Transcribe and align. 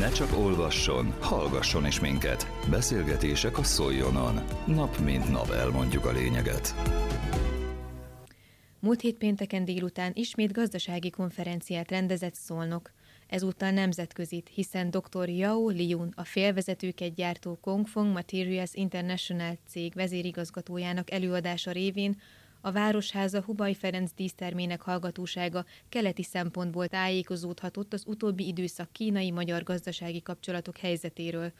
Ne 0.00 0.10
csak 0.10 0.36
olvasson, 0.38 1.14
hallgasson 1.20 1.86
is 1.86 2.00
minket. 2.00 2.46
Beszélgetések 2.70 3.58
a 3.58 3.62
Szoljonon. 3.62 4.40
Nap 4.66 4.98
mint 4.98 5.30
nap 5.30 5.50
elmondjuk 5.50 6.04
a 6.04 6.12
lényeget. 6.12 6.74
Múlt 8.78 9.00
hét 9.00 9.16
pénteken 9.16 9.64
délután 9.64 10.12
ismét 10.14 10.52
gazdasági 10.52 11.10
konferenciát 11.10 11.90
rendezett 11.90 12.34
Szolnok. 12.34 12.92
Ezúttal 13.26 13.70
nemzetközit, 13.70 14.50
hiszen 14.54 14.90
dr. 14.90 15.28
Yao 15.28 15.68
Liun, 15.68 16.12
a 16.16 16.24
félvezetőket 16.24 17.14
gyártó 17.14 17.58
Kongfong 17.60 18.12
Materials 18.12 18.74
International 18.74 19.58
cég 19.68 19.94
vezérigazgatójának 19.94 21.10
előadása 21.10 21.70
révén 21.70 22.20
a 22.60 22.72
Városháza 22.72 23.42
Hubaj 23.42 23.72
Ferenc 23.72 24.10
dísztermének 24.16 24.80
hallgatósága 24.80 25.64
keleti 25.88 26.22
szempontból 26.22 26.88
tájékozódhatott 26.88 27.92
az 27.92 28.02
utóbbi 28.06 28.46
időszak 28.46 28.92
kínai-magyar 28.92 29.62
gazdasági 29.62 30.22
kapcsolatok 30.22 30.76
helyzetéről. 30.76 31.52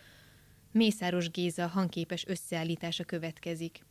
Mészáros 0.73 1.31
Géza 1.31 1.67
hangképes 1.67 2.27
összeállítása 2.27 3.05
következik. 3.05 3.85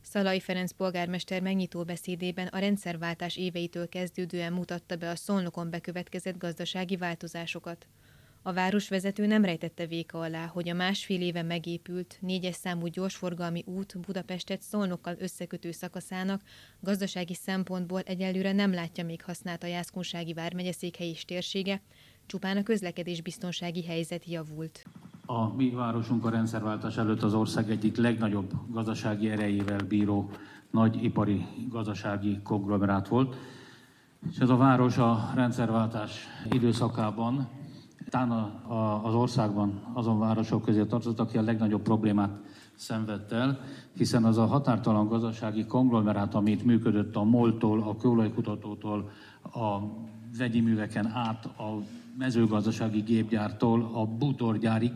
Szalai 0.00 0.40
Ferenc 0.40 0.72
polgármester 0.72 1.42
megnyitó 1.42 1.84
beszédében 1.84 2.46
a 2.46 2.58
rendszerváltás 2.58 3.36
éveitől 3.36 3.88
kezdődően 3.88 4.52
mutatta 4.52 4.96
be 4.96 5.10
a 5.10 5.16
szolnokon 5.16 5.70
bekövetkezett 5.70 6.38
gazdasági 6.38 6.96
változásokat. 6.96 7.86
A 8.44 8.52
városvezető 8.52 9.26
nem 9.26 9.44
rejtette 9.44 9.86
véka 9.86 10.18
alá, 10.18 10.46
hogy 10.46 10.68
a 10.68 10.74
másfél 10.74 11.20
éve 11.20 11.42
megépült 11.42 12.16
négyes 12.20 12.54
számú 12.54 12.86
gyorsforgalmi 12.86 13.62
út 13.66 13.98
Budapestet 14.06 14.62
Szolnokkal 14.62 15.16
összekötő 15.18 15.70
szakaszának 15.70 16.40
gazdasági 16.80 17.34
szempontból 17.34 18.00
egyelőre 18.00 18.52
nem 18.52 18.72
látja 18.72 19.04
még 19.04 19.22
használt 19.22 19.62
a 19.62 19.66
Jászkunsági 19.66 20.32
vármegye 20.32 20.72
és 20.98 21.24
térsége, 21.24 21.80
csupán 22.26 22.56
a 22.56 22.62
közlekedés 22.62 23.20
biztonsági 23.20 23.84
helyzet 23.84 24.24
javult. 24.24 24.84
A 25.26 25.54
mi 25.54 25.70
városunk 25.70 26.24
a 26.24 26.30
rendszerváltás 26.30 26.96
előtt 26.96 27.22
az 27.22 27.34
ország 27.34 27.70
egyik 27.70 27.96
legnagyobb 27.96 28.52
gazdasági 28.70 29.30
erejével 29.30 29.80
bíró 29.88 30.30
nagy 30.70 31.04
ipari 31.04 31.46
gazdasági 31.68 32.40
konglomerát 32.42 33.08
volt. 33.08 33.36
És 34.30 34.38
ez 34.38 34.48
a 34.48 34.56
város 34.56 34.98
a 34.98 35.32
rendszerváltás 35.34 36.26
időszakában 36.50 37.48
talán 38.12 38.30
az 39.02 39.14
országban 39.14 39.80
azon 39.92 40.18
városok 40.18 40.62
közé 40.62 40.84
tartozott, 40.84 41.20
aki 41.20 41.38
a 41.38 41.42
legnagyobb 41.42 41.82
problémát 41.82 42.30
szenvedt 42.74 43.32
el, 43.32 43.60
hiszen 43.96 44.24
az 44.24 44.38
a 44.38 44.46
határtalan 44.46 45.08
gazdasági 45.08 45.66
konglomerát, 45.66 46.34
amit 46.34 46.64
működött 46.64 47.16
a 47.16 47.22
MOL-tól, 47.22 47.82
a 47.82 47.96
kőolajkutatótól, 47.96 49.10
a 49.42 49.78
vegyi 50.38 50.60
műveken 50.60 51.06
át, 51.06 51.44
a 51.44 51.82
mezőgazdasági 52.18 53.00
gépgyártól, 53.00 53.90
a 53.92 54.06
bútorgyárig, 54.06 54.92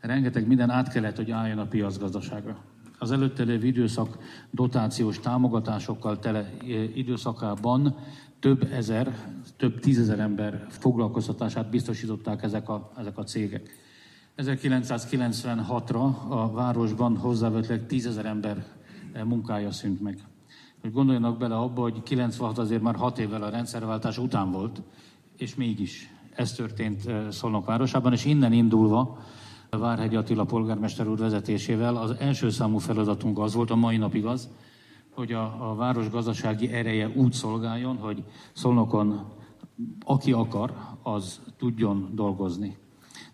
rengeteg 0.00 0.46
minden 0.46 0.70
át 0.70 0.88
kellett, 0.88 1.16
hogy 1.16 1.30
álljon 1.30 1.58
a 1.58 1.66
piacgazdaságra. 1.66 2.56
Az 2.98 3.10
előtte 3.10 3.42
lévő 3.42 3.66
időszak 3.66 4.18
dotációs 4.50 5.20
támogatásokkal 5.20 6.18
tele 6.18 6.38
e, 6.38 6.52
időszakában 6.94 7.96
több 8.40 8.72
ezer, 8.72 9.32
több 9.56 9.80
tízezer 9.80 10.18
ember 10.18 10.66
foglalkoztatását 10.68 11.70
biztosították 11.70 12.42
ezek 12.42 12.68
a, 12.68 12.92
ezek 12.96 13.18
a 13.18 13.22
cégek. 13.22 13.70
1996-ra 14.36 16.28
a 16.28 16.50
városban 16.50 17.16
hozzávetőleg 17.16 17.86
tízezer 17.86 18.26
ember 18.26 18.64
munkája 19.24 19.70
szűnt 19.70 20.00
meg. 20.00 20.18
Hogy 20.80 20.92
gondoljanak 20.92 21.38
bele 21.38 21.56
abba, 21.56 21.80
hogy 21.80 22.02
96 22.02 22.58
azért 22.58 22.82
már 22.82 22.94
6 22.94 23.18
évvel 23.18 23.42
a 23.42 23.50
rendszerváltás 23.50 24.18
után 24.18 24.50
volt, 24.50 24.82
és 25.36 25.54
mégis 25.54 26.10
ez 26.34 26.52
történt 26.52 27.06
eh, 27.06 27.30
Szolnok 27.30 27.66
városában, 27.66 28.12
és 28.12 28.24
innen 28.24 28.52
indulva 28.52 29.18
Várhegy 29.70 30.16
Attila 30.16 30.44
polgármester 30.44 31.08
úr 31.08 31.18
vezetésével 31.18 31.96
az 31.96 32.14
első 32.18 32.50
számú 32.50 32.78
feladatunk 32.78 33.38
az 33.38 33.54
volt, 33.54 33.70
a 33.70 33.76
mai 33.76 33.96
napig 33.96 34.24
az, 34.24 34.48
hogy 35.18 35.32
a, 35.32 35.70
a 35.70 35.74
város 35.74 36.10
gazdasági 36.10 36.72
ereje 36.72 37.08
úgy 37.14 37.32
szolgáljon, 37.32 37.96
hogy 37.96 38.24
Szolnokon 38.52 39.32
aki 40.04 40.32
akar, 40.32 40.74
az 41.02 41.40
tudjon 41.56 42.10
dolgozni. 42.14 42.76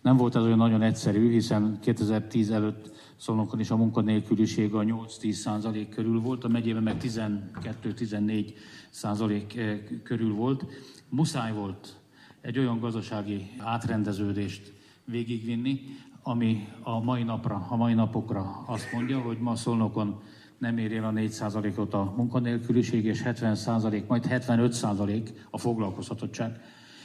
Nem 0.02 0.16
volt 0.16 0.36
ez 0.36 0.42
olyan 0.42 0.58
nagyon 0.58 0.82
egyszerű, 0.82 1.30
hiszen 1.30 1.78
2010 1.80 2.50
előtt 2.50 2.92
Szolnokon 3.16 3.60
is 3.60 3.70
a 3.70 3.76
munkanélküliség 3.76 4.74
a 4.74 4.80
8-10 4.80 5.30
százalék 5.30 5.88
körül 5.88 6.20
volt, 6.20 6.44
a 6.44 6.48
megyében 6.48 6.82
meg 6.82 6.96
12-14 7.00 8.52
százalék 8.90 9.56
eh, 9.56 9.78
körül 10.02 10.34
volt. 10.34 10.66
Muszáj 11.08 11.52
volt 11.52 11.96
egy 12.40 12.58
olyan 12.58 12.78
gazdasági 12.78 13.50
átrendeződést 13.58 14.72
végigvinni, 15.04 15.80
ami 16.22 16.68
a 16.82 17.00
mai 17.02 17.22
napra, 17.22 17.66
a 17.68 17.76
mai 17.76 17.94
napokra 17.94 18.64
azt 18.66 18.92
mondja, 18.92 19.18
hogy 19.20 19.38
ma 19.38 19.56
Szolnokon 19.56 20.20
nem 20.64 20.78
ér 20.78 20.92
el 20.92 21.04
a 21.04 21.12
4%-ot 21.12 21.94
a 21.94 22.14
munkanélküliség, 22.16 23.04
és 23.04 23.22
70%, 23.24 24.06
majd 24.06 24.26
75% 24.30 25.28
a 25.50 25.58
foglalkoztatottság. 25.58 26.60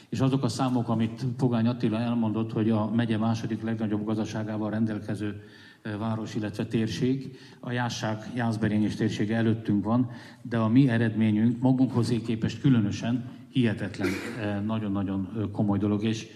És 0.08 0.20
azok 0.20 0.42
a 0.42 0.48
számok, 0.48 0.88
amit 0.88 1.24
Pogány 1.36 1.66
Attila 1.66 1.98
elmondott, 1.98 2.52
hogy 2.52 2.70
a 2.70 2.90
megye 2.90 3.18
második 3.18 3.62
legnagyobb 3.62 4.04
gazdaságával 4.04 4.70
rendelkező 4.70 5.42
város, 5.98 6.34
illetve 6.34 6.66
térség, 6.66 7.38
a 7.60 7.72
Jásság, 7.72 8.30
Jászberény 8.34 8.82
és 8.82 8.94
térsége 8.94 9.36
előttünk 9.36 9.84
van, 9.84 10.10
de 10.42 10.56
a 10.58 10.68
mi 10.68 10.88
eredményünk 10.88 11.60
magunkhoz 11.60 12.12
képest 12.26 12.60
különösen 12.60 13.24
hihetetlen, 13.50 14.08
nagyon-nagyon 14.64 15.50
komoly 15.52 15.78
dolog, 15.78 16.04
és 16.04 16.26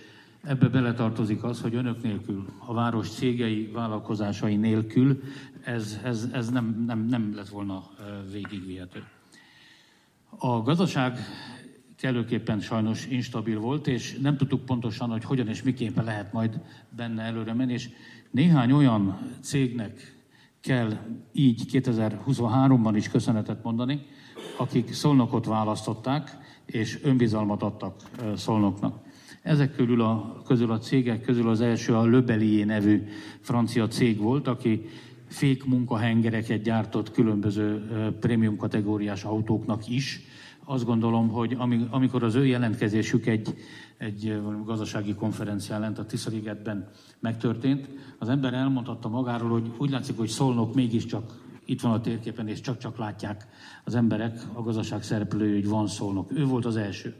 Ebbe 0.47 0.69
beletartozik 0.69 1.45
az, 1.45 1.61
hogy 1.61 1.75
önök 1.75 2.03
nélkül, 2.03 2.47
a 2.59 2.75
város 2.75 3.11
cégei, 3.11 3.71
vállalkozásai 3.73 4.57
nélkül 4.57 5.23
ez, 5.65 6.01
ez, 6.05 6.29
ez 6.33 6.51
nem, 6.51 6.85
nem, 6.87 7.07
nem 7.07 7.35
lett 7.35 7.49
volna 7.49 7.91
végigvihető. 8.33 9.05
A 10.39 10.63
gazdaság 10.63 11.19
kellőképpen 11.97 12.61
sajnos 12.61 13.07
instabil 13.07 13.59
volt, 13.59 13.87
és 13.87 14.19
nem 14.23 14.37
tudtuk 14.37 14.65
pontosan, 14.65 15.11
hogy 15.11 15.25
hogyan 15.25 15.49
és 15.49 15.63
miképpen 15.63 16.05
lehet 16.05 16.33
majd 16.33 16.61
benne 16.97 17.23
előre 17.23 17.53
menni, 17.53 17.73
és 17.73 17.89
néhány 18.31 18.73
olyan 18.73 19.19
cégnek 19.41 20.15
kell 20.61 20.93
így 21.33 21.63
2023-ban 21.73 22.93
is 22.95 23.09
köszönetet 23.09 23.63
mondani, 23.63 24.07
akik 24.57 24.93
Szolnokot 24.93 25.47
választották, 25.47 26.39
és 26.67 27.01
önbizalmat 27.03 27.63
adtak 27.63 28.03
Szolnoknak. 28.37 29.04
Ezek 29.45 29.75
körül 29.75 30.01
a, 30.01 30.43
közül 30.45 30.71
a 30.71 30.79
cégek 30.79 31.21
közül 31.21 31.49
az 31.49 31.61
első 31.61 31.95
a 31.95 32.05
Löbelié 32.05 32.63
nevű 32.63 33.03
francia 33.41 33.89
cég 33.89 34.19
volt, 34.19 34.49
aki 34.49 34.87
fék 35.27 35.65
munkahengereket 35.65 36.63
gyártott 36.63 37.11
különböző 37.11 37.83
prémium 38.21 38.57
kategóriás 38.57 39.25
autóknak 39.25 39.89
is. 39.89 40.21
Azt 40.65 40.85
gondolom, 40.85 41.29
hogy 41.29 41.57
amikor 41.91 42.23
az 42.23 42.35
ő 42.35 42.47
jelentkezésük 42.47 43.27
egy, 43.27 43.55
egy 43.99 44.41
gazdasági 44.65 45.15
konferencián 45.15 45.81
lent 45.81 45.99
a 45.99 46.07
Tiszaligetben 46.07 46.89
megtörtént, 47.21 47.89
az 48.19 48.29
ember 48.29 48.55
elmondhatta 48.55 49.09
magáról, 49.09 49.51
hogy 49.51 49.71
úgy 49.79 49.91
látszik, 49.91 50.17
hogy 50.17 50.29
Szolnok 50.29 50.75
mégiscsak 50.75 51.43
itt 51.65 51.81
van 51.81 51.93
a 51.93 52.01
térképen, 52.01 52.49
és 52.49 52.61
csak-csak 52.61 52.99
látják 52.99 53.47
az 53.85 53.95
emberek, 53.95 54.41
a 54.53 54.63
gazdaság 54.63 55.03
szereplői, 55.03 55.53
hogy 55.53 55.69
van 55.69 55.87
Szolnok. 55.87 56.31
Ő 56.33 56.45
volt 56.45 56.65
az 56.65 56.77
első. 56.77 57.15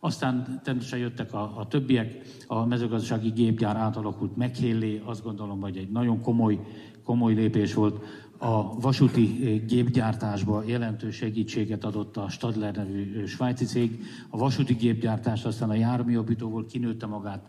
Aztán 0.00 0.60
természetesen 0.62 0.98
jöttek 0.98 1.32
a, 1.32 1.58
a 1.58 1.66
többiek, 1.66 2.20
a 2.46 2.66
mezőgazdasági 2.66 3.28
gépgyár 3.28 3.76
átalakult 3.76 4.36
meghélé, 4.36 5.02
azt 5.04 5.22
gondolom, 5.22 5.60
hogy 5.60 5.76
egy 5.76 5.90
nagyon 5.90 6.20
komoly, 6.20 6.60
komoly 7.04 7.34
lépés 7.34 7.74
volt. 7.74 8.04
A 8.38 8.80
vasúti 8.80 9.24
gépgyártásba 9.66 10.62
jelentős 10.66 11.16
segítséget 11.16 11.84
adott 11.84 12.16
a 12.16 12.28
Stadler 12.28 12.74
nevű 12.74 13.26
svájci 13.26 13.64
cég. 13.64 14.02
A 14.30 14.36
vasúti 14.36 14.74
gépgyártás 14.74 15.44
aztán 15.44 15.70
a 15.70 15.74
járműjobbítóból 15.74 16.66
kinőtte 16.66 17.06
magát 17.06 17.48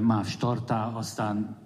MÁV 0.00 0.26
Startá, 0.26 0.86
aztán 0.86 1.56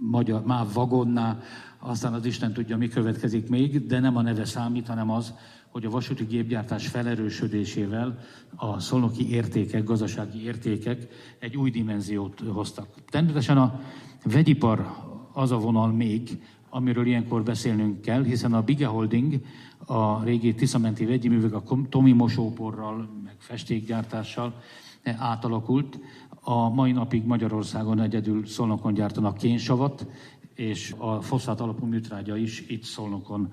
magyar, 0.00 0.44
MÁV 0.44 0.72
Vagonná, 0.72 1.38
aztán 1.78 2.12
az 2.12 2.24
Isten 2.24 2.52
tudja, 2.52 2.76
mi 2.76 2.88
következik 2.88 3.48
még, 3.48 3.86
de 3.86 4.00
nem 4.00 4.16
a 4.16 4.22
neve 4.22 4.44
számít, 4.44 4.86
hanem 4.86 5.10
az, 5.10 5.34
hogy 5.76 5.84
a 5.84 5.90
vasúti 5.90 6.24
gépgyártás 6.24 6.86
felerősödésével 6.86 8.18
a 8.56 8.80
szolnoki 8.80 9.30
értékek, 9.30 9.84
gazdasági 9.84 10.44
értékek 10.44 11.08
egy 11.38 11.56
új 11.56 11.70
dimenziót 11.70 12.40
hoztak. 12.40 12.88
Természetesen 13.10 13.58
a 13.58 13.80
vegyipar 14.24 14.86
az 15.32 15.50
a 15.50 15.58
vonal 15.58 15.92
még, 15.92 16.42
amiről 16.70 17.06
ilyenkor 17.06 17.42
beszélnünk 17.42 18.00
kell, 18.00 18.24
hiszen 18.24 18.54
a 18.54 18.62
Bige 18.62 18.86
Holding, 18.86 19.40
a 19.86 20.24
régi 20.24 20.54
Tiszamenti 20.54 21.04
vegyi 21.04 21.28
művek 21.28 21.54
a 21.54 21.62
Tomi 21.88 22.12
mosóporral, 22.12 23.10
meg 23.24 23.34
festékgyártással 23.38 24.60
átalakult. 25.04 25.98
A 26.40 26.68
mai 26.68 26.92
napig 26.92 27.24
Magyarországon 27.24 28.00
egyedül 28.00 28.46
Szolnokon 28.46 28.94
gyártanak 28.94 29.36
kénsavat, 29.36 30.06
és 30.54 30.94
a 30.98 31.20
foszfát 31.20 31.60
alapú 31.60 31.86
műtrágya 31.86 32.36
is 32.36 32.64
itt 32.68 32.82
Szolnokon 32.82 33.52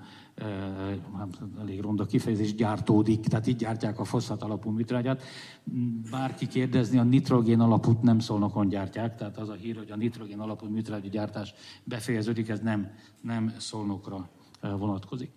elég 1.60 1.80
ronda 1.80 2.06
kifejezés, 2.06 2.54
gyártódik, 2.54 3.20
tehát 3.20 3.46
így 3.46 3.56
gyártják 3.56 3.98
a 3.98 4.04
foszfát 4.04 4.42
alapú 4.42 4.70
műtrágyát. 4.70 5.22
Bárki 6.10 6.46
kérdezni, 6.46 6.98
a 6.98 7.02
nitrogén 7.02 7.60
alapút 7.60 8.02
nem 8.02 8.18
Szolnokon 8.18 8.68
gyártják, 8.68 9.16
tehát 9.16 9.38
az 9.38 9.48
a 9.48 9.54
hír, 9.54 9.76
hogy 9.76 9.90
a 9.90 9.96
nitrogén 9.96 10.38
alapú 10.38 10.66
műtrágya 10.66 11.08
gyártás 11.08 11.54
befejeződik, 11.84 12.48
ez 12.48 12.60
nem, 12.60 12.90
nem 13.20 13.54
Szolnokra 13.58 14.28
vonatkozik. 14.60 15.30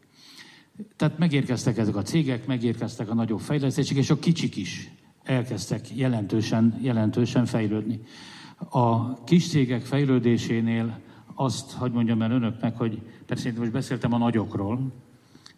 Tehát 0.96 1.18
megérkeztek 1.18 1.78
ezek 1.78 1.96
a 1.96 2.02
cégek, 2.02 2.48
megérkeztek 2.48 3.10
a 3.10 3.14
nagyobb 3.14 3.40
fejlesztések, 3.40 3.98
és 3.98 4.10
a 4.10 4.20
kicsik 4.20 4.56
is 4.56 4.92
elkezdtek 5.24 5.96
jelentősen, 5.96 6.78
jelentősen 6.82 7.46
fejlődni. 7.46 8.02
A 8.70 9.24
kis 9.24 9.48
cégek 9.48 9.82
fejlődésénél 9.82 11.00
azt, 11.39 11.72
hogy 11.72 11.92
mondjam 11.92 12.22
el 12.22 12.31
önöknek, 12.31 12.78
hogy 12.78 13.01
persze 13.25 13.50
én 13.50 13.56
most 13.57 13.72
beszéltem 13.72 14.13
a 14.13 14.18
nagyokról, 14.18 14.92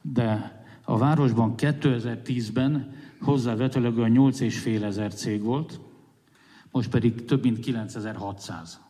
de 0.02 0.58
a 0.84 0.98
városban 0.98 1.54
2010-ben 1.58 2.94
hozzávetőlegően 3.22 4.12
8,5 4.16 4.84
ezer 4.84 5.14
cég 5.14 5.42
volt, 5.42 5.80
most 6.72 6.90
pedig 6.90 7.26
több 7.26 7.44
mint 7.44 7.60
9600. 7.60 8.82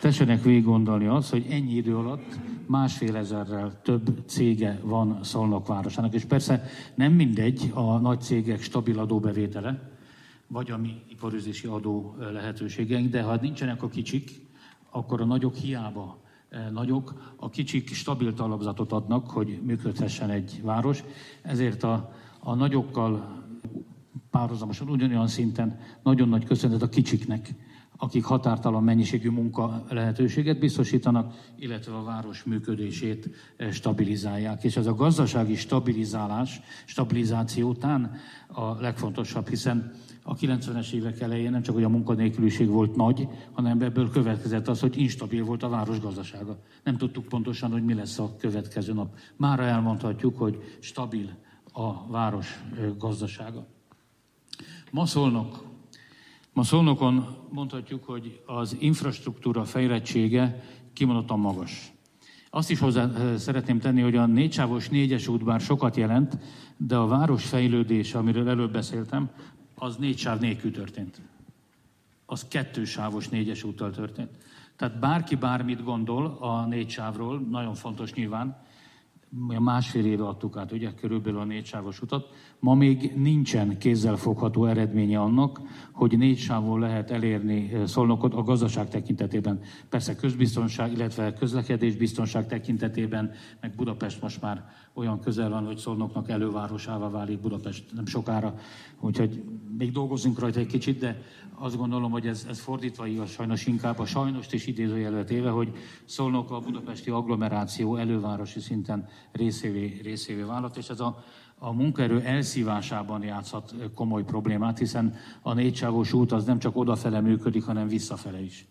Tessenek 0.00 0.42
végig 0.42 0.64
gondolni 0.64 1.06
azt, 1.06 1.30
hogy 1.30 1.46
ennyi 1.50 1.74
idő 1.74 1.96
alatt 1.96 2.38
másfél 2.66 3.16
ezerrel 3.16 3.80
több 3.82 4.22
cége 4.26 4.80
van 4.82 5.18
Szolnok 5.22 5.66
városának. 5.66 6.14
És 6.14 6.24
persze 6.24 6.64
nem 6.94 7.12
mindegy 7.12 7.70
a 7.74 7.98
nagy 7.98 8.20
cégek 8.20 8.62
stabil 8.62 8.98
adóbevétele, 8.98 9.90
vagy 10.46 10.70
a 10.70 10.76
mi 10.76 11.02
iparüzési 11.08 11.66
adó 11.66 12.16
lehetőségeink, 12.32 13.10
de 13.10 13.22
ha 13.22 13.36
nincsenek 13.40 13.82
a 13.82 13.88
kicsik, 13.88 14.30
akkor 14.90 15.20
a 15.20 15.24
nagyok 15.24 15.54
hiába 15.54 16.19
nagyok, 16.72 17.34
a 17.36 17.50
kicsik 17.50 17.88
stabil 17.94 18.34
talapzatot 18.34 18.92
adnak, 18.92 19.30
hogy 19.30 19.60
működhessen 19.62 20.30
egy 20.30 20.60
város. 20.62 21.04
Ezért 21.42 21.82
a, 21.82 22.12
a 22.40 22.54
nagyokkal 22.54 23.42
párhuzamosan 24.30 24.88
ugyanolyan 24.88 25.26
szinten 25.26 25.78
nagyon 26.02 26.28
nagy 26.28 26.44
köszönet 26.44 26.82
a 26.82 26.88
kicsiknek, 26.88 27.54
akik 28.02 28.24
határtalan 28.24 28.84
mennyiségű 28.84 29.30
munka 29.30 29.84
lehetőséget 29.88 30.58
biztosítanak, 30.58 31.34
illetve 31.58 31.94
a 31.94 32.02
város 32.02 32.42
működését 32.42 33.28
stabilizálják. 33.70 34.64
És 34.64 34.76
ez 34.76 34.86
a 34.86 34.94
gazdasági 34.94 35.54
stabilizálás, 35.54 36.60
stabilizáció 36.84 37.68
után 37.68 38.12
a 38.46 38.80
legfontosabb, 38.80 39.48
hiszen 39.48 39.92
a 40.22 40.34
90-es 40.34 40.92
évek 40.92 41.20
elején 41.20 41.50
nem 41.50 41.62
csak, 41.62 41.74
hogy 41.74 41.84
a 41.84 41.88
munkanélküliség 41.88 42.68
volt 42.68 42.96
nagy, 42.96 43.28
hanem 43.52 43.80
ebből 43.80 44.10
következett 44.10 44.68
az, 44.68 44.80
hogy 44.80 44.98
instabil 44.98 45.44
volt 45.44 45.62
a 45.62 45.68
város 45.68 46.00
gazdasága. 46.00 46.58
Nem 46.84 46.96
tudtuk 46.96 47.24
pontosan, 47.24 47.70
hogy 47.70 47.84
mi 47.84 47.94
lesz 47.94 48.18
a 48.18 48.36
következő 48.38 48.92
nap. 48.92 49.14
Mára 49.36 49.62
elmondhatjuk, 49.62 50.38
hogy 50.38 50.76
stabil 50.78 51.36
a 51.72 52.06
város 52.06 52.64
gazdasága. 52.98 53.66
Ma 54.90 55.06
szólnak, 55.06 55.69
ma 56.52 56.62
szólnokon 56.62 57.26
mondhatjuk, 57.50 58.04
hogy 58.04 58.42
az 58.46 58.76
infrastruktúra 58.78 59.64
fejlettsége 59.64 60.64
kimondottan 60.92 61.38
magas. 61.38 61.92
Azt 62.50 62.70
is 62.70 62.78
hozzá 62.78 63.36
szeretném 63.36 63.78
tenni, 63.78 64.00
hogy 64.00 64.16
a 64.16 64.26
négysávos 64.26 64.88
négyes 64.88 65.28
út 65.28 65.44
bár 65.44 65.60
sokat 65.60 65.96
jelent, 65.96 66.38
de 66.76 66.96
a 66.96 67.06
város 67.06 67.44
fejlődése, 67.44 68.18
amiről 68.18 68.48
előbb 68.48 68.72
beszéltem, 68.72 69.30
az 69.74 69.96
négy 69.96 70.18
sáv 70.18 70.40
nélkül 70.40 70.70
történt. 70.70 71.20
Az 72.26 72.48
kettősávos 72.48 73.28
négyes 73.28 73.64
úttal 73.64 73.90
történt. 73.90 74.30
Tehát 74.76 74.98
bárki 74.98 75.34
bármit 75.34 75.84
gondol 75.84 76.36
a 76.40 76.66
négy 76.66 76.90
sávról, 76.90 77.40
nagyon 77.50 77.74
fontos 77.74 78.12
nyilván, 78.12 78.62
másfél 79.58 80.06
éve 80.06 80.26
adtuk 80.26 80.56
át, 80.56 80.72
ugye, 80.72 80.94
körülbelül 80.94 81.40
a 81.40 81.44
négy 81.44 81.66
sávos 81.66 82.02
utat. 82.02 82.28
Ma 82.60 82.74
még 82.74 83.12
nincsen 83.16 83.78
kézzelfogható 83.78 84.66
eredménye 84.66 85.20
annak, 85.20 85.60
hogy 85.92 86.18
négy 86.18 86.38
sávon 86.38 86.80
lehet 86.80 87.10
elérni 87.10 87.70
Szolnokot 87.86 88.34
a 88.34 88.42
gazdaság 88.42 88.88
tekintetében. 88.88 89.60
Persze 89.88 90.16
közbiztonság, 90.16 90.92
illetve 90.92 91.32
közlekedés 91.32 91.96
biztonság 91.96 92.46
tekintetében, 92.46 93.30
meg 93.60 93.74
Budapest 93.74 94.22
most 94.22 94.40
már 94.40 94.64
olyan 94.94 95.20
közel 95.20 95.50
van, 95.50 95.66
hogy 95.66 95.76
Szolnoknak 95.76 96.28
elővárosává 96.28 97.08
válik 97.08 97.40
Budapest 97.40 97.84
nem 97.94 98.06
sokára. 98.06 98.54
Úgyhogy 99.00 99.42
még 99.78 99.92
dolgozunk 99.92 100.38
rajta 100.38 100.60
egy 100.60 100.66
kicsit, 100.66 100.98
de 100.98 101.22
azt 101.54 101.76
gondolom, 101.76 102.10
hogy 102.10 102.26
ez, 102.26 102.46
ez 102.48 102.60
fordítva 102.60 103.06
igaz 103.06 103.30
sajnos 103.30 103.66
inkább 103.66 103.98
a 103.98 104.06
sajnos 104.06 104.52
is 104.52 104.66
idézőjelvet 104.66 105.30
éve, 105.30 105.50
hogy 105.50 105.72
Szolnok 106.04 106.50
a 106.50 106.58
budapesti 106.58 107.10
agglomeráció 107.10 107.96
elővárosi 107.96 108.60
szinten 108.60 109.08
részévé, 109.32 110.00
részévé 110.02 110.42
vállalt, 110.42 110.76
és 110.76 110.88
ez 110.88 111.00
a, 111.00 111.24
a 111.62 111.72
munkaerő 111.72 112.20
elszívásában 112.20 113.22
játszhat 113.22 113.74
komoly 113.94 114.24
problémát, 114.24 114.78
hiszen 114.78 115.14
a 115.42 115.52
négysávos 115.52 116.12
út 116.12 116.32
az 116.32 116.44
nem 116.44 116.58
csak 116.58 116.76
odafele 116.76 117.20
működik, 117.20 117.64
hanem 117.64 117.88
visszafele 117.88 118.42
is. 118.42 118.66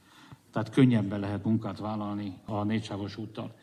Tehát 0.51 0.69
könnyebben 0.69 1.19
lehet 1.19 1.45
munkát 1.45 1.79
vállalni 1.79 2.37
a 2.45 2.63
négysávos 2.63 3.17
úttal. 3.17 3.53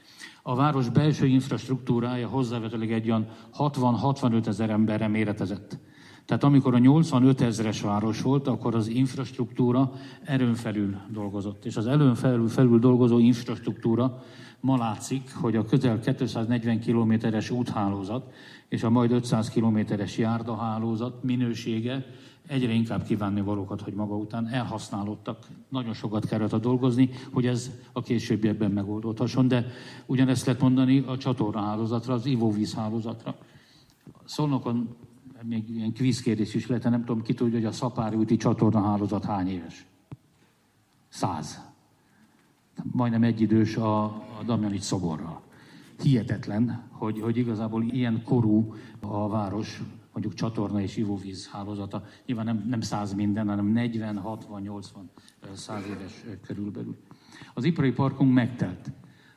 A 0.43 0.55
város 0.55 0.89
belső 0.89 1.27
infrastruktúrája 1.27 2.29
hozzávetőleg 2.29 2.93
egy 2.93 3.07
olyan 3.07 3.29
60-65 3.59 4.47
ezer 4.47 4.71
emberre 4.71 5.09
méretezett. 5.09 5.79
Tehát 6.25 6.45
amikor 6.45 6.75
a 6.75 6.79
85 6.79 7.41
ezeres 7.41 7.81
város 7.81 8.23
volt, 8.23 8.47
akkor 8.47 8.75
az 8.75 8.89
infrastruktúra 8.89 9.93
erőn 10.25 10.55
felül 10.55 10.97
dolgozott. 11.11 11.65
És 11.65 11.77
az 11.77 11.87
erőn 11.87 12.15
felül, 12.15 12.49
felül 12.49 12.79
dolgozó 12.79 13.19
infrastruktúra 13.19 14.23
ma 14.61 14.77
látszik, 14.77 15.35
hogy 15.35 15.57
a 15.57 15.65
közel 15.65 16.01
240 16.01 16.81
kilométeres 16.81 17.51
úthálózat 17.51 18.33
és 18.69 18.83
a 18.83 18.91
majd 18.91 19.11
500 19.11 19.49
kilométeres 19.49 20.19
járdahálózat 20.19 21.23
minősége 21.23 22.07
egyre 22.47 22.73
inkább 22.73 23.03
kívánni 23.03 23.41
valókat, 23.41 23.81
hogy 23.81 23.95
maga 23.95 24.17
után 24.17 24.49
elhasználódtak. 24.49 25.47
Nagyon 25.69 25.93
sokat 25.93 26.27
kellett 26.27 26.53
a 26.53 26.59
dolgozni, 26.59 27.11
hogy 27.33 27.47
ez 27.47 27.71
a 27.93 28.03
későbbiekben 28.03 28.71
megoldódhasson, 28.71 29.49
de 29.49 29.67
ugyanezt 30.07 30.47
lehet 30.47 30.61
mondani 30.61 31.05
a 31.07 31.19
csatornahálózatra, 31.19 32.15
az 32.15 32.27
ivóvízhálózatra. 32.27 33.37
Szolnokon 34.25 34.97
még 35.43 35.71
ilyen 35.71 35.93
kvízkérdés 35.93 36.55
is 36.55 36.67
lehet, 36.67 36.85
nem 36.85 37.05
tudom, 37.05 37.23
ki 37.23 37.35
tudja, 37.35 37.59
hogy 37.59 37.67
a 37.67 37.73
Szapári 37.73 38.17
úti 38.17 38.37
csatornahálózat 38.37 39.25
hány 39.25 39.49
éves? 39.49 39.87
Száz. 41.09 41.66
Majdnem 42.83 43.23
egyidős 43.23 43.77
a, 43.77 44.05
a 44.05 44.43
Damjanics 44.45 44.83
szoborral. 44.83 45.43
Hihetetlen, 46.03 46.83
hogy, 46.91 47.21
hogy 47.21 47.37
igazából 47.37 47.83
ilyen 47.83 48.23
korú 48.25 48.75
a 49.01 49.29
város, 49.29 49.83
mondjuk 50.13 50.35
csatorna 50.35 50.81
és 50.81 50.97
ivóvíz 50.97 51.49
hálózata. 51.53 52.05
Nyilván 52.27 52.45
nem, 52.45 52.65
nem 52.69 52.81
száz 52.81 53.15
minden, 53.15 53.49
hanem 53.49 53.67
40, 53.67 54.19
60, 54.19 54.63
80, 54.63 55.11
100 55.55 55.83
éves 55.87 56.25
körülbelül. 56.47 56.97
Az 57.55 57.65
ipari 57.65 57.93
parkunk 57.93 58.33
megtelt. 58.33 58.91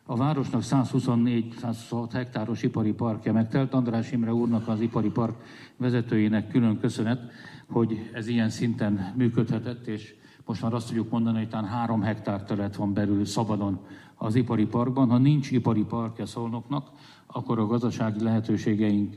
A 0.03 0.15
városnak 0.15 0.61
124-126 0.65 2.09
hektáros 2.13 2.63
ipari 2.63 2.91
parkja 2.93 3.33
megtelt. 3.33 3.73
András 3.73 4.11
Imre 4.11 4.33
úrnak, 4.33 4.67
az 4.67 4.81
ipari 4.81 5.09
park 5.09 5.35
vezetőjének 5.77 6.47
külön 6.47 6.79
köszönet, 6.79 7.31
hogy 7.67 8.09
ez 8.13 8.27
ilyen 8.27 8.49
szinten 8.49 9.13
működhetett, 9.15 9.87
és 9.87 10.15
most 10.49 10.61
már 10.61 10.73
azt 10.73 10.87
tudjuk 10.87 11.09
mondani, 11.09 11.37
hogy 11.37 11.49
talán 11.49 11.69
három 11.69 12.01
hektár 12.01 12.43
terület 12.43 12.75
van 12.75 12.93
belül 12.93 13.25
szabadon 13.25 13.79
az 14.15 14.35
ipari 14.35 14.65
parkban. 14.65 15.09
Ha 15.09 15.17
nincs 15.17 15.51
ipari 15.51 15.83
parkja 15.83 16.25
Szolnoknak, 16.25 16.89
akkor 17.27 17.59
a 17.59 17.65
gazdasági 17.65 18.23
lehetőségeink 18.23 19.15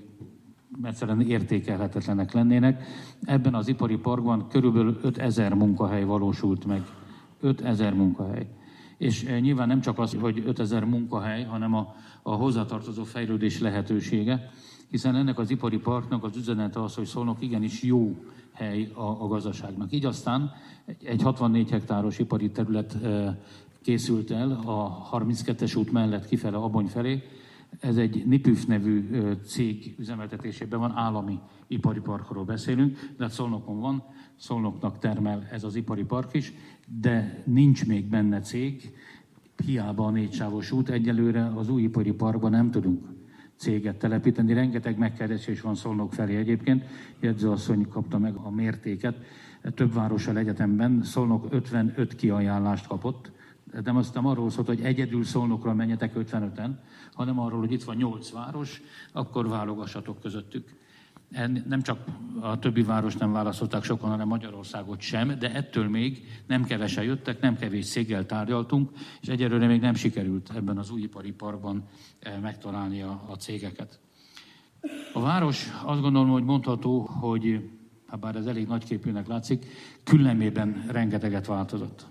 egyszerűen 0.82 1.20
értékelhetetlenek 1.20 2.32
lennének. 2.32 2.84
Ebben 3.22 3.54
az 3.54 3.68
ipari 3.68 3.96
parkban 3.96 4.48
körülbelül 4.48 4.98
5000 5.02 5.54
munkahely 5.54 6.04
valósult 6.04 6.64
meg. 6.64 6.82
5000 7.40 7.94
munkahely. 7.94 8.48
És 8.98 9.24
eh, 9.24 9.40
nyilván 9.40 9.68
nem 9.68 9.80
csak 9.80 9.98
az, 9.98 10.16
hogy 10.20 10.42
5000 10.46 10.84
munkahely, 10.84 11.44
hanem 11.44 11.74
a, 11.74 11.94
a 12.22 12.34
hozzátartozó 12.34 13.04
fejlődés 13.04 13.60
lehetősége, 13.60 14.50
hiszen 14.92 15.16
ennek 15.16 15.38
az 15.38 15.50
ipari 15.50 15.78
parknak 15.78 16.24
az 16.24 16.36
üzenete 16.36 16.82
az, 16.82 16.94
hogy 16.94 17.06
szólnak 17.06 17.42
igenis 17.42 17.82
jó 17.82 18.24
hely 18.52 18.90
a, 18.94 19.02
a 19.02 19.26
gazdaságnak. 19.26 19.92
Így 19.92 20.04
aztán 20.04 20.50
egy, 20.84 21.04
egy 21.04 21.22
64 21.22 21.70
hektáros 21.70 22.18
ipari 22.18 22.50
terület 22.50 22.96
készült 23.82 24.30
el 24.30 24.50
a 24.50 25.08
32-es 25.12 25.78
út 25.78 25.92
mellett 25.92 26.26
kifele 26.26 26.56
Abony 26.56 26.86
felé. 26.86 27.22
Ez 27.80 27.96
egy 27.96 28.26
Nipüf 28.26 28.64
nevű 28.64 29.22
cég 29.44 29.94
üzemeltetésében 29.98 30.80
van, 30.80 30.92
állami 30.96 31.38
ipari 31.66 32.00
parkról 32.00 32.44
beszélünk, 32.44 32.98
de 33.16 33.24
hát 33.24 33.32
Szolnokon 33.32 33.80
van, 33.80 34.02
Szolnoknak 34.36 34.98
termel 34.98 35.48
ez 35.50 35.64
az 35.64 35.74
ipari 35.74 36.04
park 36.04 36.34
is, 36.34 36.52
de 37.00 37.42
nincs 37.46 37.86
még 37.86 38.04
benne 38.06 38.40
cég, 38.40 38.94
hiába 39.64 40.06
a 40.06 40.10
négysávos 40.10 40.72
út, 40.72 40.88
egyelőre 40.88 41.52
az 41.54 41.68
új 41.68 41.82
ipari 41.82 42.12
parkban 42.12 42.50
nem 42.50 42.70
tudunk 42.70 43.20
céget 43.62 43.96
telepíteni. 43.96 44.52
Rengeteg 44.52 44.98
megkeresés 44.98 45.60
van 45.60 45.74
Szolnok 45.74 46.12
felé 46.12 46.36
egyébként. 46.36 46.84
Jegyzőasszony 47.20 47.88
kapta 47.88 48.18
meg 48.18 48.34
a 48.34 48.50
mértéket. 48.50 49.16
Több 49.74 49.94
várossal 49.94 50.38
egyetemben 50.38 51.02
Szolnok 51.02 51.46
55 51.50 52.14
kiajánlást 52.14 52.86
kapott, 52.86 53.30
nem 53.84 53.96
aztán 53.96 54.24
arról 54.24 54.50
szólt, 54.50 54.66
hogy 54.66 54.80
egyedül 54.80 55.24
szolnokra 55.24 55.74
menjetek 55.74 56.12
55-en, 56.16 56.70
hanem 57.12 57.38
arról, 57.38 57.58
hogy 57.58 57.72
itt 57.72 57.84
van 57.84 57.96
nyolc 57.96 58.30
város, 58.30 58.82
akkor 59.12 59.48
válogassatok 59.48 60.20
közöttük. 60.20 60.74
Nem 61.66 61.82
csak 61.82 62.04
a 62.40 62.58
többi 62.58 62.82
város 62.82 63.16
nem 63.16 63.32
választották 63.32 63.84
sokan, 63.84 64.10
hanem 64.10 64.28
Magyarországot 64.28 65.00
sem, 65.00 65.38
de 65.38 65.54
ettől 65.54 65.88
még 65.88 66.26
nem 66.46 66.64
kevesen 66.64 67.04
jöttek, 67.04 67.40
nem 67.40 67.56
kevés 67.56 67.84
széggel 67.84 68.26
tárgyaltunk, 68.26 68.90
és 69.20 69.28
egyelőre 69.28 69.66
még 69.66 69.80
nem 69.80 69.94
sikerült 69.94 70.50
ebben 70.54 70.78
az 70.78 70.90
újipari 70.90 71.32
parkban 71.32 71.84
eh, 72.18 72.38
megtalálni 72.40 73.02
a, 73.02 73.22
a 73.28 73.34
cégeket. 73.34 74.00
A 75.12 75.20
város 75.20 75.66
azt 75.84 76.00
gondolom, 76.00 76.30
hogy 76.30 76.44
mondható, 76.44 77.00
hogy 77.00 77.70
hát 78.06 78.20
bár 78.20 78.36
ez 78.36 78.46
elég 78.46 78.66
nagyképűnek 78.66 79.26
látszik, 79.26 79.66
küllemében 80.04 80.84
rengeteget 80.88 81.46
változott. 81.46 82.06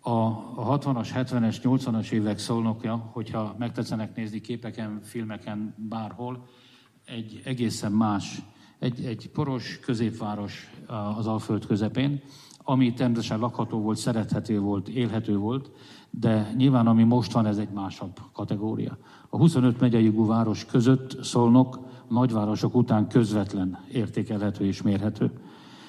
A 0.00 0.78
60-as, 0.78 1.08
70-es, 1.14 1.56
80-as 1.62 2.10
évek 2.10 2.38
szolnokja, 2.38 2.94
hogyha 2.94 3.54
megtetszenek 3.58 4.16
nézni 4.16 4.40
képeken, 4.40 5.00
filmeken, 5.02 5.74
bárhol, 5.88 6.48
egy 7.06 7.40
egészen 7.44 7.92
más, 7.92 8.42
egy, 8.78 9.04
egy 9.04 9.30
poros 9.32 9.78
középváros 9.78 10.70
az 11.16 11.26
Alföld 11.26 11.66
közepén, 11.66 12.20
ami 12.62 12.92
természetesen 12.92 13.38
lakható 13.38 13.78
volt, 13.78 13.98
szerethető 13.98 14.60
volt, 14.60 14.88
élhető 14.88 15.36
volt, 15.36 15.70
de 16.10 16.52
nyilván 16.56 16.86
ami 16.86 17.02
most 17.02 17.32
van, 17.32 17.46
ez 17.46 17.58
egy 17.58 17.68
másabb 17.68 18.20
kategória. 18.32 18.98
A 19.28 19.36
25 19.36 19.80
megyei 19.80 20.10
város 20.10 20.64
között 20.64 21.24
Szolnok 21.24 21.78
nagyvárosok 22.08 22.74
után 22.74 23.08
közvetlen 23.08 23.78
értékelhető 23.92 24.64
és 24.64 24.82
mérhető. 24.82 25.30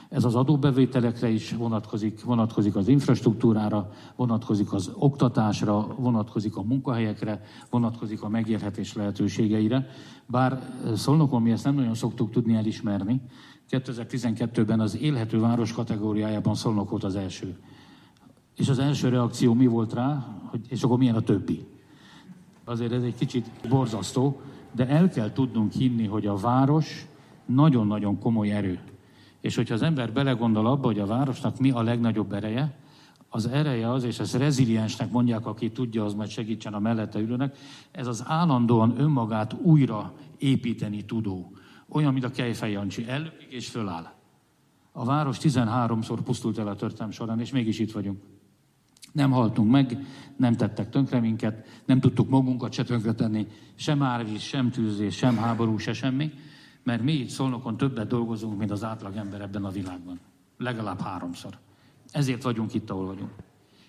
Ez 0.09 0.23
az 0.23 0.35
adóbevételekre 0.35 1.29
is 1.29 1.53
vonatkozik, 1.53 2.23
vonatkozik 2.23 2.75
az 2.75 2.87
infrastruktúrára, 2.87 3.89
vonatkozik 4.15 4.73
az 4.73 4.91
oktatásra, 4.95 5.87
vonatkozik 5.97 6.55
a 6.55 6.61
munkahelyekre, 6.61 7.41
vonatkozik 7.69 8.23
a 8.23 8.29
megélhetés 8.29 8.93
lehetőségeire. 8.93 9.87
Bár 10.25 10.51
eh, 10.51 10.95
Szolnokon 10.95 11.41
mi 11.41 11.51
ezt 11.51 11.63
nem 11.63 11.75
nagyon 11.75 11.93
szoktuk 11.93 12.31
tudni 12.31 12.55
elismerni, 12.55 13.21
2012-ben 13.69 14.79
az 14.79 14.97
élhető 14.97 15.39
város 15.39 15.71
kategóriájában 15.71 16.55
Szolnok 16.55 16.89
volt 16.89 17.03
az 17.03 17.15
első. 17.15 17.57
És 18.55 18.69
az 18.69 18.79
első 18.79 19.09
reakció 19.09 19.53
mi 19.53 19.65
volt 19.65 19.93
rá, 19.93 20.35
hogy 20.49 20.59
és 20.69 20.83
akkor 20.83 20.97
milyen 20.97 21.15
a 21.15 21.21
többi? 21.21 21.65
Azért 22.65 22.91
ez 22.91 23.03
egy 23.03 23.15
kicsit 23.15 23.51
borzasztó, 23.69 24.41
de 24.71 24.87
el 24.87 25.09
kell 25.09 25.31
tudnunk 25.31 25.71
hinni, 25.71 26.05
hogy 26.05 26.25
a 26.25 26.35
város 26.35 27.07
nagyon-nagyon 27.45 28.19
komoly 28.19 28.51
erő. 28.51 28.79
És 29.41 29.55
hogyha 29.55 29.73
az 29.73 29.81
ember 29.81 30.13
belegondol 30.13 30.67
abba, 30.67 30.85
hogy 30.85 30.99
a 30.99 31.05
városnak 31.05 31.59
mi 31.59 31.71
a 31.71 31.81
legnagyobb 31.81 32.33
ereje, 32.33 32.75
az 33.29 33.45
ereje 33.47 33.91
az, 33.91 34.03
és 34.03 34.19
ezt 34.19 34.35
reziliensnek 34.35 35.11
mondják, 35.11 35.45
aki 35.45 35.71
tudja, 35.71 36.05
az 36.05 36.13
majd 36.13 36.29
segítsen 36.29 36.73
a 36.73 36.79
mellette 36.79 37.19
ülőnek, 37.19 37.57
ez 37.91 38.07
az 38.07 38.23
állandóan 38.25 38.99
önmagát 38.99 39.53
újra 39.53 40.13
építeni 40.37 41.05
tudó. 41.05 41.51
Olyan, 41.89 42.13
mint 42.13 42.25
a 42.25 42.31
Kejfej 42.31 42.71
Jancsi, 42.71 43.07
ellökik 43.07 43.51
és 43.51 43.67
föláll. 43.67 44.13
A 44.91 45.05
város 45.05 45.37
13-szor 45.41 46.19
pusztult 46.23 46.57
el 46.57 46.67
a 46.67 46.75
történelm 46.75 47.11
során, 47.11 47.39
és 47.39 47.51
mégis 47.51 47.79
itt 47.79 47.91
vagyunk. 47.91 48.21
Nem 49.11 49.31
haltunk 49.31 49.71
meg, 49.71 50.05
nem 50.35 50.53
tettek 50.53 50.89
tönkre 50.89 51.19
minket, 51.19 51.67
nem 51.85 51.99
tudtuk 51.99 52.29
magunkat 52.29 52.73
se 52.73 52.83
tönkretenni, 52.83 53.47
sem 53.75 54.01
árvíz, 54.01 54.41
sem 54.41 54.69
tűzés, 54.71 55.15
sem 55.15 55.37
háború, 55.37 55.77
se 55.77 55.93
semmi 55.93 56.31
mert 56.87 57.01
mi 57.01 57.25
Szolnokon 57.27 57.77
többet 57.77 58.07
dolgozunk, 58.07 58.57
mint 58.57 58.71
az 58.71 58.83
átlag 58.83 59.15
ember 59.15 59.41
ebben 59.41 59.65
a 59.65 59.69
világban. 59.69 60.19
Legalább 60.57 60.99
háromszor. 60.99 61.57
Ezért 62.11 62.43
vagyunk 62.43 62.73
itt, 62.73 62.89
ahol 62.89 63.05
vagyunk. 63.05 63.31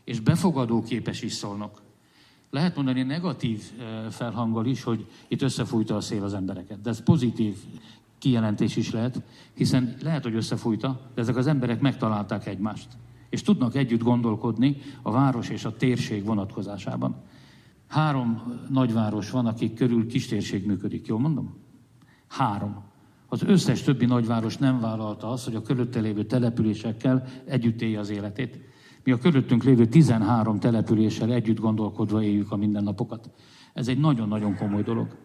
És 0.05 0.21
befogadó 0.21 0.83
képes 0.83 1.23
is 1.23 1.33
Szolnok. 1.33 1.83
Lehet 2.51 2.77
mondani 2.77 3.03
negatív 3.03 3.63
eh, 3.79 4.11
felhanggal 4.11 4.67
is, 4.67 4.83
hogy 4.83 5.07
itt 5.29 5.43
összefújta 5.43 5.97
a 5.97 6.01
szél 6.01 6.25
az 6.25 6.35
embereket. 6.35 6.81
De 6.81 6.91
ez 6.91 7.03
pozitív 7.03 7.57
kijelentés 8.19 8.77
is 8.77 8.91
lehet, 8.91 9.23
hiszen 9.55 9.97
lehet, 10.03 10.23
hogy 10.23 10.35
összefújta, 10.35 11.01
de 11.15 11.21
ezek 11.21 11.37
az 11.37 11.47
emberek 11.47 11.81
megtalálták 11.81 12.47
egymást. 12.47 12.89
És 13.29 13.43
tudnak 13.43 13.75
együtt 13.75 14.03
gondolkodni 14.03 14.77
a 15.03 15.11
város 15.11 15.49
és 15.49 15.65
a 15.65 15.77
térség 15.77 16.25
vonatkozásában. 16.25 17.17
Három 17.87 18.61
nagyváros 18.69 19.31
van, 19.31 19.47
akik 19.47 19.75
körül 19.75 20.07
kistérség 20.07 20.67
működik, 20.67 21.07
jól 21.07 21.19
mondom? 21.19 21.57
Három. 22.29 22.88
Az 23.31 23.43
összes 23.43 23.83
többi 23.83 24.05
nagyváros 24.05 24.57
nem 24.57 24.81
vállalta 24.81 25.31
azt, 25.31 25.45
hogy 25.45 25.55
a 25.55 25.63
körülötte 25.63 26.01
lévő 26.01 26.25
településekkel 26.25 27.27
együtt 27.45 27.83
élje 27.83 27.99
az 27.99 28.11
életét. 28.11 28.59
Mi 29.05 29.13
a 29.13 29.19
körülöttünk 29.19 29.65
lévő 29.65 29.87
13 29.87 30.59
településsel 30.59 31.33
együtt 31.33 31.59
gondolkodva 31.59 32.23
éljük 32.23 32.53
a 32.53 32.57
mindennapokat. 32.57 33.31
Ez 33.73 33.89
egy 33.89 33.99
nagyon-nagyon 33.99 34.57
komoly 34.57 34.83
dolog. 34.83 35.17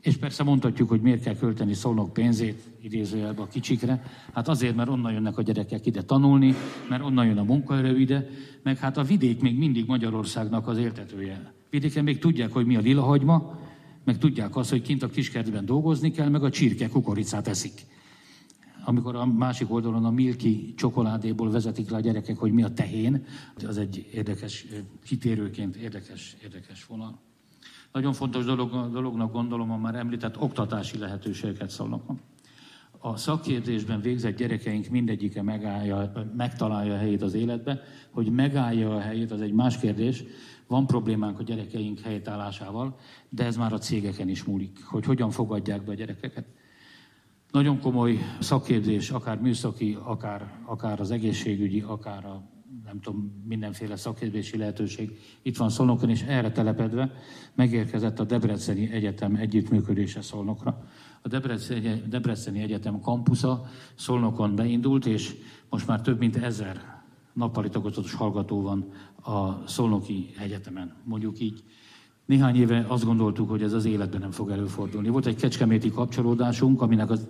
És 0.00 0.16
persze 0.16 0.42
mondhatjuk, 0.42 0.88
hogy 0.88 1.00
miért 1.00 1.22
kell 1.22 1.36
költeni 1.36 1.74
szolnok 1.74 2.12
pénzét, 2.12 2.62
idézőjelbe 2.80 3.42
a 3.42 3.46
kicsikre. 3.46 4.02
Hát 4.32 4.48
azért, 4.48 4.76
mert 4.76 4.88
onnan 4.88 5.12
jönnek 5.12 5.38
a 5.38 5.42
gyerekek 5.42 5.86
ide 5.86 6.02
tanulni, 6.02 6.54
mert 6.88 7.02
onnan 7.02 7.26
jön 7.26 7.38
a 7.38 7.42
munkaerő 7.42 7.98
ide, 7.98 8.26
meg 8.62 8.78
hát 8.78 8.96
a 8.96 9.02
vidék 9.02 9.40
még 9.40 9.58
mindig 9.58 9.86
Magyarországnak 9.86 10.68
az 10.68 10.78
éltetője. 10.78 11.52
Vidéken 11.70 12.04
még 12.04 12.18
tudják, 12.18 12.52
hogy 12.52 12.66
mi 12.66 12.76
a 12.76 12.80
lilahagyma, 12.80 13.58
meg 14.04 14.18
tudják 14.18 14.56
azt, 14.56 14.70
hogy 14.70 14.82
kint 14.82 15.02
a 15.02 15.08
kiskertben 15.08 15.64
dolgozni 15.64 16.10
kell, 16.10 16.28
meg 16.28 16.44
a 16.44 16.50
csirke 16.50 16.88
kukoricát 16.88 17.48
eszik. 17.48 17.86
Amikor 18.84 19.16
a 19.16 19.26
másik 19.26 19.72
oldalon 19.72 20.04
a 20.04 20.10
Milki 20.10 20.74
csokoládéból 20.76 21.50
vezetik 21.50 21.90
le 21.90 21.96
a 21.96 22.00
gyerekek, 22.00 22.36
hogy 22.36 22.52
mi 22.52 22.62
a 22.62 22.72
tehén, 22.72 23.26
az 23.66 23.78
egy 23.78 24.08
érdekes, 24.12 24.66
kitérőként 25.04 25.76
érdekes, 25.76 26.36
érdekes 26.42 26.86
vonal. 26.86 27.20
Nagyon 27.92 28.12
fontos 28.12 28.44
dolog, 28.44 28.92
dolognak 28.92 29.32
gondolom 29.32 29.70
a 29.70 29.76
már 29.76 29.94
említett 29.94 30.40
oktatási 30.40 30.98
lehetőségeket 30.98 31.70
szólnak. 31.70 32.10
A 32.98 33.16
szakképzésben 33.16 34.00
végzett 34.00 34.36
gyerekeink 34.36 34.88
mindegyike 34.88 35.42
megállja, 35.42 36.12
megtalálja 36.36 36.94
a 36.94 36.98
helyét 36.98 37.22
az 37.22 37.34
életbe, 37.34 37.82
hogy 38.10 38.30
megállja 38.30 38.96
a 38.96 39.00
helyét, 39.00 39.30
az 39.30 39.40
egy 39.40 39.52
más 39.52 39.78
kérdés, 39.78 40.24
van 40.66 40.86
problémánk 40.86 41.38
a 41.38 41.42
gyerekeink 41.42 42.00
helytállásával, 42.00 42.96
de 43.28 43.44
ez 43.44 43.56
már 43.56 43.72
a 43.72 43.78
cégeken 43.78 44.28
is 44.28 44.44
múlik, 44.44 44.84
hogy 44.84 45.04
hogyan 45.04 45.30
fogadják 45.30 45.84
be 45.84 45.90
a 45.90 45.94
gyerekeket. 45.94 46.46
Nagyon 47.50 47.80
komoly 47.80 48.18
szakképzés, 48.40 49.10
akár 49.10 49.40
műszaki, 49.40 49.98
akár, 50.04 50.60
akár 50.64 51.00
az 51.00 51.10
egészségügyi, 51.10 51.80
akár 51.80 52.24
a 52.24 52.52
nem 52.84 53.00
tudom, 53.00 53.42
mindenféle 53.46 53.96
szakképzési 53.96 54.56
lehetőség 54.56 55.18
itt 55.42 55.56
van 55.56 55.68
Szolnokon, 55.68 56.10
és 56.10 56.22
erre 56.22 56.52
telepedve 56.52 57.12
megérkezett 57.54 58.20
a 58.20 58.24
Debreceni 58.24 58.90
Egyetem 58.90 59.34
együttműködése 59.34 60.22
Szolnokra. 60.22 60.84
A 61.22 61.28
Debreceni, 62.08 62.60
Egyetem 62.60 63.00
kampusza 63.00 63.66
Szolnokon 63.94 64.54
beindult, 64.54 65.06
és 65.06 65.36
most 65.68 65.86
már 65.86 66.00
több 66.00 66.18
mint 66.18 66.36
ezer 66.36 66.93
nappali 67.34 67.68
tagozatos 67.68 68.14
hallgató 68.14 68.62
van 68.62 68.92
a 69.22 69.66
Szolnoki 69.66 70.30
Egyetemen, 70.38 70.94
mondjuk 71.04 71.40
így. 71.40 71.64
Néhány 72.26 72.56
éve 72.56 72.84
azt 72.88 73.04
gondoltuk, 73.04 73.50
hogy 73.50 73.62
ez 73.62 73.72
az 73.72 73.84
életben 73.84 74.20
nem 74.20 74.30
fog 74.30 74.50
előfordulni. 74.50 75.08
Volt 75.08 75.26
egy 75.26 75.36
kecskeméti 75.36 75.90
kapcsolódásunk, 75.90 76.82
aminek 76.82 77.10
az, 77.10 77.28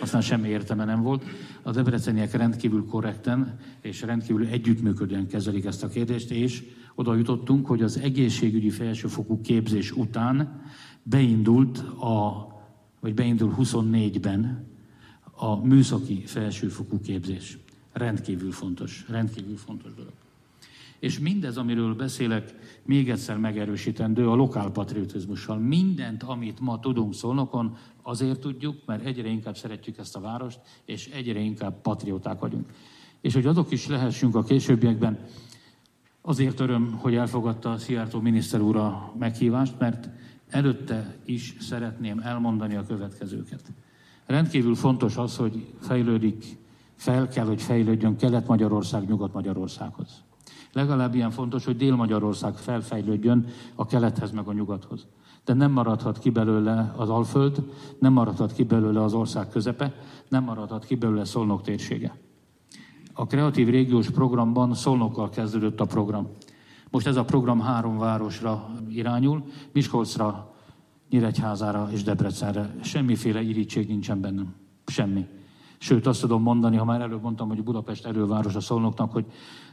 aztán 0.00 0.20
semmi 0.20 0.48
értelme 0.48 0.84
nem 0.84 1.02
volt. 1.02 1.24
A 1.62 1.70
debreceniek 1.70 2.32
rendkívül 2.32 2.86
korrekten 2.86 3.58
és 3.80 4.02
rendkívül 4.02 4.46
együttműködően 4.46 5.26
kezelik 5.26 5.64
ezt 5.64 5.82
a 5.82 5.88
kérdést, 5.88 6.30
és 6.30 6.64
oda 6.94 7.14
jutottunk, 7.14 7.66
hogy 7.66 7.82
az 7.82 7.98
egészségügyi 7.98 8.70
felsőfokú 8.70 9.40
képzés 9.40 9.92
után 9.92 10.62
beindult 11.02 11.78
a, 11.78 12.46
vagy 13.00 13.14
beindul 13.14 13.54
24-ben 13.58 14.66
a 15.32 15.66
műszaki 15.66 16.22
felsőfokú 16.26 17.00
képzés. 17.00 17.58
Rendkívül 17.98 18.52
fontos, 18.52 19.04
rendkívül 19.08 19.56
fontos 19.56 19.94
dolog. 19.94 20.12
És 20.98 21.18
mindez, 21.18 21.56
amiről 21.56 21.94
beszélek, 21.94 22.54
még 22.82 23.10
egyszer 23.10 23.38
megerősítendő 23.38 24.28
a 24.28 24.34
lokálpatriotizmussal. 24.34 25.58
Mindent, 25.58 26.22
amit 26.22 26.60
ma 26.60 26.80
tudunk 26.80 27.14
szolnokon, 27.14 27.76
azért 28.02 28.40
tudjuk, 28.40 28.76
mert 28.86 29.04
egyre 29.04 29.28
inkább 29.28 29.56
szeretjük 29.56 29.98
ezt 29.98 30.16
a 30.16 30.20
várost, 30.20 30.60
és 30.84 31.06
egyre 31.06 31.38
inkább 31.38 31.80
patrióták 31.80 32.38
vagyunk. 32.38 32.66
És 33.20 33.34
hogy 33.34 33.46
azok 33.46 33.70
is 33.70 33.86
lehessünk 33.86 34.34
a 34.34 34.42
későbbiekben, 34.42 35.18
azért 36.20 36.60
öröm, 36.60 36.92
hogy 36.92 37.14
elfogadta 37.14 37.70
a 37.72 37.78
Szijjártó 37.78 38.20
miniszter 38.20 38.60
úr 38.60 38.76
a 38.76 39.14
meghívást, 39.18 39.78
mert 39.78 40.08
előtte 40.48 41.16
is 41.24 41.56
szeretném 41.60 42.18
elmondani 42.18 42.76
a 42.76 42.86
következőket. 42.86 43.62
Rendkívül 44.26 44.74
fontos 44.74 45.16
az, 45.16 45.36
hogy 45.36 45.66
fejlődik, 45.80 46.44
fel 46.98 47.28
kell, 47.28 47.46
hogy 47.46 47.62
fejlődjön 47.62 48.16
Kelet-Magyarország 48.16 49.08
Nyugat-Magyarországhoz. 49.08 50.22
Legalább 50.72 51.14
ilyen 51.14 51.30
fontos, 51.30 51.64
hogy 51.64 51.76
Dél-Magyarország 51.76 52.54
felfejlődjön 52.54 53.46
a 53.74 53.86
kelethez 53.86 54.30
meg 54.30 54.46
a 54.46 54.52
nyugathoz. 54.52 55.06
De 55.44 55.54
nem 55.54 55.72
maradhat 55.72 56.18
ki 56.18 56.30
belőle 56.30 56.94
az 56.96 57.08
Alföld, 57.08 57.70
nem 57.98 58.12
maradhat 58.12 58.52
ki 58.52 58.64
belőle 58.64 59.02
az 59.02 59.14
ország 59.14 59.48
közepe, 59.48 59.94
nem 60.28 60.44
maradhat 60.44 60.84
ki 60.84 60.94
belőle 60.94 61.24
Szolnok 61.24 61.62
térsége. 61.62 62.16
A 63.12 63.26
Kreatív 63.26 63.68
Régiós 63.68 64.10
Programban 64.10 64.74
Szolnokkal 64.74 65.28
kezdődött 65.28 65.80
a 65.80 65.84
program. 65.84 66.28
Most 66.90 67.06
ez 67.06 67.16
a 67.16 67.24
program 67.24 67.60
három 67.60 67.98
városra 67.98 68.70
irányul, 68.88 69.44
Miskolcra, 69.72 70.54
Nyíregyházára 71.10 71.88
és 71.92 72.02
Debrecenre. 72.02 72.74
Semmiféle 72.82 73.42
irítség 73.42 73.88
nincsen 73.88 74.20
bennem. 74.20 74.54
Semmi. 74.86 75.26
Sőt, 75.78 76.06
azt 76.06 76.20
tudom 76.20 76.42
mondani, 76.42 76.76
ha 76.76 76.84
már 76.84 77.00
előbb 77.00 77.22
mondtam, 77.22 77.48
hogy 77.48 77.62
Budapest 77.62 78.06
előváros 78.06 78.54
a 78.54 78.60
Szolnoknak, 78.60 79.12
hogy 79.12 79.24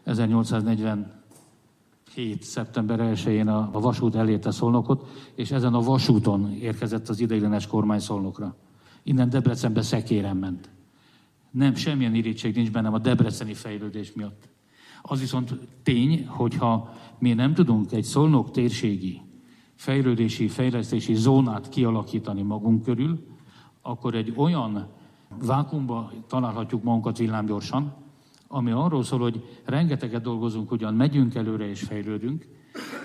1847. 0.03 2.43
szeptember 2.43 2.99
1-én 2.99 3.47
a, 3.47 3.69
a 3.71 3.79
vasút 3.79 4.15
elérte 4.15 4.51
Szolnokot, 4.51 5.07
és 5.35 5.51
ezen 5.51 5.73
a 5.73 5.81
vasúton 5.81 6.51
érkezett 6.51 7.09
az 7.09 7.19
ideiglenes 7.19 7.67
kormány 7.67 7.99
Szolnokra. 7.99 8.55
Innen 9.03 9.29
Debrecenbe 9.29 9.81
szekéren 9.81 10.37
ment. 10.37 10.69
Nem, 11.51 11.75
semmilyen 11.75 12.15
irítség 12.15 12.55
nincs 12.55 12.71
bennem 12.71 12.93
a 12.93 12.99
debreceni 12.99 13.53
fejlődés 13.53 14.13
miatt. 14.13 14.49
Az 15.01 15.19
viszont 15.19 15.57
tény, 15.83 16.27
hogyha 16.27 16.93
mi 17.19 17.33
nem 17.33 17.53
tudunk 17.53 17.91
egy 17.91 18.03
szolnok 18.03 18.51
térségi 18.51 19.21
fejlődési, 19.75 20.47
fejlesztési 20.47 21.13
zónát 21.13 21.69
kialakítani 21.69 22.41
magunk 22.41 22.83
körül, 22.83 23.27
akkor 23.81 24.15
egy 24.15 24.33
olyan 24.35 24.87
vákumba 25.41 26.11
találhatjuk 26.27 26.83
magunkat 26.83 27.17
villámgyorsan, 27.17 27.93
ami 28.47 28.71
arról 28.71 29.03
szól, 29.03 29.19
hogy 29.19 29.59
rengeteget 29.65 30.21
dolgozunk, 30.21 30.71
ugyan 30.71 30.93
megyünk 30.93 31.35
előre 31.35 31.69
és 31.69 31.81
fejlődünk, 31.81 32.47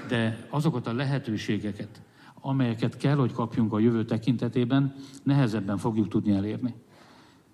de 0.08 0.46
azokat 0.50 0.86
a 0.86 0.92
lehetőségeket, 0.92 2.02
amelyeket 2.40 2.96
kell, 2.96 3.16
hogy 3.16 3.32
kapjunk 3.32 3.72
a 3.72 3.78
jövő 3.78 4.04
tekintetében, 4.04 4.94
nehezebben 5.22 5.76
fogjuk 5.76 6.08
tudni 6.08 6.32
elérni. 6.32 6.74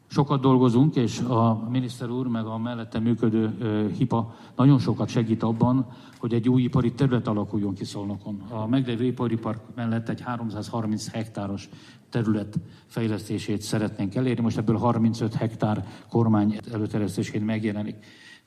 Sokat 0.08 0.40
dolgozunk, 0.40 0.96
és 0.96 1.20
a 1.20 1.68
miniszter 1.70 2.10
úr, 2.10 2.26
meg 2.26 2.46
a 2.46 2.58
mellette 2.58 2.98
működő 2.98 3.56
HIPA 3.96 4.34
nagyon 4.56 4.78
sokat 4.78 5.08
segít 5.08 5.42
abban, 5.42 5.86
hogy 6.18 6.34
egy 6.34 6.48
új 6.48 6.62
ipari 6.62 6.92
terület 6.92 7.26
alakuljon 7.26 7.74
ki 7.74 7.84
Szolnokon. 7.84 8.42
A 8.50 8.66
meglévő 8.66 9.04
ipari 9.04 9.36
park 9.36 9.60
mellett 9.74 10.08
egy 10.08 10.20
330 10.20 11.10
hektáros 11.10 11.68
terület 12.16 12.58
fejlesztését 12.86 13.62
szeretnénk 13.62 14.14
elérni. 14.14 14.42
Most 14.42 14.56
ebből 14.56 14.76
35 14.76 15.34
hektár 15.34 15.86
kormány 16.08 16.58
előterjesztésén 16.72 17.42
megjelenik. 17.42 17.96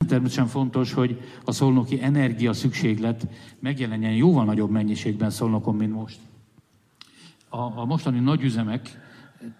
Természetesen 0.08 0.48
fontos, 0.48 0.94
hogy 0.94 1.22
a 1.46 1.52
szolnoki 1.52 2.02
energia 2.02 2.54
szükséglet 2.54 3.28
megjelenjen 3.60 4.14
jóval 4.14 4.46
nagyobb 4.46 4.70
mennyiségben 4.70 5.30
Szolnokon, 5.30 5.76
mint 5.76 5.94
most. 5.94 6.20
A, 7.50 7.58
a 7.58 7.86
mostani 7.86 8.20
nagyüzemek 8.20 8.90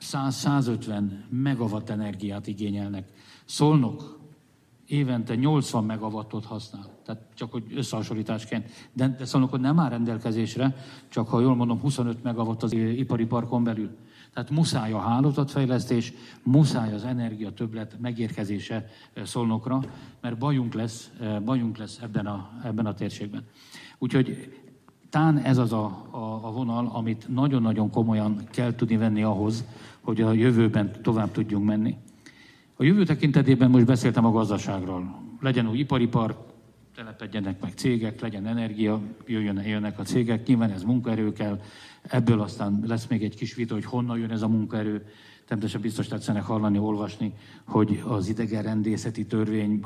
100-150 0.02 1.02
megawatt 1.30 1.90
energiát 1.90 2.48
igényelnek. 2.48 3.08
Szolnok 3.46 4.19
évente 4.90 5.36
80 5.36 5.84
megawattot 5.84 6.46
használ. 6.46 6.86
Tehát 7.06 7.22
csak 7.34 7.52
hogy 7.52 7.64
összehasonlításként. 7.76 8.70
De, 8.94 9.08
de 9.08 9.26
Szolnokon 9.26 9.60
nem 9.60 9.80
áll 9.80 9.90
rendelkezésre, 9.90 10.76
csak 11.10 11.28
ha 11.28 11.40
jól 11.40 11.56
mondom, 11.56 11.80
25 11.80 12.24
megawatt 12.24 12.64
az 12.64 12.72
ipari 12.74 13.26
parkon 13.26 13.64
belül. 13.64 13.90
Tehát 14.34 14.50
muszáj 14.50 14.92
a 14.92 15.00
hálózatfejlesztés, 15.00 16.14
muszáj 16.44 16.94
az 16.94 17.04
energia 17.04 17.52
többlet 17.52 17.98
megérkezése 18.00 18.86
eh, 19.14 19.26
Szolnokra, 19.26 19.80
mert 20.22 20.38
bajunk 20.38 20.74
lesz, 20.74 21.12
eh, 21.20 21.40
bajunk 21.40 21.78
lesz 21.78 22.00
ebben 22.02 22.26
a, 22.26 22.50
ebben 22.64 22.86
a 22.86 22.94
térségben. 22.94 23.44
Úgyhogy 23.98 24.54
Tán 25.10 25.38
ez 25.38 25.58
az 25.58 25.74
a, 25.74 26.08
a, 26.12 26.40
a 26.48 26.52
vonal, 26.52 26.90
amit 26.94 27.28
nagyon-nagyon 27.28 27.90
komolyan 27.90 28.44
kell 28.52 28.76
tudni 28.76 28.98
venni 28.98 29.24
ahhoz, 29.24 29.66
hogy 30.02 30.22
a 30.22 30.32
jövőben 30.32 30.92
tovább 31.02 31.32
tudjunk 31.32 31.66
menni. 31.66 31.98
A 32.82 32.84
jövő 32.84 33.04
tekintetében 33.04 33.70
most 33.70 33.86
beszéltem 33.86 34.26
a 34.26 34.32
gazdaságról. 34.32 35.22
Legyen 35.40 35.70
új 35.70 35.78
ipari 35.78 36.08
park, 36.08 36.38
telepedjenek 36.96 37.62
meg 37.62 37.72
cégek, 37.76 38.22
legyen 38.22 38.48
energia, 38.48 39.02
jöjjön, 39.26 39.64
jönnek 39.64 40.00
a 40.00 40.04
cégek, 40.04 40.48
nyilván 40.48 40.72
ez 40.72 40.84
munkaerő 40.84 41.34
kell, 41.34 41.62
ebből 42.02 42.42
aztán 42.42 42.84
lesz 42.88 43.08
még 43.08 43.24
egy 43.24 43.36
kis 43.36 43.56
vita, 43.56 43.74
hogy 43.74 43.86
honnan 43.86 44.18
jön 44.18 44.32
ez 44.32 44.42
a 44.42 44.48
munkaerő, 44.48 45.06
Természetesen 45.46 45.82
biztos 45.82 46.08
tetszenek 46.08 46.44
hallani, 46.44 46.78
olvasni, 46.78 47.34
hogy 47.66 48.02
az 48.06 48.30
idegenrendészeti 48.30 49.26
törvény 49.26 49.80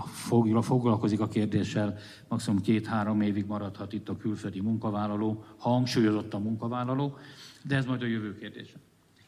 foglalkozik 0.62 1.20
a 1.20 1.28
kérdéssel, 1.28 1.98
maximum 2.28 2.62
két-három 2.62 3.22
évig 3.22 3.46
maradhat 3.46 3.94
itt 3.94 4.10
a 4.10 4.18
külföldi 4.18 4.62
munkavállaló, 4.62 5.44
hangsúlyozott 5.58 6.34
a 6.34 6.40
munkavállaló, 6.40 7.18
de 7.64 7.76
ez 7.76 7.86
majd 7.86 8.02
a 8.02 8.06
jövő 8.06 8.36
kérdése. 8.36 8.76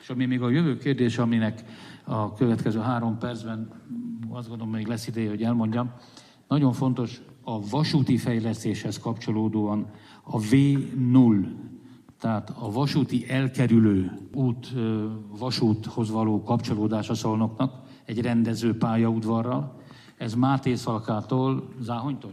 És 0.06 0.12
ami 0.12 0.26
még 0.26 0.42
a 0.42 0.50
jövő 0.50 0.78
kérdése, 0.78 1.22
aminek 1.22 1.64
a 2.06 2.34
következő 2.34 2.80
három 2.80 3.18
percben 3.18 3.70
azt 4.30 4.48
gondolom, 4.48 4.74
még 4.74 4.88
lesz 4.88 5.08
ideje, 5.08 5.30
hogy 5.30 5.44
elmondjam, 5.44 5.92
nagyon 6.48 6.74
fontos 6.74 7.22
a 7.44 7.70
vasúti 7.70 8.18
fejlesztéshez 8.18 9.00
kapcsolódóan 9.00 9.90
a 10.24 10.40
V0 10.40 11.46
tehát 12.20 12.54
a 12.60 12.72
vasúti 12.72 13.30
elkerülő 13.30 14.12
út, 14.34 14.74
vasúthoz 15.38 16.10
való 16.10 16.44
kapcsolódása 16.44 17.14
Szolnoknak 17.14 17.74
egy 18.06 18.22
rendező 18.22 18.78
pályaudvarral. 18.78 19.80
Ez 20.18 20.34
Máté 20.34 20.76
Szalkától, 20.76 21.70
Záhonytól? 21.80 22.32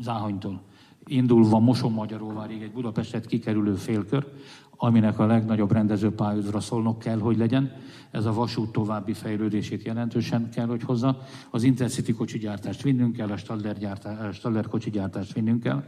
Záhonytól. 0.00 0.60
Indulva 1.06 1.58
Moson-Magyaróvárig 1.58 2.62
egy 2.62 2.72
Budapestet 2.72 3.26
kikerülő 3.26 3.74
félkör, 3.74 4.26
aminek 4.84 5.18
a 5.18 5.26
legnagyobb 5.26 5.72
rendező 5.72 6.10
pályaudvara 6.10 6.60
Szolnok 6.60 6.98
kell, 6.98 7.18
hogy 7.18 7.36
legyen. 7.36 7.72
Ez 8.10 8.24
a 8.24 8.32
vasút 8.32 8.72
további 8.72 9.12
fejlődését 9.12 9.82
jelentősen 9.82 10.50
kell, 10.50 10.66
hogy 10.66 10.82
hozza. 10.82 11.18
Az 11.50 11.62
Intercity 11.62 12.12
kocsigyártást 12.12 12.82
vinnünk 12.82 13.16
kell, 13.16 13.30
a 13.30 13.36
Staller, 13.36 13.78
gyártá, 13.78 14.30
Staller 14.32 14.68
kocsigyártást 14.68 15.32
vinnünk 15.32 15.62
kell 15.62 15.84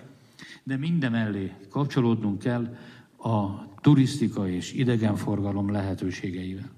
de 0.62 0.76
mindemellé 0.76 1.52
kapcsolódnunk 1.70 2.38
kell 2.38 2.76
a 3.18 3.66
turisztika 3.80 4.48
és 4.48 4.72
idegenforgalom 4.72 5.70
lehetőségeivel. 5.70 6.70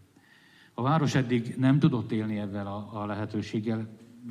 A 0.75 0.83
város 0.83 1.15
eddig 1.15 1.55
nem 1.59 1.79
tudott 1.79 2.13
élni 2.13 2.39
ezzel 2.39 2.67
a, 2.67 2.91
a 2.93 3.07
lehetőséggel, 3.07 3.89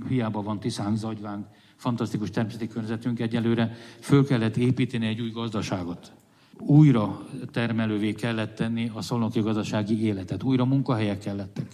hiába 0.08 0.41
van 0.41 0.60
Tiszánk, 0.60 0.98
Zagyvánk, 0.98 1.48
fantasztikus 1.76 2.30
természeti 2.30 2.67
környezetünk 2.67 3.19
egyelőre, 3.19 3.76
föl 4.00 4.26
kellett 4.26 4.58
építeni 4.58 5.08
egy 5.08 5.21
új 5.21 5.32
gazdaságot. 5.32 6.13
Újra 6.58 7.26
termelővé 7.52 8.13
kellett 8.13 8.56
tenni 8.56 8.91
a 8.94 9.02
szolnoki 9.02 9.39
gazdasági 9.39 10.04
életet, 10.04 10.44
újra 10.44 10.65
munkahelyek 10.65 11.20
kellettek. 11.20 11.68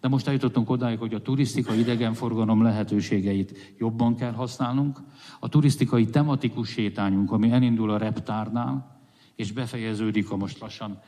De 0.00 0.08
most 0.08 0.26
eljutottunk 0.26 0.70
odáig, 0.70 0.98
hogy 0.98 1.14
a 1.14 1.22
turisztikai 1.22 1.78
idegenforgalom 1.78 2.62
lehetőségeit 2.62 3.74
jobban 3.78 4.16
kell 4.16 4.32
használnunk. 4.32 4.98
A 5.40 5.48
turisztikai 5.48 6.06
tematikus 6.06 6.68
sétányunk, 6.68 7.32
ami 7.32 7.50
elindul 7.50 7.90
a 7.90 7.96
reptárnál, 7.96 9.00
és 9.36 9.52
befejeződik 9.52 10.30
a 10.30 10.36
most 10.36 10.58
lassan 10.58 11.00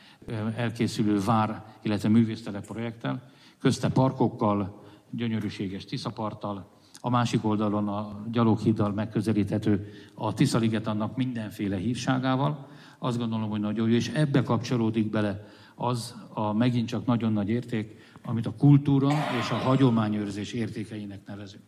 elkészülő 0.55 1.19
vár, 1.19 1.63
illetve 1.81 2.09
művésztele 2.09 2.59
projekttel, 2.59 3.23
közte 3.59 3.89
parkokkal, 3.89 4.83
gyönyörűséges 5.09 5.85
Tiszaparttal, 5.85 6.75
a 6.99 7.09
másik 7.09 7.45
oldalon 7.45 7.87
a 7.87 8.25
gyaloghiddal 8.31 8.91
megközelíthető 8.91 9.89
a 10.13 10.33
Tiszaliget 10.33 10.87
annak 10.87 11.15
mindenféle 11.15 11.77
hívságával. 11.77 12.67
Azt 12.99 13.17
gondolom, 13.17 13.49
hogy 13.49 13.59
nagyon 13.59 13.89
jó, 13.89 13.95
és 13.95 14.07
ebbe 14.07 14.43
kapcsolódik 14.43 15.09
bele 15.09 15.47
az 15.75 16.15
a 16.33 16.53
megint 16.53 16.87
csak 16.87 17.05
nagyon 17.05 17.33
nagy 17.33 17.49
érték, 17.49 17.97
amit 18.25 18.45
a 18.45 18.55
kultúra 18.55 19.09
és 19.39 19.49
a 19.49 19.55
hagyományőrzés 19.55 20.53
értékeinek 20.53 21.25
nevezünk. 21.25 21.63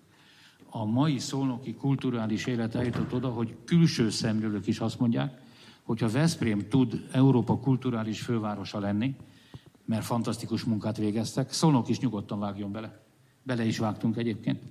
A 0.70 0.86
mai 0.86 1.20
szolnoki 1.20 1.74
kulturális 1.74 2.46
élet 2.46 2.76
eljutott 2.76 3.14
oda, 3.14 3.30
hogy 3.30 3.56
külső 3.66 4.10
szemlélők 4.10 4.68
is 4.68 4.80
azt 4.80 5.00
mondják, 5.00 5.42
hogyha 5.84 6.10
Veszprém 6.10 6.68
tud 6.68 7.08
Európa 7.12 7.60
kulturális 7.60 8.22
fővárosa 8.22 8.80
lenni, 8.80 9.16
mert 9.86 10.06
fantasztikus 10.06 10.64
munkát 10.64 10.98
végeztek, 10.98 11.52
Szolnok 11.52 11.90
is 11.90 12.00
nyugodtan 12.00 12.40
vágjon 12.40 12.72
bele. 12.72 13.04
Bele 13.44 13.66
is 13.66 13.78
vágtunk 13.78 14.18
egyébként. 14.18 14.62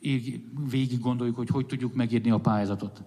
Így 0.00 0.44
végig 0.70 1.00
gondoljuk, 1.00 1.36
hogy 1.36 1.48
hogy 1.48 1.66
tudjuk 1.66 1.94
megírni 1.94 2.30
a 2.30 2.40
pályázatot. 2.40 3.02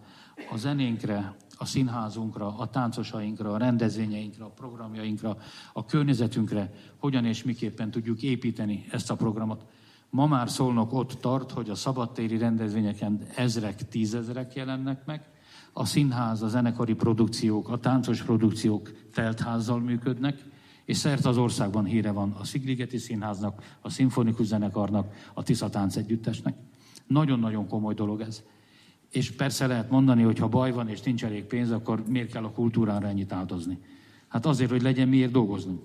A 0.52 0.58
zenénkre, 0.58 1.36
a 1.58 1.66
színházunkra, 1.66 2.58
a 2.58 2.70
táncosainkra, 2.70 3.54
a 3.54 3.58
rendezvényeinkre, 3.58 4.44
a 4.44 4.50
programjainkra, 4.50 5.38
a 5.74 5.86
környezetünkre, 5.86 6.74
hogyan 6.98 7.26
és 7.26 7.44
miképpen 7.44 7.92
tudjuk 7.92 8.22
építeni 8.22 8.86
ezt 8.92 9.12
a 9.12 9.16
programot. 9.16 9.66
Ma 10.10 10.28
már 10.28 10.50
szólnak 10.50 10.94
ott 10.94 11.14
tart, 11.14 11.52
hogy 11.52 11.70
a 11.70 11.76
szabadtéri 11.76 12.38
rendezvényeken 12.38 13.22
ezrek, 13.36 13.88
tízezrek 13.88 14.56
jelennek 14.56 15.06
meg, 15.06 15.30
a 15.74 15.86
színház, 15.86 16.42
a 16.42 16.48
zenekari 16.48 16.94
produkciók, 16.94 17.70
a 17.70 17.80
táncos 17.80 18.22
produkciók 18.24 18.92
teltházzal 19.14 19.80
működnek, 19.80 20.46
és 20.86 20.98
szerte 20.98 21.30
az 21.30 21.38
országban 21.38 21.86
híre 21.86 22.12
van 22.12 22.32
a 22.32 22.44
Szigligeti 22.44 22.98
Színháznak, 22.98 23.78
a 23.82 23.90
Szimfonikus 23.90 24.46
Zenekarnak, 24.46 25.14
a 25.34 25.44
Tisza 25.44 25.70
Tánc 25.70 25.96
Együttesnek. 25.96 26.56
Nagyon-nagyon 27.08 27.68
komoly 27.68 27.94
dolog 27.94 28.22
ez. 28.22 28.44
És 29.10 29.32
persze 29.32 29.68
lehet 29.68 29.90
mondani, 29.90 30.22
hogy 30.22 30.40
ha 30.40 30.48
baj 30.48 30.72
van 30.72 30.90
és 30.90 31.02
nincs 31.02 31.24
elég 31.24 31.44
pénz, 31.44 31.72
akkor 31.72 32.04
miért 32.08 32.32
kell 32.32 32.44
a 32.44 32.52
kultúrára 32.52 33.08
ennyit 33.08 33.32
áldozni? 33.32 33.78
Hát 34.28 34.46
azért, 34.46 34.70
hogy 34.70 34.82
legyen 34.82 35.08
miért 35.08 35.32
dolgoznunk. 35.32 35.82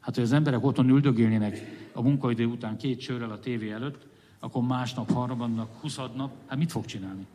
Hát, 0.00 0.14
hogy 0.14 0.24
az 0.24 0.32
emberek 0.32 0.64
otthon 0.64 0.88
üldögélnének 0.88 1.60
a 1.92 2.02
munkaidő 2.02 2.46
után 2.46 2.76
két 2.76 3.00
sörrel 3.00 3.30
a 3.30 3.40
tévé 3.40 3.70
előtt, 3.70 4.06
akkor 4.38 4.62
másnap, 4.62 5.12
harmadnap, 5.12 5.80
huszadnap, 5.80 6.32
hát 6.46 6.58
mit 6.58 6.70
fog 6.70 6.84
csinálni? 6.84 7.26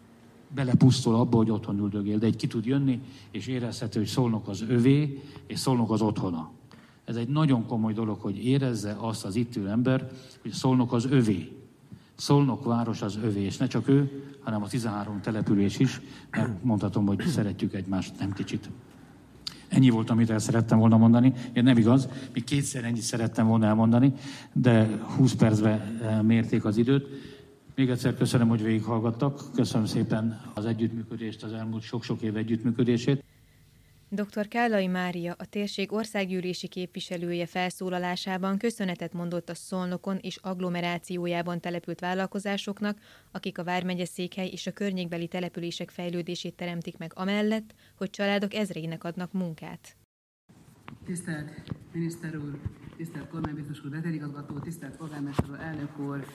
belepusztul 0.55 1.15
abba, 1.15 1.37
hogy 1.37 1.49
otthon 1.49 1.79
üldögél, 1.79 2.17
de 2.17 2.25
egy 2.25 2.35
ki 2.35 2.47
tud 2.47 2.65
jönni, 2.65 3.01
és 3.31 3.47
érezhető, 3.47 3.99
hogy 3.99 4.07
szólnak 4.07 4.47
az 4.47 4.61
övé, 4.61 5.23
és 5.47 5.59
szólnak 5.59 5.91
az 5.91 6.01
otthona. 6.01 6.51
Ez 7.05 7.15
egy 7.15 7.27
nagyon 7.27 7.65
komoly 7.65 7.93
dolog, 7.93 8.19
hogy 8.19 8.45
érezze 8.45 8.95
azt 8.99 9.25
az 9.25 9.35
itt 9.35 9.55
ül 9.55 9.67
ember, 9.67 10.11
hogy 10.41 10.51
szólnak 10.51 10.93
az 10.93 11.05
övé. 11.05 11.51
Szolnok 12.15 12.63
város 12.63 13.01
az 13.01 13.19
övé, 13.23 13.41
és 13.41 13.57
ne 13.57 13.67
csak 13.67 13.87
ő, 13.87 14.23
hanem 14.45 14.63
a 14.63 14.67
13 14.67 15.21
település 15.21 15.79
is, 15.79 16.01
mert 16.31 16.63
mondhatom, 16.63 17.05
hogy 17.05 17.25
szeretjük 17.25 17.73
egymást 17.73 18.19
nem 18.19 18.33
kicsit. 18.33 18.69
Ennyi 19.67 19.89
volt, 19.89 20.09
amit 20.09 20.29
el 20.29 20.39
szerettem 20.39 20.79
volna 20.79 20.97
mondani. 20.97 21.33
Én 21.53 21.63
nem 21.63 21.77
igaz, 21.77 22.09
még 22.33 22.43
kétszer 22.43 22.83
ennyit 22.83 23.01
szerettem 23.01 23.47
volna 23.47 23.65
elmondani, 23.65 24.13
de 24.53 24.99
20 25.17 25.33
percbe 25.33 25.69
eh, 25.69 26.21
mérték 26.21 26.65
az 26.65 26.77
időt. 26.77 27.07
Még 27.75 27.89
egyszer 27.89 28.15
köszönöm, 28.15 28.47
hogy 28.47 28.63
végighallgattak. 28.63 29.41
Köszönöm 29.53 29.85
szépen 29.85 30.41
az 30.53 30.65
együttműködést, 30.65 31.43
az 31.43 31.53
elmúlt 31.53 31.83
sok-sok 31.83 32.21
év 32.21 32.37
együttműködését. 32.37 33.23
Dr. 34.09 34.47
Kállai 34.47 34.87
Mária, 34.87 35.35
a 35.37 35.45
térség 35.45 35.91
országgyűlési 35.91 36.67
képviselője 36.67 37.45
felszólalásában 37.45 38.57
köszönetet 38.57 39.13
mondott 39.13 39.49
a 39.49 39.55
Szolnokon 39.55 40.17
és 40.21 40.35
agglomerációjában 40.35 41.59
települt 41.59 41.99
vállalkozásoknak, 41.99 42.99
akik 43.31 43.57
a 43.57 43.63
Vármegye 43.63 44.05
székhely 44.05 44.47
és 44.47 44.67
a 44.67 44.71
környékbeli 44.71 45.27
települések 45.27 45.89
fejlődését 45.89 46.55
teremtik 46.55 46.97
meg 46.97 47.11
amellett, 47.15 47.73
hogy 47.97 48.09
családok 48.09 48.53
ezreinek 48.53 49.03
adnak 49.03 49.31
munkát. 49.31 49.95
Tisztelt 51.05 51.49
miniszter 51.91 52.35
úr, 52.35 52.59
tisztelt 52.97 53.27
kormánybiztos 53.27 53.83
úr, 53.85 53.91
vezérigazgató, 53.91 54.59
tisztelt 54.59 54.97
polgármester 54.97 55.49
úr, 55.49 55.59
elnök 55.59 55.99
úr, 55.99 56.25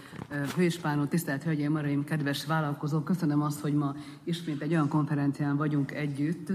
főispán 0.46 1.00
úr, 1.00 1.08
tisztelt 1.08 1.42
hölgyeim, 1.42 1.72
maraim, 1.72 2.04
kedves 2.04 2.46
vállalkozók, 2.46 3.04
köszönöm 3.04 3.42
azt, 3.42 3.60
hogy 3.60 3.74
ma 3.74 3.94
ismét 4.24 4.62
egy 4.62 4.70
olyan 4.70 4.88
konferencián 4.88 5.56
vagyunk 5.56 5.92
együtt, 5.92 6.52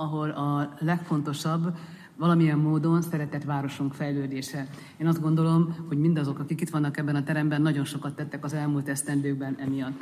ahol 0.00 0.30
a 0.30 0.74
legfontosabb 0.78 1.76
valamilyen 2.16 2.58
módon 2.58 3.02
szeretett 3.02 3.44
városunk 3.44 3.94
fejlődése. 3.94 4.66
Én 4.96 5.06
azt 5.06 5.20
gondolom, 5.20 5.74
hogy 5.88 5.98
mindazok, 5.98 6.38
akik 6.38 6.60
itt 6.60 6.70
vannak 6.70 6.96
ebben 6.96 7.16
a 7.16 7.22
teremben, 7.22 7.62
nagyon 7.62 7.84
sokat 7.84 8.14
tettek 8.14 8.44
az 8.44 8.52
elmúlt 8.52 8.88
esztendőkben 8.88 9.56
emiatt. 9.58 10.00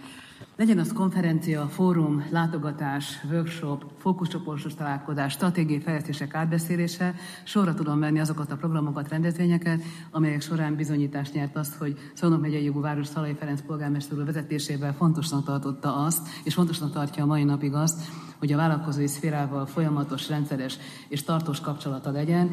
Legyen 0.56 0.78
az 0.78 0.92
konferencia, 0.92 1.66
fórum, 1.66 2.26
látogatás, 2.30 3.24
workshop, 3.30 3.84
fókuszcsoportos 3.98 4.74
találkozás, 4.74 5.32
stratégiai 5.32 5.80
fejlesztések 5.80 6.34
átbeszélése, 6.34 7.14
sorra 7.44 7.74
tudom 7.74 8.00
venni 8.00 8.20
azokat 8.20 8.52
a 8.52 8.56
programokat, 8.56 9.08
rendezvényeket, 9.08 9.82
amelyek 10.10 10.40
során 10.40 10.76
bizonyítást 10.76 11.34
nyert 11.34 11.56
azt, 11.56 11.74
hogy 11.74 11.98
Szolnok 12.14 12.40
megyei 12.40 12.64
jogú 12.64 12.80
város 12.80 13.06
Szalai 13.06 13.34
Ferenc 13.34 13.60
polgármester 13.66 14.18
úr 14.18 14.24
vezetésével 14.24 14.94
fontosnak 14.94 15.44
tartotta 15.44 15.96
azt, 15.96 16.28
és 16.44 16.54
fontosnak 16.54 16.92
tartja 16.92 17.22
a 17.22 17.26
mai 17.26 17.44
napig 17.44 17.74
azt, 17.74 18.02
hogy 18.38 18.52
a 18.52 18.56
vállalkozói 18.56 19.06
szférával 19.06 19.66
folyamatos, 19.66 20.28
rendszeres 20.28 20.78
és 21.08 21.22
tartós 21.22 21.60
kapcsolata 21.60 22.10
legyen. 22.10 22.50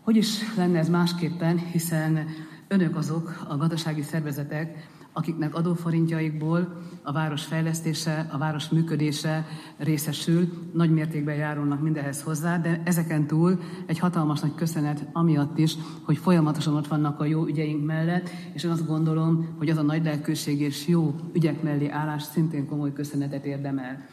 Hogy 0.00 0.16
is 0.16 0.54
lenne 0.56 0.78
ez 0.78 0.88
másképpen, 0.88 1.58
hiszen 1.58 2.26
önök 2.68 2.96
azok 2.96 3.44
a 3.48 3.56
gazdasági 3.56 4.02
szervezetek, 4.02 4.90
akiknek 5.12 5.54
adóforintjaikból 5.54 6.82
a 7.02 7.12
város 7.12 7.44
fejlesztése, 7.44 8.28
a 8.32 8.38
város 8.38 8.68
működése 8.68 9.46
részesül, 9.76 10.70
nagy 10.72 10.90
mértékben 10.90 11.34
járulnak 11.34 11.82
mindehhez 11.82 12.22
hozzá, 12.22 12.58
de 12.58 12.82
ezeken 12.84 13.26
túl 13.26 13.60
egy 13.86 13.98
hatalmas 13.98 14.40
nagy 14.40 14.54
köszönet 14.54 15.04
amiatt 15.12 15.58
is, 15.58 15.74
hogy 16.02 16.18
folyamatosan 16.18 16.74
ott 16.74 16.86
vannak 16.86 17.20
a 17.20 17.24
jó 17.24 17.46
ügyeink 17.46 17.84
mellett, 17.84 18.30
és 18.52 18.64
én 18.64 18.70
azt 18.70 18.86
gondolom, 18.86 19.54
hogy 19.58 19.68
az 19.68 19.76
a 19.76 19.82
nagy 19.82 20.04
lelkőség 20.04 20.60
és 20.60 20.88
jó 20.88 21.14
ügyek 21.32 21.62
mellé 21.62 21.88
állás 21.88 22.22
szintén 22.22 22.66
komoly 22.66 22.92
köszönetet 22.92 23.44
érdemel. 23.44 24.06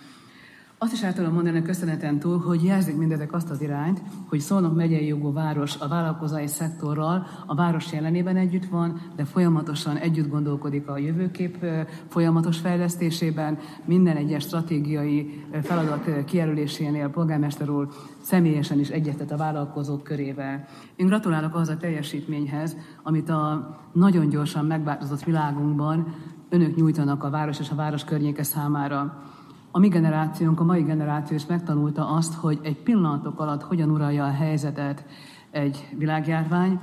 Azt 0.82 0.94
is 0.94 1.02
el 1.02 1.14
tudom 1.14 1.34
mondani 1.34 1.58
a 1.58 1.62
köszöneten 1.62 2.20
túl, 2.20 2.38
hogy 2.38 2.64
jelzik 2.64 2.98
mindezek 2.98 3.34
azt 3.34 3.50
az 3.50 3.62
irányt, 3.62 4.02
hogy 4.30 4.40
Szolnok 4.40 4.76
megyei 4.76 5.08
jogú 5.08 5.34
város 5.34 5.80
a 5.80 5.88
vállalkozói 5.88 6.48
szektorral 6.48 7.28
a 7.46 7.56
város 7.56 7.92
jelenében 7.92 8.38
együtt 8.38 8.66
van, 8.66 9.02
de 9.16 9.26
folyamatosan 9.26 9.98
együtt 9.98 10.30
gondolkodik 10.30 10.88
a 10.88 10.98
jövőkép 10.98 11.66
folyamatos 12.08 12.58
fejlesztésében, 12.58 13.58
minden 13.86 14.16
egyes 14.16 14.44
stratégiai 14.44 15.44
feladat 15.64 16.26
kijelölésénél 16.26 17.10
polgármester 17.10 17.70
úr 17.70 17.88
személyesen 18.22 18.80
is 18.80 18.90
egyetett 18.90 19.32
a 19.32 19.38
vállalkozók 19.38 20.04
körével. 20.04 20.66
Én 20.96 21.08
gratulálok 21.08 21.56
ahhoz 21.56 21.70
a 21.70 21.78
teljesítményhez, 21.78 22.78
amit 23.04 23.30
a 23.30 23.76
nagyon 23.94 24.30
gyorsan 24.30 24.66
megváltozott 24.66 25.24
világunkban 25.24 26.16
önök 26.50 26.76
nyújtanak 26.76 27.24
a 27.24 27.30
város 27.30 27.60
és 27.60 27.70
a 27.70 27.76
város 27.76 28.04
környéke 28.04 28.44
számára. 28.44 29.24
A 29.72 29.80
mi 29.80 29.88
generációnk, 29.88 30.60
a 30.60 30.64
mai 30.64 30.82
generáció 30.82 31.36
is 31.36 31.46
megtanulta 31.46 32.10
azt, 32.10 32.34
hogy 32.34 32.60
egy 32.62 32.84
pillanatok 32.84 33.40
alatt 33.40 33.64
hogyan 33.64 33.90
uralja 33.90 34.26
a 34.26 34.32
helyzetet 34.32 35.06
egy 35.52 35.96
világjárvány, 35.98 36.80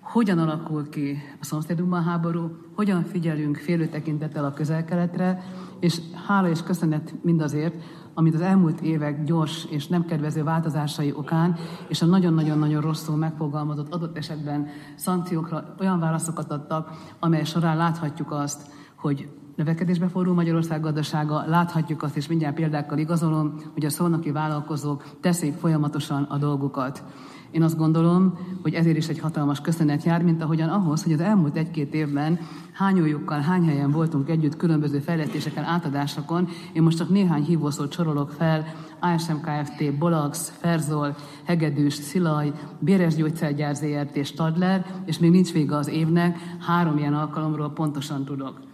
hogyan 0.00 0.38
alakul 0.38 0.88
ki 0.88 1.16
a 1.40 1.44
szomszédunkban 1.44 2.02
háború, 2.02 2.50
hogyan 2.74 3.02
figyelünk 3.02 3.56
félő 3.56 3.86
tekintettel 3.86 4.44
a 4.44 4.52
közel-keletre, 4.52 5.42
és 5.80 6.00
hála 6.26 6.48
és 6.48 6.62
köszönet 6.62 7.14
mindazért, 7.22 7.74
amit 8.14 8.34
az 8.34 8.40
elmúlt 8.40 8.80
évek 8.80 9.24
gyors 9.24 9.64
és 9.64 9.86
nem 9.86 10.04
kedvező 10.04 10.42
változásai 10.42 11.12
okán, 11.12 11.56
és 11.88 12.02
a 12.02 12.06
nagyon-nagyon-nagyon 12.06 12.80
rosszul 12.80 13.16
megfogalmazott 13.16 13.94
adott 13.94 14.16
esetben 14.16 14.66
szankciókra 14.94 15.74
olyan 15.80 15.98
válaszokat 15.98 16.50
adtak, 16.50 16.90
amely 17.20 17.44
során 17.44 17.76
láthatjuk 17.76 18.30
azt, 18.30 18.70
hogy 18.96 19.28
növekedésbe 19.56 20.08
forró 20.08 20.34
Magyarország 20.34 20.80
gazdasága, 20.80 21.44
láthatjuk 21.46 22.02
azt, 22.02 22.16
és 22.16 22.26
mindjárt 22.26 22.54
példákkal 22.54 22.98
igazolom, 22.98 23.54
hogy 23.72 23.84
a 23.84 23.90
szolnoki 23.90 24.30
vállalkozók 24.30 25.04
teszik 25.20 25.54
folyamatosan 25.54 26.22
a 26.22 26.38
dolgukat. 26.38 27.04
Én 27.52 27.62
azt 27.62 27.76
gondolom, 27.76 28.38
hogy 28.62 28.74
ezért 28.74 28.96
is 28.96 29.08
egy 29.08 29.18
hatalmas 29.18 29.60
köszönet 29.60 30.04
jár, 30.04 30.22
mint 30.22 30.42
ahogyan 30.42 30.68
ahhoz, 30.68 31.02
hogy 31.02 31.12
az 31.12 31.20
elmúlt 31.20 31.56
egy-két 31.56 31.94
évben 31.94 32.38
hányójukkal, 32.72 33.40
hány 33.40 33.64
helyen 33.64 33.90
voltunk 33.90 34.28
együtt 34.28 34.56
különböző 34.56 34.98
fejlesztéseken, 34.98 35.64
átadásokon. 35.64 36.48
Én 36.72 36.82
most 36.82 36.96
csak 36.96 37.08
néhány 37.08 37.42
hívószót 37.42 37.92
sorolok 37.92 38.30
fel, 38.30 38.64
ASM 39.00 39.32
Kft., 39.32 39.98
Bolax, 39.98 40.52
Ferzol, 40.60 41.16
Hegedűs, 41.44 41.94
Szilaj, 41.94 42.52
Béres 42.78 43.14
Gyógyszergyár 43.14 43.74
ZRT, 43.74 44.24
Stadler, 44.24 44.86
és 45.04 45.18
még 45.18 45.30
nincs 45.30 45.52
vége 45.52 45.76
az 45.76 45.88
évnek, 45.88 46.38
három 46.66 46.98
ilyen 46.98 47.14
alkalomról 47.14 47.70
pontosan 47.72 48.24
tudok. 48.24 48.71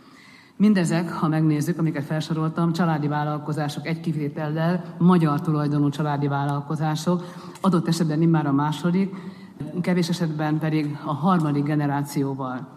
Mindezek, 0.59 1.11
ha 1.11 1.29
megnézzük, 1.29 1.79
amiket 1.79 2.05
felsoroltam, 2.05 2.73
családi 2.73 3.09
vállalkozások 3.09 3.87
egy 3.87 4.01
kivétellel, 4.01 4.85
magyar 4.99 5.41
tulajdonú 5.41 5.89
családi 5.89 6.29
vállalkozások, 6.29 7.25
adott 7.61 7.89
esetben 7.89 8.23
immár 8.23 8.47
a 8.47 8.53
második, 8.53 9.15
kevés 9.81 10.09
esetben 10.09 10.59
pedig 10.59 10.99
a 11.05 11.13
harmadik 11.13 11.65
generációval. 11.65 12.69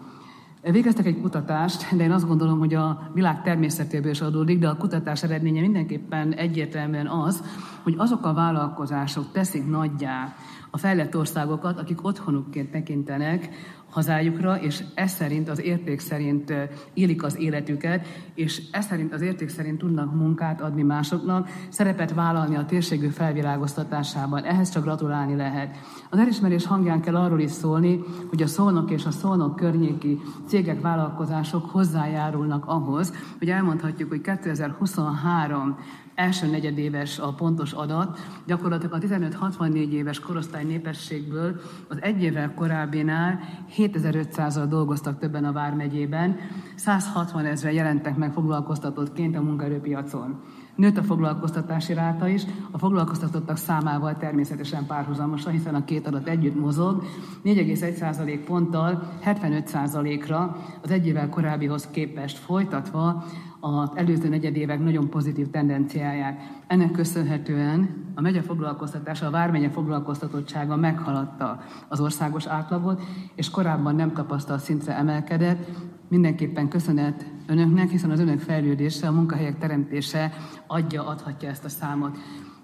Végeztek 0.62 1.06
egy 1.06 1.20
kutatást, 1.20 1.96
de 1.96 2.02
én 2.02 2.12
azt 2.12 2.26
gondolom, 2.26 2.58
hogy 2.58 2.74
a 2.74 3.10
világ 3.14 3.42
természetéből 3.42 4.10
is 4.10 4.20
adódik, 4.20 4.58
de 4.58 4.68
a 4.68 4.76
kutatás 4.76 5.22
eredménye 5.22 5.60
mindenképpen 5.60 6.32
egyértelműen 6.32 7.06
az, 7.06 7.42
hogy 7.82 7.94
azok 7.98 8.26
a 8.26 8.34
vállalkozások 8.34 9.32
teszik 9.32 9.66
nagyjá 9.66 10.34
a 10.70 10.78
fejlett 10.78 11.16
országokat, 11.16 11.78
akik 11.78 12.04
otthonukként 12.04 12.70
tekintenek 12.70 13.48
hazájukra, 13.92 14.60
és 14.60 14.84
ez 14.94 15.12
szerint, 15.12 15.48
az 15.48 15.60
érték 15.60 16.00
szerint 16.00 16.52
élik 16.94 17.22
az 17.22 17.38
életüket, 17.38 18.06
és 18.34 18.62
ez 18.70 18.86
szerint, 18.86 19.12
az 19.12 19.20
érték 19.20 19.48
szerint 19.48 19.78
tudnak 19.78 20.14
munkát 20.14 20.60
adni 20.60 20.82
másoknak, 20.82 21.48
szerepet 21.68 22.14
vállalni 22.14 22.56
a 22.56 22.64
térségű 22.64 23.08
felvilágoztatásában. 23.08 24.44
Ehhez 24.44 24.70
csak 24.70 24.82
gratulálni 24.82 25.36
lehet. 25.36 25.76
Az 26.10 26.18
elismerés 26.18 26.66
hangján 26.66 27.00
kell 27.00 27.16
arról 27.16 27.40
is 27.40 27.50
szólni, 27.50 28.00
hogy 28.28 28.42
a 28.42 28.46
szónok 28.46 28.90
és 28.90 29.04
a 29.04 29.10
szónok 29.10 29.56
környéki 29.56 30.20
cégek, 30.46 30.80
vállalkozások 30.80 31.70
hozzájárulnak 31.70 32.66
ahhoz, 32.66 33.12
hogy 33.38 33.48
elmondhatjuk, 33.50 34.08
hogy 34.08 34.20
2023 34.20 35.78
első 36.14 36.50
negyedéves 36.50 37.18
a 37.18 37.32
pontos 37.32 37.72
adat, 37.72 38.18
gyakorlatilag 38.46 38.94
a 38.94 39.06
15-64 39.06 39.90
éves 39.90 40.20
korosztály 40.20 40.64
népességből 40.64 41.60
az 41.88 42.02
egy 42.02 42.22
évvel 42.22 42.54
korábbinál 42.54 43.40
7500-al 43.76 44.64
dolgoztak 44.68 45.18
többen 45.18 45.44
a 45.44 45.52
Vármegyében, 45.52 46.36
160 46.74 47.44
ezre 47.44 47.72
jelentek 47.72 48.16
meg 48.16 48.32
foglalkoztatottként 48.32 49.36
a 49.36 49.42
munkaerőpiacon. 49.42 50.40
Nőtt 50.76 50.96
a 50.96 51.02
foglalkoztatási 51.02 51.94
ráta 51.94 52.28
is, 52.28 52.42
a 52.70 52.78
foglalkoztatottak 52.78 53.56
számával 53.56 54.16
természetesen 54.16 54.86
párhuzamosan, 54.86 55.52
hiszen 55.52 55.74
a 55.74 55.84
két 55.84 56.06
adat 56.06 56.28
együtt 56.28 56.60
mozog, 56.60 57.04
4,1% 57.44 58.40
ponttal 58.44 59.12
75%-ra 59.24 60.56
az 60.82 60.90
egy 60.90 61.06
évvel 61.06 61.28
korábbihoz 61.28 61.88
képest 61.90 62.38
folytatva 62.38 63.24
az 63.64 63.90
előző 63.94 64.28
negyedévek 64.28 64.80
nagyon 64.80 65.10
pozitív 65.10 65.50
tendenciáját. 65.50 66.40
Ennek 66.66 66.90
köszönhetően 66.90 67.88
a 68.14 68.20
megye 68.20 68.42
foglalkoztatása, 68.42 69.26
a 69.26 69.30
vármegye 69.30 69.70
foglalkoztatottsága 69.70 70.76
meghaladta 70.76 71.60
az 71.88 72.00
országos 72.00 72.46
átlagot, 72.46 73.02
és 73.34 73.50
korábban 73.50 73.94
nem 73.94 74.12
tapasztalt 74.12 74.60
szintre 74.60 74.96
emelkedett. 74.96 75.68
Mindenképpen 76.08 76.68
köszönet 76.68 77.26
önöknek, 77.46 77.90
hiszen 77.90 78.10
az 78.10 78.20
önök 78.20 78.40
fejlődése, 78.40 79.06
a 79.06 79.12
munkahelyek 79.12 79.58
teremtése 79.58 80.32
adja, 80.66 81.06
adhatja 81.06 81.48
ezt 81.48 81.64
a 81.64 81.68
számot. 81.68 82.18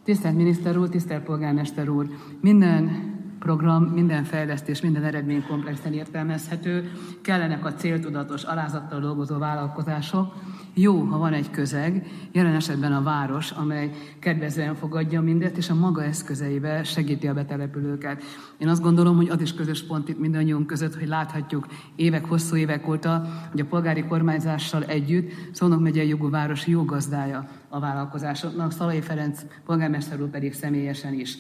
Tisztelt 0.04 0.36
miniszter 0.36 0.76
úr, 0.76 0.88
tisztelt 0.88 1.24
polgármester 1.24 1.88
úr, 1.88 2.06
minden 2.40 3.16
program, 3.38 3.82
minden 3.82 4.24
fejlesztés, 4.24 4.80
minden 4.80 5.04
eredmény 5.04 5.44
komplexen 5.46 5.92
értelmezhető, 5.92 6.92
kellenek 7.22 7.64
a 7.64 7.74
céltudatos, 7.74 8.42
alázattal 8.42 9.00
dolgozó 9.00 9.38
vállalkozások. 9.38 10.34
Jó, 10.80 11.00
ha 11.02 11.18
van 11.18 11.32
egy 11.32 11.50
közeg, 11.50 12.06
jelen 12.32 12.54
esetben 12.54 12.92
a 12.92 13.02
város, 13.02 13.50
amely 13.50 13.90
kedvezően 14.18 14.74
fogadja 14.74 15.20
mindet, 15.20 15.56
és 15.56 15.70
a 15.70 15.74
maga 15.74 16.04
eszközeivel 16.04 16.82
segíti 16.82 17.28
a 17.28 17.34
betelepülőket. 17.34 18.22
Én 18.58 18.68
azt 18.68 18.82
gondolom, 18.82 19.16
hogy 19.16 19.28
az 19.28 19.40
is 19.40 19.54
közös 19.54 19.86
pont 19.86 20.08
itt 20.08 20.18
mindannyiunk 20.18 20.66
között, 20.66 20.94
hogy 20.94 21.08
láthatjuk 21.08 21.66
évek, 21.96 22.24
hosszú 22.24 22.56
évek 22.56 22.88
óta, 22.88 23.26
hogy 23.50 23.60
a 23.60 23.64
polgári 23.64 24.04
kormányzással 24.04 24.84
együtt 24.84 25.32
Szónok 25.52 25.80
megyei 25.80 26.08
jogú 26.08 26.30
város 26.30 26.66
jó 26.66 26.84
gazdája 26.84 27.48
a 27.68 27.80
vállalkozásoknak, 27.80 28.72
Szalai 28.72 29.00
Ferenc 29.00 29.40
polgármester 29.66 30.20
úr 30.20 30.28
pedig 30.28 30.54
személyesen 30.54 31.14
is. 31.14 31.36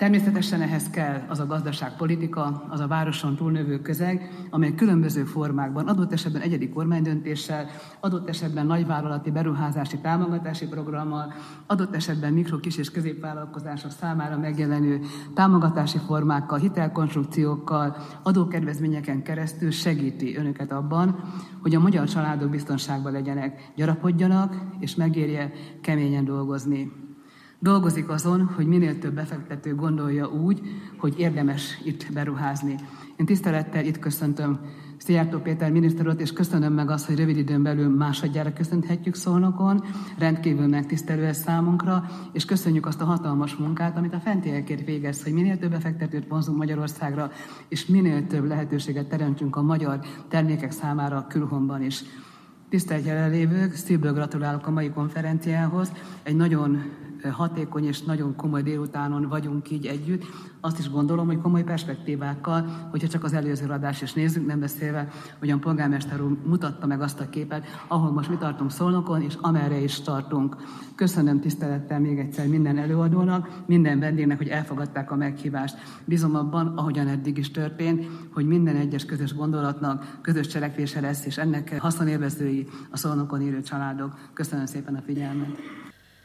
Természetesen 0.00 0.62
ehhez 0.62 0.90
kell 0.90 1.22
az 1.28 1.40
a 1.40 1.46
gazdaságpolitika, 1.46 2.66
az 2.68 2.80
a 2.80 2.86
városon 2.86 3.36
túlnövő 3.36 3.80
közeg, 3.80 4.30
amely 4.50 4.74
különböző 4.74 5.24
formákban, 5.24 5.88
adott 5.88 6.12
esetben 6.12 6.42
egyedi 6.42 6.68
kormánydöntéssel, 6.68 7.66
adott 8.00 8.28
esetben 8.28 8.66
nagyvállalati 8.66 9.30
beruházási 9.30 9.98
támogatási 9.98 10.66
programmal, 10.66 11.32
adott 11.66 11.94
esetben 11.94 12.32
mikro, 12.32 12.58
kis 12.58 12.76
és 12.76 12.90
középvállalkozások 12.90 13.90
számára 13.90 14.38
megjelenő 14.38 15.00
támogatási 15.34 15.98
formákkal, 15.98 16.58
hitelkonstrukciókkal, 16.58 17.96
adókedvezményeken 18.22 19.22
keresztül 19.22 19.70
segíti 19.70 20.36
önöket 20.36 20.72
abban, 20.72 21.22
hogy 21.62 21.74
a 21.74 21.80
magyar 21.80 22.08
családok 22.08 22.50
biztonságban 22.50 23.12
legyenek, 23.12 23.72
gyarapodjanak, 23.76 24.56
és 24.78 24.94
megérje 24.94 25.52
keményen 25.80 26.24
dolgozni. 26.24 27.08
Dolgozik 27.62 28.08
azon, 28.08 28.44
hogy 28.56 28.66
minél 28.66 28.98
több 28.98 29.14
befektető 29.14 29.74
gondolja 29.74 30.26
úgy, 30.26 30.60
hogy 30.96 31.18
érdemes 31.18 31.80
itt 31.84 32.12
beruházni. 32.12 32.74
Én 33.16 33.26
tisztelettel 33.26 33.84
itt 33.84 33.98
köszöntöm 33.98 34.60
Szijjártó 34.96 35.38
Péter 35.38 35.70
miniszterot, 35.70 36.20
és 36.20 36.32
köszönöm 36.32 36.72
meg 36.72 36.90
azt, 36.90 37.06
hogy 37.06 37.16
rövid 37.16 37.36
időn 37.36 37.62
belül 37.62 37.88
másodjára 37.88 38.52
köszönhetjük 38.52 39.14
Szolnokon. 39.14 39.84
Rendkívül 40.18 40.66
megtisztelő 40.66 41.24
ez 41.24 41.36
számunkra, 41.36 42.04
és 42.32 42.44
köszönjük 42.44 42.86
azt 42.86 43.00
a 43.00 43.04
hatalmas 43.04 43.54
munkát, 43.54 43.96
amit 43.96 44.14
a 44.14 44.20
fentiekért 44.20 44.86
végez, 44.86 45.22
hogy 45.22 45.32
minél 45.32 45.58
több 45.58 45.70
befektetőt 45.70 46.28
vonzunk 46.28 46.58
Magyarországra, 46.58 47.30
és 47.68 47.86
minél 47.86 48.26
több 48.26 48.44
lehetőséget 48.44 49.08
teremtünk 49.08 49.56
a 49.56 49.62
magyar 49.62 50.00
termékek 50.28 50.70
számára 50.70 51.26
külhomban 51.28 51.82
is. 51.82 52.02
Tisztelt 52.68 53.06
jelenlévők, 53.06 53.74
szívből 53.74 54.12
gratulálok 54.12 54.66
a 54.66 54.70
mai 54.70 54.90
konferenciához. 54.90 55.92
Egy 56.22 56.36
nagyon 56.36 56.82
hatékony 57.28 57.84
és 57.84 58.02
nagyon 58.02 58.36
komoly 58.36 58.62
délutánon 58.62 59.28
vagyunk 59.28 59.70
így 59.70 59.86
együtt. 59.86 60.24
Azt 60.60 60.78
is 60.78 60.90
gondolom, 60.90 61.26
hogy 61.26 61.40
komoly 61.40 61.62
perspektívákkal, 61.62 62.88
hogyha 62.90 63.08
csak 63.08 63.24
az 63.24 63.32
előző 63.32 63.68
adás 63.68 64.02
is 64.02 64.12
nézzük, 64.12 64.46
nem 64.46 64.60
beszélve, 64.60 65.08
a 65.40 65.56
polgármester 65.60 66.20
úr 66.20 66.36
mutatta 66.44 66.86
meg 66.86 67.00
azt 67.00 67.20
a 67.20 67.28
képet, 67.28 67.66
ahol 67.88 68.10
most 68.10 68.30
mi 68.30 68.36
tartunk 68.36 68.70
Szolnokon, 68.70 69.22
és 69.22 69.34
amerre 69.40 69.78
is 69.78 70.00
tartunk. 70.00 70.56
Köszönöm 70.94 71.40
tisztelettel 71.40 72.00
még 72.00 72.18
egyszer 72.18 72.46
minden 72.46 72.78
előadónak, 72.78 73.62
minden 73.66 73.98
vendégnek, 73.98 74.38
hogy 74.38 74.48
elfogadták 74.48 75.10
a 75.10 75.16
meghívást. 75.16 75.76
Bízom 76.04 76.34
abban, 76.34 76.66
ahogyan 76.66 77.08
eddig 77.08 77.38
is 77.38 77.50
történt, 77.50 78.06
hogy 78.32 78.46
minden 78.46 78.76
egyes 78.76 79.04
közös 79.04 79.34
gondolatnak 79.34 80.18
közös 80.22 80.46
cselekvése 80.46 81.00
lesz, 81.00 81.26
és 81.26 81.38
ennek 81.38 81.78
haszonélvezői 81.78 82.66
a 82.90 82.96
Szolnokon 82.96 83.40
élő 83.40 83.62
családok. 83.62 84.18
Köszönöm 84.32 84.66
szépen 84.66 84.94
a 84.94 85.02
figyelmet. 85.06 85.58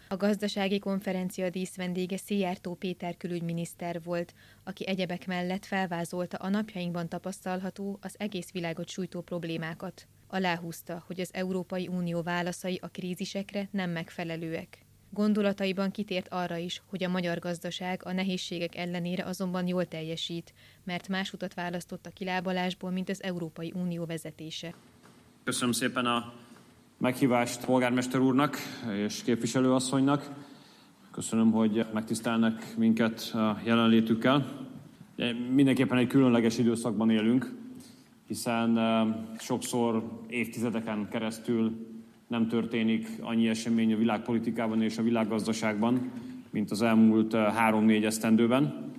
A 0.08 0.16
gazdasági 0.16 0.80
konferencia 0.80 1.50
díszvendége 1.50 2.18
Szijjártó 2.18 2.74
Péter 2.74 3.18
külügyminiszter 3.18 4.02
volt, 4.04 4.34
aki 4.64 4.88
egyebek 4.88 5.28
mellett 5.28 5.66
felvázolta 5.66 6.38
a 6.38 6.50
napjainkban 6.50 7.10
tapasztalható, 7.10 7.98
az 8.02 8.16
egész 8.18 8.52
világot 8.52 8.90
sújtó 8.90 9.22
problémákat. 9.22 10.08
Aláhúzta, 10.28 11.04
hogy 11.08 11.20
az 11.20 11.30
Európai 11.34 11.88
Unió 11.88 12.22
válaszai 12.22 12.80
a 12.82 12.88
krízisekre 12.88 13.68
nem 13.72 13.90
megfelelőek. 13.90 14.86
Gondolataiban 15.10 15.92
kitért 15.92 16.28
arra 16.30 16.58
is, 16.58 16.82
hogy 16.86 17.04
a 17.04 17.10
magyar 17.10 17.40
gazdaság 17.40 18.02
a 18.04 18.12
nehézségek 18.12 18.76
ellenére 18.76 19.24
azonban 19.24 19.68
jól 19.68 19.86
teljesít, 19.86 20.54
mert 20.84 21.08
más 21.08 21.34
utat 21.34 21.54
választott 21.54 22.06
a 22.06 22.10
kilábalásból, 22.10 22.92
mint 22.92 23.10
az 23.10 23.24
Európai 23.24 23.72
Unió 23.76 24.06
vezetése. 24.06 24.74
Köszönöm 25.44 25.72
szépen 25.72 26.06
a 26.06 26.34
meghívást 26.98 27.66
polgármester 27.66 28.20
úrnak 28.20 28.58
és 29.06 29.24
képviselőasszonynak. 29.24 30.30
Köszönöm, 31.12 31.52
hogy 31.52 31.86
megtisztelnek 31.94 32.74
minket 32.78 33.32
a 33.34 33.58
jelenlétükkel. 33.64 34.66
Mindenképpen 35.54 35.98
egy 35.98 36.08
különleges 36.08 36.58
időszakban 36.58 37.10
élünk, 37.10 37.54
hiszen 38.28 38.80
sokszor 39.40 40.22
évtizedeken 40.28 41.08
keresztül 41.10 41.88
nem 42.28 42.48
történik 42.48 43.08
annyi 43.22 43.48
esemény 43.48 43.94
a 43.94 43.98
világpolitikában 43.98 44.82
és 44.82 44.98
a 44.98 45.04
világgazdaságban, 45.04 46.12
mint 46.50 46.72
az 46.72 46.82
elmúlt 46.82 47.34
három-négy 47.36 48.06
esztendőben. 48.06 48.94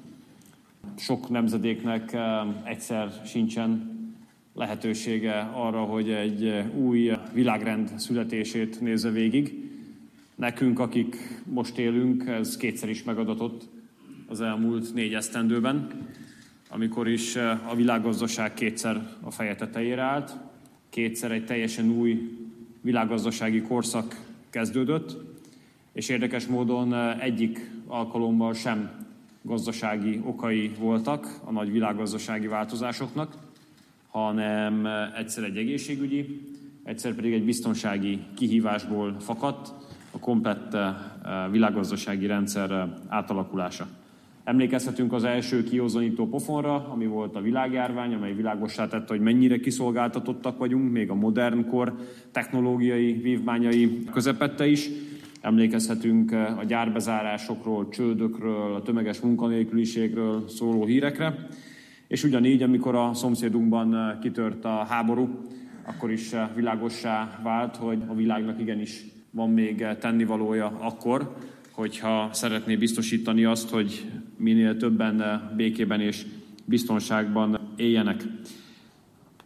Sok 0.96 1.28
nemzedéknek 1.28 2.16
egyszer 2.64 3.12
sincsen 3.24 3.95
lehetősége 4.56 5.50
arra, 5.54 5.80
hogy 5.80 6.10
egy 6.10 6.64
új 6.74 7.12
világrend 7.32 7.98
születését 7.98 8.80
nézze 8.80 9.10
végig. 9.10 9.70
Nekünk, 10.34 10.78
akik 10.78 11.16
most 11.44 11.78
élünk, 11.78 12.26
ez 12.26 12.56
kétszer 12.56 12.88
is 12.88 13.02
megadatott 13.02 13.68
az 14.28 14.40
elmúlt 14.40 14.94
négy 14.94 15.14
esztendőben, 15.14 15.88
amikor 16.68 17.08
is 17.08 17.36
a 17.66 17.74
világgazdaság 17.74 18.54
kétszer 18.54 19.08
a 19.20 19.30
feje 19.30 19.54
tetejére 19.54 20.02
állt, 20.02 20.36
kétszer 20.90 21.32
egy 21.32 21.44
teljesen 21.44 21.90
új 21.90 22.38
világgazdasági 22.80 23.62
korszak 23.62 24.20
kezdődött, 24.50 25.16
és 25.92 26.08
érdekes 26.08 26.46
módon 26.46 26.94
egyik 27.20 27.70
alkalommal 27.86 28.54
sem 28.54 28.90
gazdasági 29.42 30.20
okai 30.24 30.72
voltak 30.78 31.40
a 31.44 31.50
nagy 31.50 31.72
világgazdasági 31.72 32.46
változásoknak, 32.46 33.45
hanem 34.16 34.88
egyszer 35.16 35.44
egy 35.44 35.57
egészségügyi, 35.57 36.40
egyszer 36.85 37.14
pedig 37.14 37.33
egy 37.33 37.44
biztonsági 37.44 38.18
kihívásból 38.35 39.16
fakadt 39.18 39.72
a 40.11 40.18
komplett 40.18 40.76
világgazdasági 41.50 42.26
rendszer 42.26 42.94
átalakulása. 43.09 43.87
Emlékezhetünk 44.44 45.12
az 45.12 45.24
első 45.24 45.64
kiozonító 45.64 46.29
pofonra, 46.29 46.88
ami 46.88 47.07
volt 47.07 47.37
a 47.37 47.40
világjárvány, 47.40 48.14
amely 48.14 48.35
világossá 48.35 48.88
tette, 48.88 49.12
hogy 49.12 49.20
mennyire 49.20 49.61
kiszolgáltatottak 49.61 50.59
vagyunk, 50.59 50.92
még 50.92 51.11
a 51.11 51.14
modern 51.14 51.68
kor 51.68 51.94
technológiai 52.31 53.12
vívmányai 53.12 54.05
közepette 54.12 54.66
is. 54.66 54.88
Emlékezhetünk 55.40 56.33
a 56.33 56.64
gyárbezárásokról, 56.66 57.88
csődökről, 57.88 58.74
a 58.74 58.83
tömeges 58.83 59.20
munkanélküliségről 59.20 60.48
szóló 60.48 60.85
hírekre. 60.85 61.48
És 62.08 62.24
ugyanígy, 62.24 62.62
amikor 62.62 62.94
a 62.94 63.14
szomszédunkban 63.14 64.18
kitört 64.20 64.64
a 64.64 64.84
háború, 64.88 65.28
akkor 65.86 66.10
is 66.10 66.30
világossá 66.54 67.40
vált, 67.42 67.76
hogy 67.76 68.02
a 68.06 68.14
világnak 68.14 68.60
igenis 68.60 69.04
van 69.30 69.50
még 69.50 69.86
tennivalója 70.00 70.66
akkor, 70.80 71.36
hogyha 71.70 72.28
szeretné 72.32 72.76
biztosítani 72.76 73.44
azt, 73.44 73.70
hogy 73.70 74.10
minél 74.36 74.76
többen 74.76 75.42
békében 75.56 76.00
és 76.00 76.26
biztonságban 76.64 77.60
éljenek. 77.76 78.24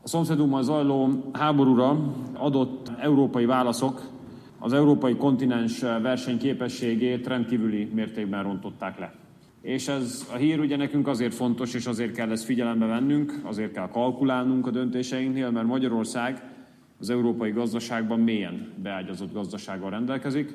A 0.03 0.09
szomszédunkban 0.09 0.63
zajló 0.63 1.31
háborúra 1.33 2.15
adott 2.33 2.91
európai 2.99 3.45
válaszok 3.45 4.11
az 4.59 4.73
európai 4.73 5.17
kontinens 5.17 5.81
versenyképességét 5.81 7.27
rendkívüli 7.27 7.91
mértékben 7.95 8.43
rontották 8.43 8.99
le. 8.99 9.20
És 9.63 9.89
ez 9.89 10.27
a 10.33 10.37
hír 10.37 10.61
ugye 10.61 10.77
nekünk 10.77 11.09
azért 11.09 11.35
fontos, 11.35 11.75
és 11.75 11.87
azért 11.87 12.15
kell 12.15 12.31
ezt 12.31 12.45
figyelembe 12.45 12.87
vennünk, 12.87 13.41
azért 13.43 13.73
kell 13.73 13.89
kalkulálnunk 13.89 14.67
a 14.67 14.71
döntéseinknél, 14.71 15.51
mert 15.51 15.67
Magyarország 15.67 16.43
az 17.01 17.11
európai 17.11 17.51
gazdaságban 17.51 18.21
mélyen 18.21 18.73
beágyazott 18.83 19.33
gazdasággal 19.33 19.91
rendelkezik. 19.91 20.55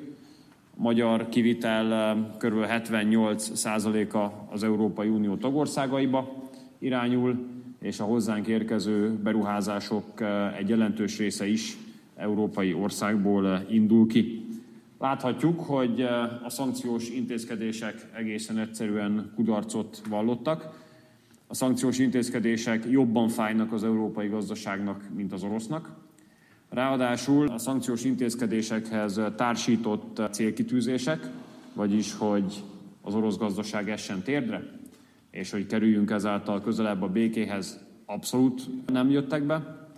A 0.76 0.82
magyar 0.82 1.28
kivitel 1.28 1.92
eh, 1.92 2.16
kb. 2.38 2.64
78%-a 2.68 4.52
az 4.52 4.62
Európai 4.62 5.08
Unió 5.08 5.36
tagországaiba 5.36 6.50
irányul, 6.78 7.46
és 7.80 8.00
a 8.00 8.04
hozzánk 8.04 8.46
érkező 8.46 9.18
beruházások 9.22 10.20
eh, 10.20 10.58
egy 10.58 10.68
jelentős 10.68 11.18
része 11.18 11.48
is 11.48 11.76
európai 12.16 12.72
országból 12.74 13.48
eh, 13.48 13.60
indul 13.68 14.06
ki. 14.06 14.45
Láthatjuk, 14.98 15.60
hogy 15.60 16.00
eh, 16.00 16.44
a 16.44 16.50
szankciós 16.50 17.08
intézkedések 17.08 18.06
egészen 18.14 18.58
egyszerűen 18.58 19.32
kudarcot 19.34 20.02
vallottak. 20.08 20.84
A 21.46 21.54
szankciós 21.54 21.98
intézkedések 21.98 22.84
jobban 22.90 23.28
fájnak 23.28 23.72
az 23.72 23.84
európai 23.84 24.28
gazdaságnak, 24.28 25.08
mint 25.14 25.32
az 25.32 25.42
orosznak. 25.42 25.90
Ráadásul 26.68 27.48
a 27.48 27.58
szankciós 27.58 28.04
intézkedésekhez 28.04 29.20
társított 29.36 30.22
célkitűzések, 30.30 31.30
vagyis 31.74 32.14
hogy 32.14 32.62
az 33.02 33.14
orosz 33.14 33.36
gazdaság 33.36 33.90
essen 33.90 34.22
térdre, 34.22 34.62
és 35.30 35.50
hogy 35.50 35.66
kerüljünk 35.66 36.10
ezáltal 36.10 36.60
közelebb 36.60 37.02
a 37.02 37.08
békéhez, 37.08 37.80
abszolút 38.06 38.68
nem 38.92 39.10
jöttek 39.10 39.42
be. 39.42 39.88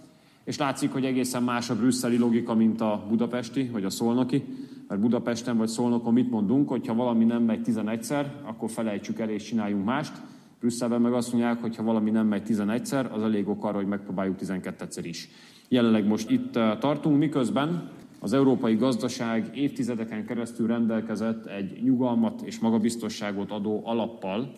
És 0.44 0.56
látszik, 0.56 0.92
hogy 0.92 1.04
egészen 1.04 1.42
más 1.42 1.70
a 1.70 1.76
brüsszeli 1.76 2.16
logika, 2.16 2.54
mint 2.54 2.80
a 2.80 3.04
budapesti, 3.08 3.68
vagy 3.68 3.84
a 3.84 3.90
szolnoki. 3.90 4.44
Mert 4.88 5.00
Budapesten 5.00 5.56
vagy 5.56 5.68
Szolnokon 5.68 6.12
mit 6.12 6.30
mondunk, 6.30 6.68
hogy 6.68 6.86
ha 6.86 6.94
valami 6.94 7.24
nem 7.24 7.42
megy 7.42 7.60
11-szer, 7.64 8.26
akkor 8.42 8.70
felejtsük 8.70 9.18
el 9.18 9.30
és 9.30 9.42
csináljunk 9.42 9.84
mást. 9.84 10.12
Brüsszelben 10.60 11.00
meg 11.00 11.12
azt 11.12 11.32
mondják, 11.32 11.60
hogy 11.60 11.76
ha 11.76 11.82
valami 11.82 12.10
nem 12.10 12.26
megy 12.26 12.42
11-szer, 12.48 13.10
az 13.10 13.22
elég 13.22 13.48
ok 13.48 13.64
arra, 13.64 13.76
hogy 13.76 13.86
megpróbáljuk 13.86 14.38
12-szer 14.40 15.00
is. 15.02 15.28
Jelenleg 15.68 16.06
most 16.06 16.30
itt 16.30 16.56
eh, 16.56 16.76
tartunk, 16.80 17.18
miközben 17.18 17.90
az 18.20 18.32
európai 18.32 18.74
gazdaság 18.74 19.50
évtizedeken 19.56 20.26
keresztül 20.26 20.66
rendelkezett 20.66 21.46
egy 21.46 21.82
nyugalmat 21.82 22.42
és 22.42 22.58
magabiztosságot 22.58 23.50
adó 23.50 23.82
alappal, 23.84 24.54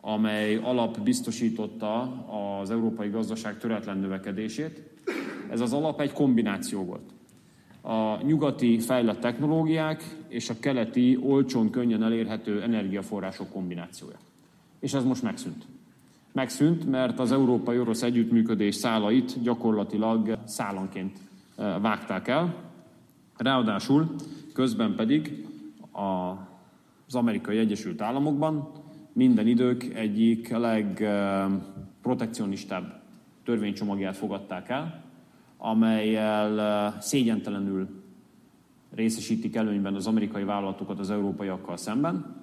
amely 0.00 0.56
alap 0.56 1.00
biztosította 1.00 2.00
az 2.60 2.70
európai 2.70 3.08
gazdaság 3.08 3.58
töretlen 3.58 3.98
növekedését. 3.98 4.82
Ez 5.50 5.60
az 5.60 5.72
alap 5.72 6.00
egy 6.00 6.12
kombináció 6.12 6.84
volt. 6.84 7.13
A 7.86 8.22
nyugati 8.22 8.78
fejlett 8.78 9.20
technológiák 9.20 10.16
és 10.28 10.50
a 10.50 10.58
keleti 10.60 11.18
olcsón, 11.22 11.70
könnyen 11.70 12.02
elérhető 12.02 12.62
energiaforrások 12.62 13.50
kombinációja. 13.50 14.16
És 14.80 14.94
ez 14.94 15.04
most 15.04 15.22
megszűnt. 15.22 15.66
Megszűnt, 16.32 16.90
mert 16.90 17.18
az 17.18 17.32
európai-orosz 17.32 18.02
együttműködés 18.02 18.74
szálait 18.74 19.42
gyakorlatilag 19.42 20.38
szálanként 20.44 21.18
eh, 21.56 21.80
vágták 21.80 22.28
el. 22.28 22.54
Ráadásul 23.36 24.14
közben 24.52 24.94
pedig 24.94 25.46
az 25.92 27.14
amerikai 27.14 27.58
Egyesült 27.58 28.00
Államokban 28.00 28.70
minden 29.12 29.46
idők 29.46 29.82
egyik 29.82 30.48
legprotekcionistább 30.48 33.00
törvénycsomagját 33.44 34.16
fogadták 34.16 34.68
el, 34.68 35.04
amelyel 35.64 36.96
szégyentelenül 37.00 37.88
részesítik 38.94 39.56
előnyben 39.56 39.94
az 39.94 40.06
amerikai 40.06 40.44
vállalatokat 40.44 40.98
az 40.98 41.10
európaiakkal 41.10 41.76
szemben. 41.76 42.36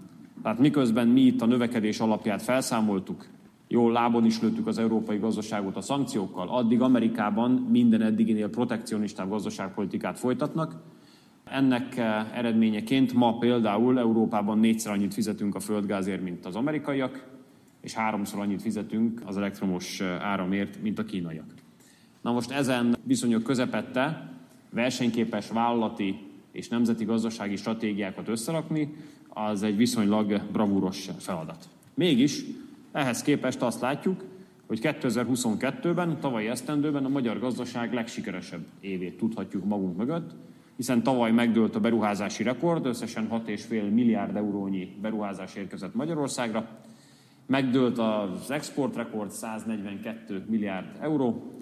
Tehát 0.43 0.59
miközben 0.59 1.07
mi 1.07 1.21
itt 1.21 1.41
a 1.41 1.45
növekedés 1.45 1.99
alapját 1.99 2.41
felszámoltuk, 2.41 3.27
jól 3.67 3.91
lábon 3.91 4.25
is 4.25 4.41
lőttük 4.41 4.67
az 4.67 4.77
európai 4.77 5.17
gazdaságot 5.17 5.75
a 5.75 5.81
szankciókkal, 5.81 6.49
addig 6.49 6.81
Amerikában 6.81 7.51
minden 7.51 8.01
eddiginél 8.01 8.49
protekcionistább 8.49 9.29
gazdaságpolitikát 9.29 10.19
folytatnak, 10.19 10.75
ennek 11.43 11.97
eredményeként 12.33 13.13
ma 13.13 13.37
például 13.37 13.99
Európában 13.99 14.59
négyszer 14.59 14.91
annyit 14.91 15.13
fizetünk 15.13 15.55
a 15.55 15.59
földgázért, 15.59 16.23
mint 16.23 16.45
az 16.45 16.55
amerikaiak, 16.55 17.27
és 17.81 17.93
háromszor 17.93 18.39
annyit 18.39 18.61
fizetünk 18.61 19.21
az 19.25 19.37
elektromos 19.37 20.01
áramért, 20.01 20.81
mint 20.81 20.99
a 20.99 21.03
kínaiak. 21.03 21.60
Na 22.21 22.31
most 22.31 22.51
ezen 22.51 22.95
viszonyok 23.03 23.43
közepette 23.43 24.31
versenyképes 24.69 25.49
vállalati 25.49 26.19
és 26.51 26.67
nemzeti 26.67 27.05
gazdasági 27.05 27.55
stratégiákat 27.55 28.27
összerakni, 28.27 28.95
az 29.29 29.63
egy 29.63 29.77
viszonylag 29.77 30.41
bravúros 30.51 31.09
feladat. 31.19 31.69
Mégis 31.93 32.43
ehhez 32.91 33.21
képest 33.21 33.61
azt 33.61 33.81
látjuk, 33.81 34.23
hogy 34.67 34.79
2022-ben, 34.83 36.19
tavalyi 36.19 36.47
esztendőben 36.47 37.05
a 37.05 37.09
magyar 37.09 37.39
gazdaság 37.39 37.93
legsikeresebb 37.93 38.65
évét 38.79 39.17
tudhatjuk 39.17 39.65
magunk 39.65 39.97
mögött, 39.97 40.31
hiszen 40.75 41.03
tavaly 41.03 41.31
megdőlt 41.31 41.75
a 41.75 41.79
beruházási 41.79 42.43
rekord, 42.43 42.85
összesen 42.85 43.27
6,5 43.31 43.93
milliárd 43.93 44.35
eurónyi 44.35 44.97
beruházás 45.01 45.55
érkezett 45.55 45.93
Magyarországra, 45.93 46.67
megdőlt 47.45 47.97
az 47.97 48.51
exportrekord 48.51 49.31
142 49.31 50.45
milliárd 50.49 50.87
euró, 50.99 51.53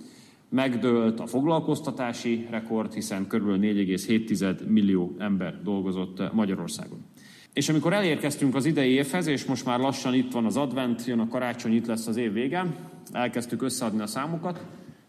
megdőlt 0.49 1.19
a 1.19 1.25
foglalkoztatási 1.25 2.47
rekord, 2.49 2.93
hiszen 2.93 3.23
kb. 3.27 3.47
4,7 3.47 4.67
millió 4.67 5.15
ember 5.17 5.63
dolgozott 5.63 6.33
Magyarországon. 6.33 7.05
És 7.53 7.69
amikor 7.69 7.93
elérkeztünk 7.93 8.55
az 8.55 8.65
idei 8.65 8.91
évhez, 8.91 9.27
és 9.27 9.45
most 9.45 9.65
már 9.65 9.79
lassan 9.79 10.13
itt 10.13 10.31
van 10.31 10.45
az 10.45 10.57
advent, 10.57 11.05
jön 11.05 11.19
a 11.19 11.27
karácsony, 11.27 11.73
itt 11.73 11.85
lesz 11.85 12.07
az 12.07 12.17
év 12.17 12.33
vége, 12.33 12.65
elkezdtük 13.12 13.62
összeadni 13.62 14.01
a 14.01 14.07
számokat, 14.07 14.65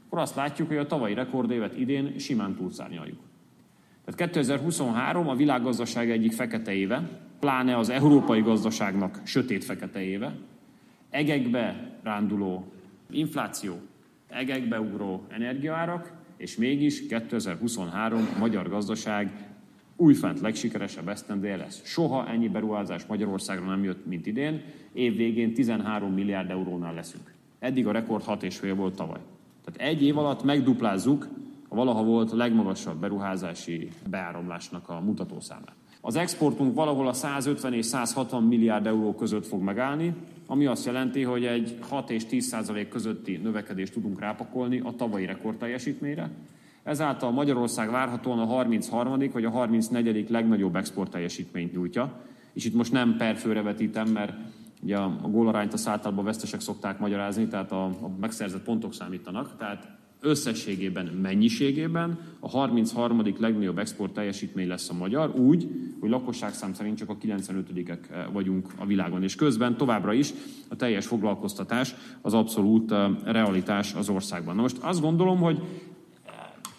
akkor 0.07 0.19
azt 0.19 0.35
látjuk, 0.35 0.69
hogy 0.69 0.77
a 0.77 0.87
tavalyi 0.87 1.15
rekordévet 1.15 1.79
idén 1.79 2.19
simán 2.19 2.55
túlszárnyaljuk. 2.55 3.19
Tehát 4.05 4.33
2023 4.33 5.29
a 5.29 5.35
világgazdaság 5.35 6.11
egyik 6.11 6.33
fekete 6.33 6.73
éve, 6.73 7.09
pláne 7.41 7.77
az 7.77 7.89
európai 7.89 8.41
gazdaságnak 8.41 9.21
sötét 9.25 9.65
fekete 9.65 10.03
éve, 10.03 10.37
egekbe 11.11 11.97
ránduló 12.03 12.73
infláció, 13.11 13.81
egekbe 14.31 14.81
ugró 14.81 15.25
energiaárak, 15.29 16.13
és 16.37 16.57
mégis 16.57 17.07
2023 17.07 18.29
a 18.35 18.39
magyar 18.39 18.69
gazdaság 18.69 19.51
újfent 19.97 20.41
legsikeresebb 20.41 21.09
esztendője 21.09 21.57
lesz. 21.57 21.81
Soha 21.85 22.29
ennyi 22.29 22.49
beruházás 22.49 23.07
Magyarországra 23.07 23.67
nem 23.67 23.85
jött, 23.85 24.07
mint 24.07 24.27
idén. 24.27 24.63
Év 24.93 25.17
végén 25.17 25.55
13 25.55 26.13
milliárd 26.13 26.51
eurónál 26.51 26.95
leszünk. 26.95 27.35
Eddig 27.59 27.87
a 27.87 27.93
rekord 27.93 28.25
6,5 28.27 28.73
volt 28.77 28.95
tavaly. 28.95 29.21
Tehát 29.65 29.93
egy 29.93 30.03
év 30.03 30.19
alatt 30.19 30.43
megduplázzuk 30.43 31.29
a 31.69 31.75
valaha 31.75 32.03
volt 32.03 32.33
legmagasabb 32.33 33.01
beruházási 33.01 33.89
beáramlásnak 34.11 34.89
a 34.89 35.01
mutatószámát. 35.01 35.75
Az 36.01 36.17
exportunk 36.17 36.75
valahol 36.75 37.09
a 37.09 37.13
150 37.13 37.73
és 37.73 37.87
160 37.87 38.43
milliárd 38.43 38.87
euró 38.87 39.15
között 39.15 39.47
fog 39.47 39.63
megállni, 39.63 40.15
ami 40.51 40.67
azt 40.67 40.87
jelenti, 40.87 41.23
hogy 41.23 41.45
egy 41.45 41.77
6 41.89 42.11
és 42.11 42.25
10 42.27 42.47
százalék 42.47 42.89
közötti 42.89 43.37
növekedést 43.37 43.93
tudunk 43.93 44.21
rápakolni 44.21 44.81
a 44.85 44.95
tavalyi 44.97 45.27
rekordteljesítményre. 45.27 46.31
Ezáltal 46.83 47.31
Magyarország 47.31 47.91
várhatóan 47.91 48.39
a 48.39 48.45
33. 48.45 49.19
vagy 49.33 49.45
a 49.45 49.51
34. 49.51 50.31
legnagyobb 50.31 50.77
export 50.77 51.11
teljesítményt 51.11 51.73
nyújtja. 51.73 52.21
És 52.53 52.65
itt 52.65 52.75
most 52.75 52.93
nem 52.93 53.17
per 53.17 53.37
főre 53.37 53.63
vetítem, 53.63 54.09
mert 54.09 54.33
ugye 54.83 54.97
a 54.97 55.29
gólarányt 55.29 55.75
a 55.75 55.91
általában 55.91 56.25
vesztesek 56.25 56.61
szokták 56.61 56.99
magyarázni, 56.99 57.47
tehát 57.47 57.73
a, 57.73 57.85
a 57.85 58.11
megszerzett 58.21 58.63
pontok 58.63 58.95
számítanak. 58.95 59.57
Tehát 59.57 59.89
összességében, 60.21 61.07
mennyiségében 61.07 62.19
a 62.41 62.49
33. 62.49 63.23
legnagyobb 63.39 63.79
export 63.79 64.13
teljesítmény 64.13 64.69
lesz 64.69 64.91
a 64.91 64.95
magyar, 64.95 65.31
úgy, 65.31 65.69
hogy 66.01 66.11
lakosságszám 66.11 66.73
szerint 66.73 66.99
csak 66.99 67.09
a 67.09 67.17
95-ek 67.17 67.89
eh, 67.89 68.25
vagyunk 68.33 68.69
a 68.79 68.87
világon. 68.87 69.23
És 69.23 69.35
közben 69.35 69.77
továbbra 69.77 70.13
is 70.13 70.33
a 70.69 70.77
teljes 70.77 71.07
foglalkoztatás 71.07 71.95
az 72.21 72.35
abszolút 72.35 72.93
eh, 72.93 73.11
realitás 73.25 73.95
az 73.95 74.09
országban. 74.09 74.55
Na 74.55 74.63
most 74.63 74.79
azt 74.81 75.01
gondolom, 75.01 75.39
hogy 75.39 75.59
eh, 75.59 76.33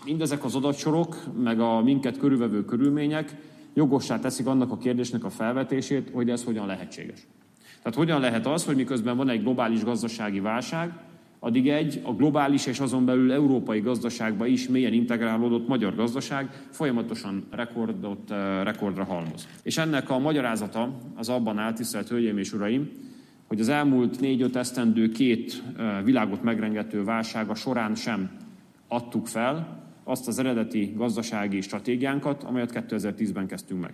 mindezek 0.06 0.44
az 0.44 0.56
adatsorok, 0.56 1.18
meg 1.44 1.60
a 1.60 1.82
minket 1.82 2.18
körülvevő 2.18 2.66
körülmények 2.66 3.36
jogossá 3.74 4.20
teszik 4.20 4.48
annak 4.48 4.72
a 4.72 4.78
kérdésnek 4.78 5.24
a 5.24 5.30
felvetését, 5.30 6.10
hogy 6.14 6.30
ez 6.30 6.44
hogyan 6.44 6.66
lehetséges. 6.66 7.28
Tehát 7.82 7.98
hogyan 7.98 8.20
lehet 8.20 8.48
az, 8.48 8.66
hogy 8.66 8.76
miközben 8.76 9.18
van 9.18 9.30
egy 9.30 9.42
globális 9.42 9.84
gazdasági 9.84 10.40
válság, 10.40 10.94
addig 11.44 11.70
egy 11.70 12.02
a 12.04 12.14
globális 12.14 12.66
és 12.66 12.80
azon 12.80 13.06
belül 13.06 13.32
európai 13.32 13.80
gazdaságba 13.80 14.46
is 14.46 14.68
mélyen 14.68 14.94
integrálódott 14.94 15.68
magyar 15.68 15.96
gazdaság 15.96 16.66
folyamatosan 16.70 17.44
rekordot, 17.52 18.30
rekordra 18.64 19.04
halmoz. 19.04 19.48
És 19.64 19.78
ennek 19.78 20.10
a 20.10 20.20
magyarázata 20.20 20.98
az 21.16 21.30
abban 21.30 21.58
áll, 21.58 21.74
tisztelt 21.74 22.08
Hölgyeim 22.08 22.38
és 22.38 22.54
Uraim, 22.54 22.90
hogy 23.48 23.60
az 23.60 23.70
elmúlt 23.70 24.20
négy-öt 24.20 24.56
esztendő 24.56 25.10
két 25.10 25.64
világot 26.04 26.44
megrengető 26.44 27.04
válsága 27.04 27.56
során 27.56 27.96
sem 27.96 28.32
adtuk 28.88 29.28
fel 29.28 29.84
azt 30.04 30.28
az 30.28 30.40
eredeti 30.40 30.94
gazdasági 30.96 31.62
stratégiánkat, 31.62 32.44
amelyet 32.44 32.86
2010-ben 32.90 33.48
kezdtünk 33.48 33.82
meg. 33.82 33.94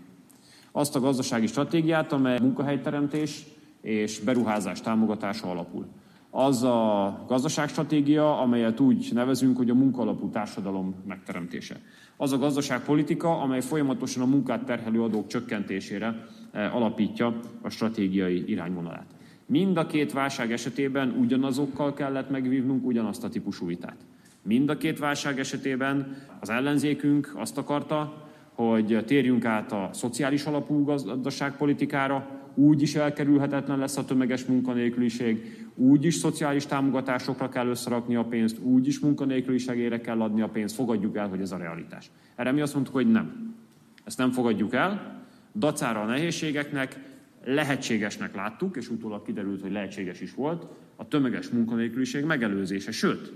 Azt 0.72 0.96
a 0.96 1.00
gazdasági 1.00 1.48
stratégiát, 1.48 2.12
amely 2.12 2.40
munkahelyteremtés 2.40 3.44
és 3.82 4.20
beruházás 4.20 4.82
támogatása 4.82 5.50
alapul 5.50 5.88
az 6.30 6.64
a 6.64 7.24
gazdaságstratégia, 7.28 8.40
amelyet 8.40 8.80
úgy 8.80 9.10
nevezünk, 9.14 9.58
hogy 9.58 9.70
a 9.70 9.74
munkalapú 9.74 10.30
társadalom 10.30 10.96
megteremtése. 11.08 11.76
Az 12.18 12.32
a 12.32 12.38
gazdaságpolitika, 12.38 13.42
amely 13.42 13.62
folyamatosan 13.62 14.24
a 14.24 14.26
munkát 14.26 14.66
terhelő 14.66 15.04
adók 15.04 15.28
csökkentésére 15.28 16.26
eh, 16.52 16.76
alapítja 16.76 17.40
a 17.62 17.70
stratégiai 17.70 18.50
irányvonalát. 18.50 19.16
Mind 19.46 19.78
a 19.78 19.86
két 19.86 20.14
válság 20.14 20.52
esetében 20.52 21.16
ugyanazokkal 21.20 21.94
kellett 21.94 22.30
megvívnunk 22.30 22.86
ugyanazt 22.86 23.24
a 23.24 23.30
típusú 23.30 23.66
vitát. 23.66 24.06
Mind 24.44 24.70
a 24.70 24.78
két 24.78 25.00
válság 25.00 25.40
esetében 25.40 26.16
az 26.40 26.50
ellenzékünk 26.50 27.34
azt 27.36 27.58
akarta, 27.58 28.28
hogy 28.54 29.04
térjünk 29.06 29.46
át 29.46 29.72
a 29.72 29.90
szociális 29.92 30.46
alapú 30.46 30.84
gazdaságpolitikára, 30.84 32.28
úgy 32.58 32.82
is 32.82 32.96
elkerülhetetlen 32.96 33.78
lesz 33.78 33.98
a 33.98 34.06
tömeges 34.06 34.46
munkanélküliség, 34.46 35.66
úgy 35.76 36.06
is 36.06 36.16
szociális 36.16 36.66
támogatásokra 36.66 37.50
kell 37.50 37.68
összerakni 37.68 38.16
a 38.16 38.24
pénzt, 38.24 38.60
úgy 38.60 38.88
is 38.88 39.00
munkanélküli 39.00 39.58
segélyre 39.58 40.02
kell 40.02 40.22
adni 40.22 40.42
a 40.42 40.50
pénzt, 40.50 40.76
fogadjuk 40.76 41.16
el, 41.16 41.28
hogy 41.28 41.42
ez 41.42 41.52
a 41.52 41.58
realitás. 41.58 42.12
Erre 42.36 42.52
mi 42.52 42.62
azt 42.62 42.74
mondtuk, 42.74 42.94
hogy 42.94 43.12
nem. 43.12 43.56
Ezt 44.04 44.18
nem 44.18 44.32
fogadjuk 44.32 44.74
el, 44.74 45.22
dacára 45.56 46.02
a 46.02 46.06
nehézségeknek, 46.06 47.00
lehetségesnek 47.46 48.36
láttuk, 48.36 48.76
és 48.76 48.90
utólag 48.90 49.26
kiderült, 49.26 49.62
hogy 49.62 49.72
lehetséges 49.72 50.22
is 50.22 50.34
volt, 50.34 50.68
a 50.96 51.08
tömeges 51.08 51.50
munkanélküliség 51.50 52.24
megelőzése. 52.24 52.92
Sőt, 52.92 53.34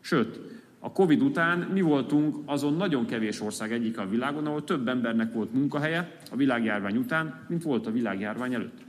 sőt, 0.00 0.40
a 0.84 0.92
Covid 0.92 1.22
után 1.22 1.58
mi 1.58 1.80
voltunk 1.80 2.36
azon 2.44 2.74
nagyon 2.74 3.06
kevés 3.06 3.40
ország 3.40 3.72
egyik 3.72 3.98
a 3.98 4.08
világon, 4.08 4.46
ahol 4.46 4.64
több 4.64 4.88
embernek 4.88 5.32
volt 5.32 5.54
munkahelye 5.54 6.16
a 6.30 6.36
világjárvány 6.36 6.96
után, 6.96 7.44
mint 7.48 7.62
volt 7.62 7.86
a 7.86 7.90
világjárvány 7.90 8.54
előtt. 8.54 8.84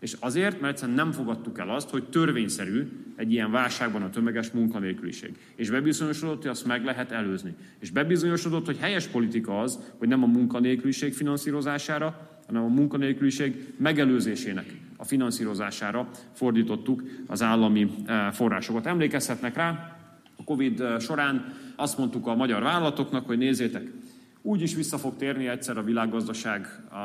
És 0.00 0.16
azért, 0.20 0.60
mert 0.60 0.72
egyszerűen 0.72 0.96
nem 0.96 1.12
fogadtuk 1.12 1.58
el 1.58 1.70
azt, 1.70 1.90
hogy 1.90 2.04
törvényszerű 2.04 2.88
egy 3.16 3.32
ilyen 3.32 3.50
válságban 3.50 4.02
a 4.02 4.10
tömeges 4.10 4.50
munkanélküliség. 4.50 5.38
És 5.54 5.70
bebizonyosodott, 5.70 6.42
hogy 6.42 6.50
azt 6.50 6.66
meg 6.66 6.84
lehet 6.84 7.12
előzni. 7.12 7.54
És 7.78 7.90
bebizonyosodott, 7.90 8.66
hogy 8.66 8.78
helyes 8.78 9.06
politika 9.06 9.60
az, 9.60 9.78
hogy 9.98 10.08
nem 10.08 10.22
a 10.22 10.26
munkanélküliség 10.26 11.14
finanszírozására, 11.14 12.28
hanem 12.46 12.62
a 12.62 12.68
munkanélküliség 12.68 13.74
megelőzésének 13.76 14.76
a 14.96 15.04
finanszírozására 15.04 16.08
fordítottuk 16.32 17.02
az 17.26 17.42
állami 17.42 17.90
eh, 18.06 18.32
forrásokat. 18.32 18.86
Emlékezhetnek 18.86 19.56
rá, 19.56 19.96
a 20.42 20.44
Covid 20.44 20.80
eh, 20.80 21.00
során 21.00 21.54
azt 21.76 21.98
mondtuk 21.98 22.26
a 22.26 22.34
magyar 22.34 22.62
vállalatoknak, 22.62 23.26
hogy 23.26 23.38
nézzétek, 23.38 23.90
úgy 24.42 24.62
is 24.62 24.74
vissza 24.74 24.98
fog 24.98 25.16
térni 25.16 25.48
egyszer 25.48 25.78
a 25.78 25.82
világgazdaság 25.82 26.66
a, 26.90 26.96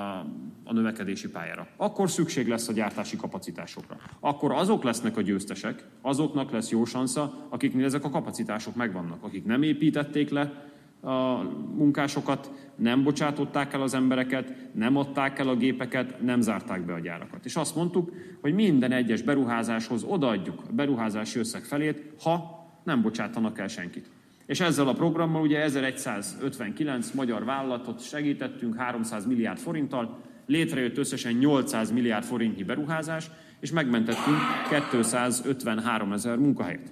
a 0.63 0.73
növekedési 0.73 1.29
pályára. 1.29 1.67
Akkor 1.77 2.09
szükség 2.09 2.47
lesz 2.47 2.67
a 2.67 2.73
gyártási 2.73 3.15
kapacitásokra. 3.17 3.97
Akkor 4.19 4.51
azok 4.51 4.83
lesznek 4.83 5.17
a 5.17 5.21
győztesek, 5.21 5.83
azoknak 6.01 6.51
lesz 6.51 6.69
jó 6.69 6.85
sansza, 6.85 7.47
akiknél 7.49 7.85
ezek 7.85 8.03
a 8.03 8.09
kapacitások 8.09 8.75
megvannak, 8.75 9.23
akik 9.23 9.45
nem 9.45 9.61
építették 9.61 10.29
le 10.29 10.65
a 11.01 11.43
munkásokat, 11.75 12.51
nem 12.75 13.03
bocsátották 13.03 13.73
el 13.73 13.81
az 13.81 13.93
embereket, 13.93 14.53
nem 14.73 14.97
adták 14.97 15.39
el 15.39 15.47
a 15.47 15.55
gépeket, 15.55 16.21
nem 16.21 16.41
zárták 16.41 16.85
be 16.85 16.93
a 16.93 16.99
gyárakat. 16.99 17.45
És 17.45 17.55
azt 17.55 17.75
mondtuk, 17.75 18.11
hogy 18.41 18.53
minden 18.53 18.91
egyes 18.91 19.21
beruházáshoz 19.21 20.03
odaadjuk 20.03 20.61
a 20.69 20.73
beruházási 20.73 21.39
összeg 21.39 21.63
felét, 21.63 22.03
ha 22.21 22.56
nem 22.87 23.01
bocsátanak 23.01 23.59
el 23.59 23.67
senkit. 23.67 24.09
És 24.45 24.59
ezzel 24.59 24.87
a 24.87 24.93
programmal 24.93 25.41
ugye 25.41 25.61
1159 25.61 27.11
magyar 27.11 27.45
vállalatot 27.45 28.03
segítettünk 28.03 28.75
300 28.75 29.25
milliárd 29.25 29.59
forinttal, 29.59 30.19
létrejött 30.45 30.97
összesen 30.97 31.33
800 31.33 31.91
milliárd 31.91 32.23
forintnyi 32.23 32.63
beruházás, 32.63 33.29
és 33.59 33.71
megmentettünk 33.71 34.37
253 34.69 36.11
ezer 36.13 36.37
munkahelyet. 36.37 36.91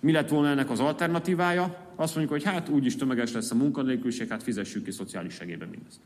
Mi 0.00 0.12
lett 0.12 0.28
volna 0.28 0.48
ennek 0.48 0.70
az 0.70 0.80
alternatívája? 0.80 1.76
Azt 1.94 2.16
mondjuk, 2.16 2.42
hogy 2.42 2.52
hát 2.52 2.68
úgyis 2.68 2.96
tömeges 2.96 3.32
lesz 3.32 3.50
a 3.50 3.54
munkanélküliség, 3.54 4.28
hát 4.28 4.42
fizessük 4.42 4.84
ki 4.84 4.90
szociális 4.90 5.34
segélybe 5.34 5.64
mindezt. 5.64 6.00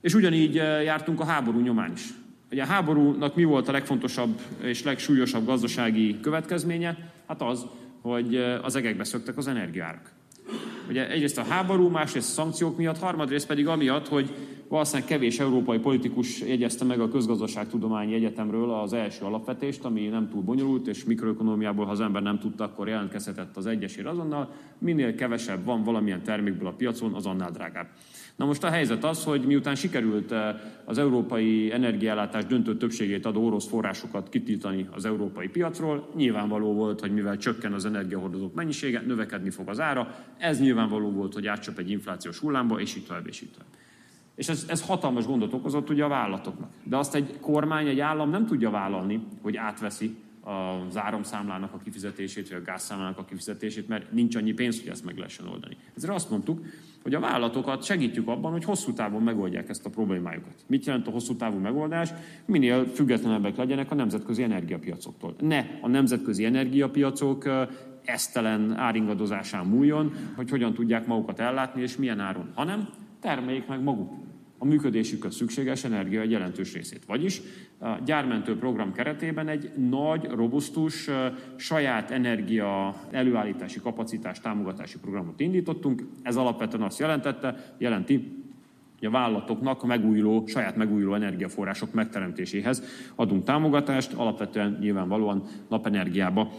És 0.00 0.14
ugyanígy 0.14 0.58
eh, 0.58 0.84
jártunk 0.84 1.20
a 1.20 1.24
háború 1.24 1.60
nyomán 1.60 1.92
is. 1.92 2.08
Ugye 2.50 2.62
a 2.62 2.66
háborúnak 2.66 3.34
mi 3.34 3.44
volt 3.44 3.68
a 3.68 3.72
legfontosabb 3.72 4.40
és 4.62 4.82
legsúlyosabb 4.82 5.46
gazdasági 5.46 6.20
következménye? 6.20 7.12
Hát 7.26 7.42
az, 7.42 7.66
hogy 8.04 8.36
az 8.62 8.76
egekbe 8.76 9.04
szöktek 9.04 9.36
az 9.36 9.46
energiárak. 9.46 10.10
Ugye 10.88 11.10
egyrészt 11.10 11.38
a 11.38 11.44
háború, 11.44 11.88
másrészt 11.88 12.30
a 12.30 12.32
szankciók 12.32 12.76
miatt, 12.76 12.98
harmadrészt 12.98 13.46
pedig 13.46 13.68
amiatt, 13.68 14.08
hogy 14.08 14.30
valószínűleg 14.68 15.08
kevés 15.08 15.38
európai 15.38 15.78
politikus 15.78 16.40
jegyezte 16.40 16.84
meg 16.84 17.00
a 17.00 17.08
közgazdaságtudományi 17.08 18.14
egyetemről 18.14 18.70
az 18.70 18.92
első 18.92 19.24
alapvetést, 19.24 19.84
ami 19.84 20.06
nem 20.06 20.28
túl 20.28 20.42
bonyolult, 20.42 20.86
és 20.86 21.04
mikroökonómiából, 21.04 21.84
ha 21.84 21.90
az 21.90 22.00
ember 22.00 22.22
nem 22.22 22.38
tudta, 22.38 22.64
akkor 22.64 22.88
jelentkezhetett 22.88 23.56
az 23.56 23.66
egyesért 23.66 24.06
azonnal. 24.06 24.52
Minél 24.78 25.14
kevesebb 25.14 25.64
van 25.64 25.82
valamilyen 25.82 26.22
termékből 26.22 26.68
a 26.68 26.72
piacon, 26.72 27.14
az 27.14 27.26
annál 27.26 27.50
drágább. 27.50 27.86
Na 28.36 28.44
most 28.44 28.64
a 28.64 28.70
helyzet 28.70 29.04
az, 29.04 29.24
hogy 29.24 29.44
miután 29.44 29.74
sikerült 29.74 30.32
eh, 30.32 30.54
az 30.84 30.98
európai 30.98 31.72
energiállátás 31.72 32.44
döntő 32.46 32.76
többségét 32.76 33.26
adó 33.26 33.46
orosz 33.46 33.68
forrásokat 33.68 34.28
kitiltani 34.28 34.88
az 34.90 35.04
európai 35.04 35.48
piacról, 35.48 36.08
nyilvánvaló 36.14 36.72
volt, 36.72 37.00
hogy 37.00 37.12
mivel 37.12 37.36
csökken 37.36 37.72
az 37.72 37.84
energiahordozók 37.84 38.54
mennyisége, 38.54 39.02
növekedni 39.06 39.50
fog 39.50 39.68
az 39.68 39.80
ára, 39.80 40.14
ez 40.38 40.60
nyilvánvaló 40.60 41.10
volt, 41.10 41.34
hogy 41.34 41.46
átcsap 41.46 41.78
egy 41.78 41.90
inflációs 41.90 42.38
hullámba, 42.38 42.80
és 42.80 42.96
így 42.96 43.06
tovább, 43.06 43.26
és 43.26 43.40
így 43.40 43.50
tovább. 43.50 43.68
És 44.34 44.48
ez, 44.48 44.64
ez 44.68 44.86
hatalmas 44.86 45.26
gondot 45.26 45.52
okozott 45.52 45.90
ugye 45.90 46.04
a 46.04 46.08
vállalatoknak. 46.08 46.70
De 46.82 46.96
azt 46.96 47.14
egy 47.14 47.40
kormány, 47.40 47.88
egy 47.88 48.00
állam 48.00 48.30
nem 48.30 48.46
tudja 48.46 48.70
vállalni, 48.70 49.26
hogy 49.42 49.56
átveszi 49.56 50.16
az 50.40 50.96
áramszámlának 50.96 51.74
a 51.74 51.78
kifizetését, 51.84 52.48
vagy 52.48 52.58
a 52.58 52.64
gázszámlának 52.64 53.18
a 53.18 53.24
kifizetését, 53.24 53.88
mert 53.88 54.12
nincs 54.12 54.36
annyi 54.36 54.52
pénz, 54.52 54.80
hogy 54.80 54.88
ezt 54.88 55.04
meg 55.04 55.16
lehessen 55.16 55.46
oldani. 55.46 55.76
Ezért 55.96 56.12
azt 56.12 56.30
mondtuk, 56.30 56.66
hogy 57.04 57.14
a 57.14 57.20
vállalatokat 57.20 57.84
segítjük 57.84 58.28
abban, 58.28 58.52
hogy 58.52 58.64
hosszú 58.64 58.92
távon 58.92 59.22
megoldják 59.22 59.68
ezt 59.68 59.86
a 59.86 59.90
problémájukat. 59.90 60.54
Mit 60.66 60.86
jelent 60.86 61.06
a 61.06 61.10
hosszú 61.10 61.36
távú 61.36 61.58
megoldás? 61.58 62.10
Minél 62.44 62.86
függetlenebbek 62.86 63.56
legyenek 63.56 63.90
a 63.90 63.94
nemzetközi 63.94 64.42
energiapiacoktól. 64.42 65.34
Ne 65.40 65.66
a 65.80 65.88
nemzetközi 65.88 66.44
energiapiacok 66.44 67.48
esztelen 68.04 68.76
áringadozásán 68.76 69.66
múljon, 69.66 70.12
hogy 70.36 70.50
hogyan 70.50 70.74
tudják 70.74 71.06
magukat 71.06 71.40
ellátni 71.40 71.82
és 71.82 71.96
milyen 71.96 72.20
áron, 72.20 72.50
hanem 72.54 72.88
termeljék 73.20 73.66
meg 73.66 73.82
maguk 73.82 74.12
a 74.64 74.66
működésükhöz 74.66 75.34
szükséges 75.34 75.84
energia 75.84 76.20
egy 76.20 76.30
jelentős 76.30 76.72
részét. 76.72 77.04
Vagyis 77.06 77.40
a 77.78 77.88
gyármentő 78.04 78.58
program 78.58 78.92
keretében 78.92 79.48
egy 79.48 79.70
nagy, 79.88 80.24
robusztus, 80.24 81.10
saját 81.56 82.10
energia 82.10 82.94
előállítási 83.10 83.80
kapacitás 83.80 84.40
támogatási 84.40 84.98
programot 84.98 85.40
indítottunk. 85.40 86.02
Ez 86.22 86.36
alapvetően 86.36 86.82
azt 86.82 86.98
jelentette, 86.98 87.74
jelenti, 87.78 88.42
a 89.00 89.10
vállalatoknak 89.10 89.82
a 89.82 89.86
megújuló, 89.86 90.46
saját 90.46 90.76
megújuló 90.76 91.14
energiaforrások 91.14 91.92
megteremtéséhez 91.92 92.82
adunk 93.14 93.44
támogatást, 93.44 94.12
alapvetően 94.12 94.76
nyilvánvalóan 94.80 95.42
napenergiába 95.68 96.52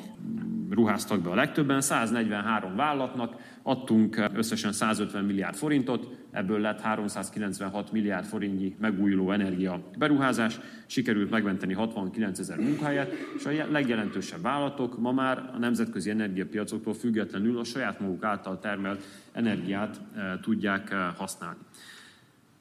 ruháztak 0.70 1.22
be 1.22 1.30
a 1.30 1.36
legtöbben, 1.36 1.82
143 1.82 2.76
vállalatnak 2.76 3.36
adtunk 3.64 4.30
összesen 4.34 4.72
150 4.72 5.26
milliárd 5.26 5.56
forintot, 5.56 6.10
ebből 6.36 6.60
lett 6.60 6.82
396 6.82 7.92
milliárd 7.92 8.26
forintnyi 8.26 8.76
megújuló 8.80 9.32
energia 9.32 9.82
beruházás, 9.98 10.60
sikerült 10.86 11.30
megmenteni 11.30 11.74
69 11.74 12.40
ezer 12.40 12.58
munkahelyet, 12.58 13.12
és 13.38 13.46
a 13.46 13.72
legjelentősebb 13.72 14.42
vállalatok 14.42 15.00
ma 15.00 15.12
már 15.12 15.50
a 15.54 15.58
nemzetközi 15.58 16.10
energiapiacoktól 16.10 16.94
függetlenül 16.94 17.60
a 17.60 17.64
saját 17.64 18.00
maguk 18.00 18.24
által 18.24 18.60
termelt 18.60 19.04
energiát 19.32 20.02
eh, 20.16 20.24
tudják 20.42 20.92
eh, 20.92 21.00
használni. 21.18 21.60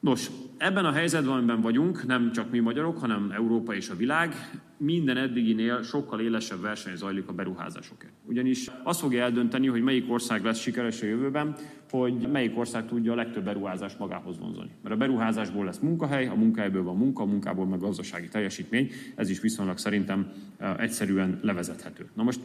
Nos, 0.05 0.30
ebben 0.57 0.84
a 0.84 0.92
helyzetben, 0.92 1.32
amiben 1.32 1.61
vagyunk, 1.61 2.07
nem 2.07 2.32
csak 2.32 2.50
mi 2.50 2.59
magyarok, 2.59 2.98
hanem 2.98 3.30
Európa 3.34 3.74
és 3.74 3.88
a 3.88 3.96
világ, 3.96 4.34
minden 4.76 5.16
eddiginél 5.16 5.82
sokkal 5.82 6.20
élesebb 6.20 6.61
verseny 6.61 6.96
zajlik 6.96 7.28
a 7.28 7.32
beruházásokért. 7.32 8.12
Ugyanis 8.24 8.70
az 8.82 8.98
fogja 8.98 9.22
eldönteni, 9.22 9.66
hogy 9.66 9.82
melyik 9.82 10.11
ország 10.11 10.44
lesz 10.44 10.59
sikeres 10.59 11.02
a 11.02 11.07
jövőben, 11.07 11.57
hogy 11.90 12.28
melyik 12.32 12.59
ország 12.59 12.86
tudja 12.86 13.12
a 13.12 13.14
legtöbb 13.14 13.44
beruházást 13.44 13.98
magához 13.98 14.38
vonzani. 14.38 14.70
Mert 14.82 14.94
a 14.94 14.98
beruházásból 14.98 15.64
lesz 15.64 15.78
munkahely, 15.78 16.26
a 16.26 16.34
munkahelyből 16.34 16.82
van 16.82 16.96
munka, 16.96 17.22
a 17.22 17.26
munkából 17.26 17.66
meg 17.66 17.80
gazdasági 17.80 18.28
teljesítmény, 18.28 18.90
ez 19.14 19.30
is 19.30 19.40
viszonylag 19.40 19.78
szerintem 19.78 20.32
egyszerűen 20.78 21.38
levezethető. 21.42 22.09
Na 22.14 22.22
most 22.22 22.40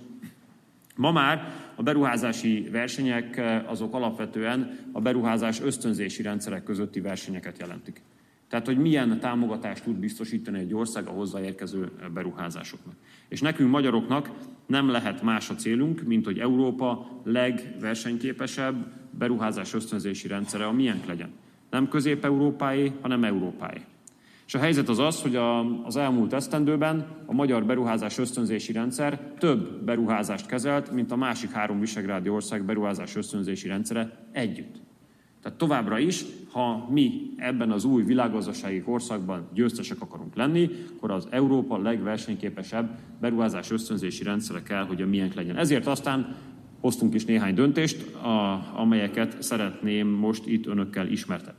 Ma 1.00 1.12
már 1.12 1.54
a 1.76 1.84
beruházási 1.84 2.68
versenyek 2.72 3.38
eh, 3.38 3.72
azok 3.72 3.93
alapvetően 3.93 4.78
a 4.91 5.02
beruházás 5.02 5.62
ösztönzési 5.62 6.22
rendszerek 6.22 6.64
közötti 6.64 7.02
versenyeket 7.02 7.60
jelentik. 7.60 8.02
Tehát, 8.50 8.66
hogy 8.66 8.78
milyen 8.78 9.20
támogatást 9.20 9.84
tud 9.84 9.95
biztosítani 9.95 10.60
egy 10.60 10.74
ország 10.74 11.08
a 11.08 11.12
hozzáérkező 11.12 11.91
eh, 12.02 12.10
beruházásoknak. 12.10 12.93
És 13.28 13.41
nekünk 13.41 13.70
magyaroknak 13.70 14.30
nem 14.66 14.89
lehet 14.89 15.22
más 15.22 15.50
a 15.50 15.56
célunk, 15.56 16.02
mint 16.02 16.26
hogy 16.26 16.39
Európa 16.39 17.08
legversenyképesebb 17.24 18.91
beruházás 19.18 19.74
ösztönzési 19.74 20.28
rendszere 20.28 20.66
a 20.66 20.72
miénk 20.72 21.06
legyen. 21.06 21.30
Nem 21.70 21.88
közép-európáé, 21.88 22.91
hanem 23.02 23.24
európáé. 23.24 23.82
És 24.50 24.56
a 24.56 24.60
helyzet 24.60 24.89
az 24.89 25.00
az, 25.00 25.22
hogy 25.22 25.36
a, 25.36 25.60
az 25.86 25.95
elmúlt 25.95 26.34
esztendőben 26.34 27.08
a 27.26 27.34
magyar 27.34 27.66
beruházás 27.66 28.18
ösztönzési 28.18 28.72
rendszer 28.72 29.20
több 29.38 29.84
beruházást 29.84 30.45
kezelt, 30.45 30.91
mint 30.91 31.12
a 31.12 31.16
másik 31.16 31.52
három 31.52 31.80
visegrádi 31.80 32.30
ország 32.30 32.66
beruházás 32.66 33.16
ösztönzési 33.16 33.68
rendszere 33.68 34.28
együtt. 34.32 34.82
Tehát 35.41 35.58
továbbra 35.58 36.00
is, 36.00 36.24
ha 36.52 36.88
mi 36.91 37.34
ebben 37.38 37.72
az 37.72 37.84
új 37.84 38.04
világgazdasági 38.04 38.82
korszakban 38.82 39.47
győztesek 39.54 40.02
akarunk 40.02 40.36
lenni, 40.36 40.70
akkor 40.95 41.12
az 41.12 41.28
Európa 41.30 41.78
legversenyképesebb 41.78 42.97
beruházás 43.20 43.72
ösztönzési 43.72 44.24
rendszere 44.24 44.62
kell, 44.64 44.84
hogy 44.86 45.02
a 45.02 45.08
miénk 45.08 45.34
legyen. 45.34 45.58
Ezért 45.58 45.88
aztán 45.88 46.36
hoztunk 46.80 47.14
is 47.14 47.26
néhány 47.26 47.54
döntést, 47.54 48.16
a, 48.16 48.68
amelyeket 48.76 49.41
szeretném 49.41 50.08
most 50.08 50.47
itt 50.47 50.66
önökkel 50.66 51.08
ismertetni. 51.08 51.59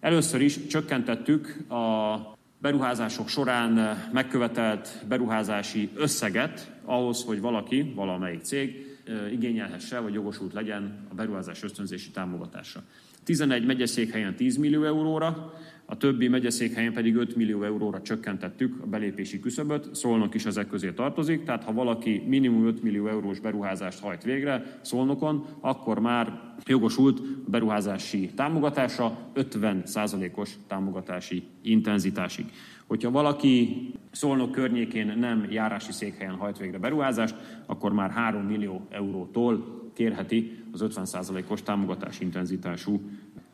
Először 0.00 0.40
is 0.40 0.66
csökkentettük 0.66 1.70
a 1.70 2.16
beruházások 2.58 3.28
során 3.28 3.98
megkövetelt 4.12 5.04
beruházási 5.08 5.90
összeget 5.94 6.72
ahhoz, 6.84 7.24
hogy 7.24 7.40
valaki, 7.40 7.92
valamelyik 7.94 8.42
cég 8.42 8.89
igényelhesse, 9.32 9.98
vagy 9.98 10.14
jogosult 10.14 10.52
legyen 10.52 11.06
a 11.10 11.14
beruházás 11.14 11.62
ösztönzési 11.62 12.10
támogatásra. 12.10 12.82
11 13.24 13.66
megyeszékhelyen 13.66 14.36
10 14.36 14.56
millió 14.56 14.84
euróra, 14.84 15.54
a 15.90 15.96
többi 15.96 16.28
megyeszékhelyen 16.28 16.92
pedig 16.92 17.14
5 17.14 17.36
millió 17.36 17.62
euróra 17.62 18.02
csökkentettük 18.02 18.82
a 18.82 18.86
belépési 18.86 19.40
küszöböt, 19.40 19.94
Szolnok 19.94 20.34
is 20.34 20.44
ezek 20.44 20.68
közé 20.68 20.90
tartozik, 20.90 21.44
tehát 21.44 21.64
ha 21.64 21.72
valaki 21.72 22.22
minimum 22.26 22.66
5 22.66 22.82
millió 22.82 23.06
eurós 23.06 23.40
beruházást 23.40 24.00
hajt 24.00 24.22
végre 24.22 24.78
Szolnokon, 24.80 25.46
akkor 25.60 25.98
már 25.98 26.40
jogosult 26.66 27.18
a 27.18 27.50
beruházási 27.50 28.30
támogatása 28.34 29.30
50%-os 29.34 30.50
támogatási 30.66 31.42
intenzitásig. 31.62 32.44
Hogyha 32.90 33.10
valaki 33.10 33.86
Szolnok 34.10 34.50
környékén 34.50 35.18
nem 35.18 35.46
járási 35.50 35.92
székhelyen 35.92 36.34
hajt 36.34 36.58
végre 36.58 36.78
beruházást, 36.78 37.34
akkor 37.66 37.92
már 37.92 38.10
3 38.10 38.42
millió 38.42 38.86
eurótól 38.88 39.80
kérheti 39.94 40.64
az 40.72 40.84
50%-os 40.84 41.62
támogatás 41.62 42.20
intenzitású 42.20 43.00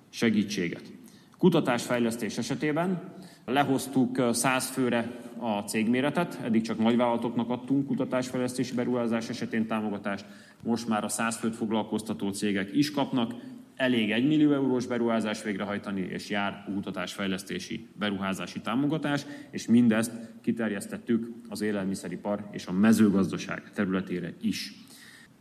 segítséget. 0.08 0.92
Kutatásfejlesztés 1.38 2.38
esetében 2.38 3.14
lehoztuk 3.44 4.22
100 4.32 4.70
főre 4.70 5.10
a 5.38 5.58
cégméretet, 5.58 6.40
eddig 6.42 6.62
csak 6.62 6.78
nagyvállalatoknak 6.78 7.50
adtunk 7.50 7.86
kutatásfejlesztési 7.86 8.74
beruházás 8.74 9.28
esetén 9.28 9.66
támogatást, 9.66 10.24
most 10.62 10.88
már 10.88 11.04
a 11.04 11.08
100 11.08 11.36
főt 11.36 11.56
foglalkoztató 11.56 12.30
cégek 12.30 12.74
is 12.74 12.90
kapnak, 12.90 13.34
elég 13.76 14.10
1 14.10 14.26
millió 14.26 14.52
eurós 14.52 14.86
beruházás 14.86 15.42
végrehajtani, 15.42 16.00
és 16.00 16.30
jár 16.30 16.62
kutatásfejlesztési 16.64 17.88
beruházási 17.98 18.60
támogatás, 18.60 19.26
és 19.50 19.66
mindezt 19.66 20.12
kiterjesztettük 20.42 21.28
az 21.48 21.60
élelmiszeripar 21.60 22.48
és 22.50 22.66
a 22.66 22.72
mezőgazdaság 22.72 23.70
területére 23.74 24.32
is. 24.40 24.72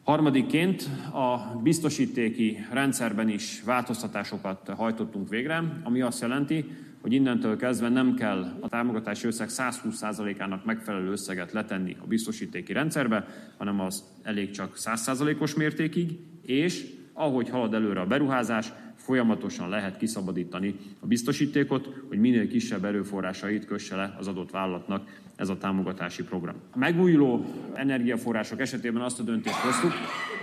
Harmadikként 0.04 0.90
a 1.14 1.60
biztosítéki 1.64 2.66
rendszerben 2.72 3.30
is 3.30 3.62
változtatásokat 3.66 4.70
hajtottunk 4.70 5.30
végre, 5.30 5.82
ami 5.84 6.02
azt 6.02 6.22
jelenti, 6.22 6.66
hogy 7.02 7.14
innentől 7.14 7.58
kezdve 7.58 7.90
nem 7.90 8.14
kell 8.14 8.58
a 8.60 8.70
támogatási 8.70 9.28
összeg 9.28 9.48
120%-ának 9.52 10.66
megfelelő 10.66 11.12
összeget 11.12 11.52
letenni 11.52 11.96
a 12.00 12.08
biztosítéki 12.08 12.74
rendszerbe, 12.74 13.26
hanem 13.58 13.80
az 13.80 14.04
elég 14.24 14.52
csak 14.52 14.74
100%-os 14.78 15.56
mértékig, 15.56 16.20
és 16.42 16.95
ahogy 17.18 17.50
halad 17.50 17.74
előre 17.74 18.00
a 18.00 18.06
beruházás, 18.06 18.72
folyamatosan 18.96 19.70
lehet 19.70 19.98
kiszabadítani 19.98 20.76
a 21.00 21.08
biztosítékot, 21.08 21.90
hogy 22.08 22.20
minél 22.20 22.48
kisebb 22.48 22.86
erőforrásait 22.86 23.66
kösse 23.66 23.96
le 23.96 24.16
az 24.20 24.28
adott 24.28 24.52
vállalatnak 24.52 25.22
ez 25.36 25.50
a 25.50 25.58
támogatási 25.58 26.24
program. 26.24 26.56
A 26.72 26.78
megújuló 26.78 27.46
energiaforrások 27.74 28.60
esetében 28.60 29.02
azt 29.02 29.20
a 29.20 29.24
döntést 29.24 29.56
hoztuk, 29.56 29.92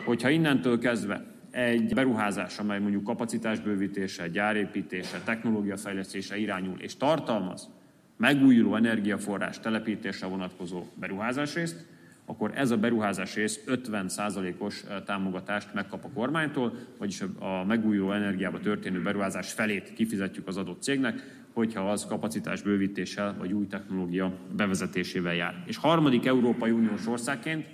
hogyha 0.04 0.30
innentől 0.30 0.78
kezdve 0.78 1.24
egy 1.50 1.94
beruházás, 1.94 2.58
amely 2.58 2.80
mondjuk 2.80 3.04
kapacitásbővítése, 3.04 4.28
gyárépítése, 4.28 5.20
technológiafejlesztése 5.24 6.36
irányul 6.38 6.78
és 6.78 6.96
tartalmaz 6.96 7.68
megújuló 8.16 8.74
energiaforrás 8.74 9.60
telepítésre 9.60 10.26
vonatkozó 10.26 10.82
beruházásrészt, 10.94 11.86
akkor 12.26 12.50
ez 12.54 12.70
a 12.70 12.76
beruházás 12.76 13.34
rész 13.34 13.60
50%-os 13.66 14.84
támogatást 15.06 15.74
megkap 15.74 16.04
a 16.04 16.10
kormánytól, 16.14 16.72
vagyis 16.98 17.20
a 17.38 17.64
megújuló 17.64 18.12
energiába 18.12 18.60
történő 18.60 19.02
beruházás 19.02 19.52
felét 19.52 19.92
kifizetjük 19.92 20.46
az 20.46 20.56
adott 20.56 20.82
cégnek, 20.82 21.42
hogyha 21.52 21.90
az 21.90 22.06
kapacitás 22.06 22.62
bővítéssel 22.62 23.34
vagy 23.38 23.52
új 23.52 23.66
technológia 23.66 24.32
bevezetésével 24.56 25.34
jár. 25.34 25.62
És 25.66 25.76
harmadik 25.76 26.26
Európai 26.26 26.70
Uniós 26.70 27.06
országként 27.06 27.66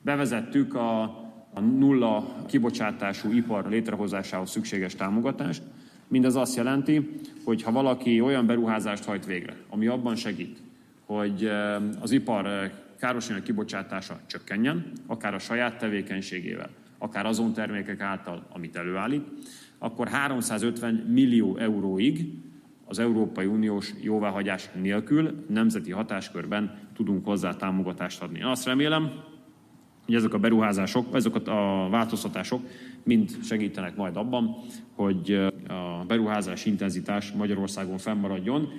bevezettük 0.00 0.74
a, 0.74 1.02
a 1.54 1.60
nulla 1.60 2.36
kibocsátású 2.46 3.32
ipar 3.32 3.68
létrehozásához 3.68 4.50
szükséges 4.50 4.94
támogatást. 4.94 5.62
Mindez 6.08 6.34
azt 6.34 6.56
jelenti, 6.56 7.10
hogy 7.44 7.62
ha 7.62 7.72
valaki 7.72 8.20
olyan 8.20 8.46
beruházást 8.46 9.04
hajt 9.04 9.26
végre, 9.26 9.56
ami 9.68 9.86
abban 9.86 10.16
segít, 10.16 10.58
hogy 11.04 11.50
az 12.00 12.10
ipar 12.10 12.70
károsanyag 13.02 13.42
kibocsátása 13.42 14.20
csökkenjen, 14.26 14.92
akár 15.06 15.34
a 15.34 15.38
saját 15.38 15.78
tevékenységével, 15.78 16.70
akár 16.98 17.26
azon 17.26 17.52
termékek 17.52 18.00
által, 18.00 18.46
amit 18.52 18.76
előállít, 18.76 19.28
akkor 19.78 20.08
350 20.08 20.94
millió 20.94 21.56
euróig 21.56 22.34
az 22.84 22.98
Európai 22.98 23.46
Uniós 23.46 23.92
jóváhagyás 24.00 24.68
nélkül 24.80 25.44
nemzeti 25.48 25.90
hatáskörben 25.90 26.78
tudunk 26.94 27.24
hozzá 27.24 27.56
támogatást 27.56 28.22
adni. 28.22 28.38
Én 28.38 28.44
azt 28.44 28.66
remélem, 28.66 29.10
hogy 30.04 30.14
ezek 30.14 30.34
a 30.34 30.38
beruházások, 30.38 31.14
ezek 31.14 31.34
a 31.34 31.88
változtatások 31.90 32.62
mind 33.02 33.44
segítenek 33.44 33.96
majd 33.96 34.16
abban, 34.16 34.56
hogy 34.94 35.32
a 35.68 36.04
beruházás 36.06 36.66
intenzitás 36.66 37.32
Magyarországon 37.32 37.98
fennmaradjon, 37.98 38.72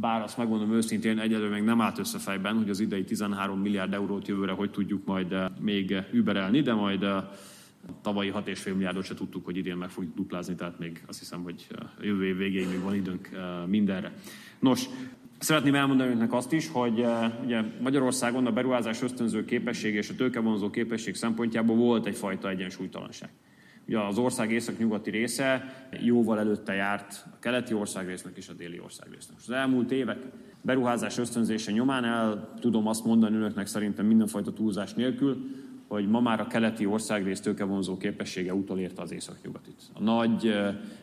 bár 0.00 0.22
azt 0.22 0.36
megmondom 0.36 0.72
őszintén, 0.72 1.18
egyelőre 1.18 1.54
még 1.54 1.62
nem 1.62 1.80
állt 1.80 1.98
össze 1.98 2.18
fejben, 2.18 2.56
hogy 2.56 2.70
az 2.70 2.80
idei 2.80 3.04
13 3.04 3.60
milliárd 3.60 3.92
eurót 3.92 4.28
jövőre 4.28 4.52
hogy 4.52 4.70
tudjuk 4.70 5.04
majd 5.04 5.34
még 5.60 5.94
überelni, 6.12 6.60
de 6.60 6.74
majd 6.74 7.06
tavalyi 8.02 8.32
6,5 8.34 8.64
milliárdot 8.64 9.04
se 9.04 9.14
tudtuk, 9.14 9.44
hogy 9.44 9.56
idén 9.56 9.76
meg 9.76 9.90
fogjuk 9.90 10.14
duplázni, 10.14 10.54
tehát 10.54 10.78
még 10.78 11.02
azt 11.06 11.18
hiszem, 11.18 11.42
hogy 11.42 11.66
jövő 12.00 12.26
év 12.26 12.36
végéig 12.36 12.68
még 12.68 12.80
van 12.80 12.94
időnk 12.94 13.28
mindenre. 13.66 14.12
Nos, 14.58 14.88
Szeretném 15.38 15.74
elmondani 15.74 16.10
önnek 16.10 16.32
azt 16.32 16.52
is, 16.52 16.68
hogy 16.68 17.04
ugye 17.44 17.62
Magyarországon 17.80 18.46
a 18.46 18.52
beruházás 18.52 19.02
ösztönző 19.02 19.44
képesség 19.44 19.94
és 19.94 20.10
a 20.10 20.14
tőkevonzó 20.14 20.70
képesség 20.70 21.14
szempontjából 21.14 21.76
volt 21.76 22.06
egyfajta 22.06 22.48
egyensúlytalanság. 22.48 23.30
Ugye 23.88 23.98
az 23.98 24.18
ország 24.18 24.52
észak-nyugati 24.52 25.10
része 25.10 25.64
jóval 26.00 26.38
előtte 26.38 26.74
járt 26.74 27.24
a 27.32 27.38
keleti 27.38 27.74
országrésznek 27.74 28.36
és 28.36 28.48
a 28.48 28.52
déli 28.52 28.80
országrésznek. 28.80 29.36
Az 29.38 29.50
elmúlt 29.50 29.90
évek 29.90 30.18
beruházás 30.60 31.18
ösztönzése 31.18 31.72
nyomán 31.72 32.04
el 32.04 32.54
tudom 32.60 32.86
azt 32.86 33.04
mondani 33.04 33.36
önöknek 33.36 33.66
szerintem 33.66 34.06
mindenfajta 34.06 34.52
túlzás 34.52 34.94
nélkül, 34.94 35.36
hogy 35.88 36.08
ma 36.08 36.20
már 36.20 36.40
a 36.40 36.46
keleti 36.46 36.86
országrész 36.86 37.40
tőkevonzó 37.40 37.96
képessége 37.96 38.54
utolérte 38.54 39.02
az 39.02 39.12
északnyugatit. 39.12 39.82
A 39.92 40.02
nagy, 40.02 40.54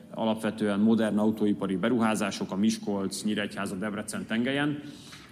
alapvetően 0.09 0.79
modern 0.79 1.17
autóipari 1.17 1.75
beruházások 1.75 2.51
a 2.51 2.55
Miskolc, 2.55 3.23
Nyíregyháza, 3.23 3.75
Debrecen 3.75 4.25
tengelyen, 4.25 4.79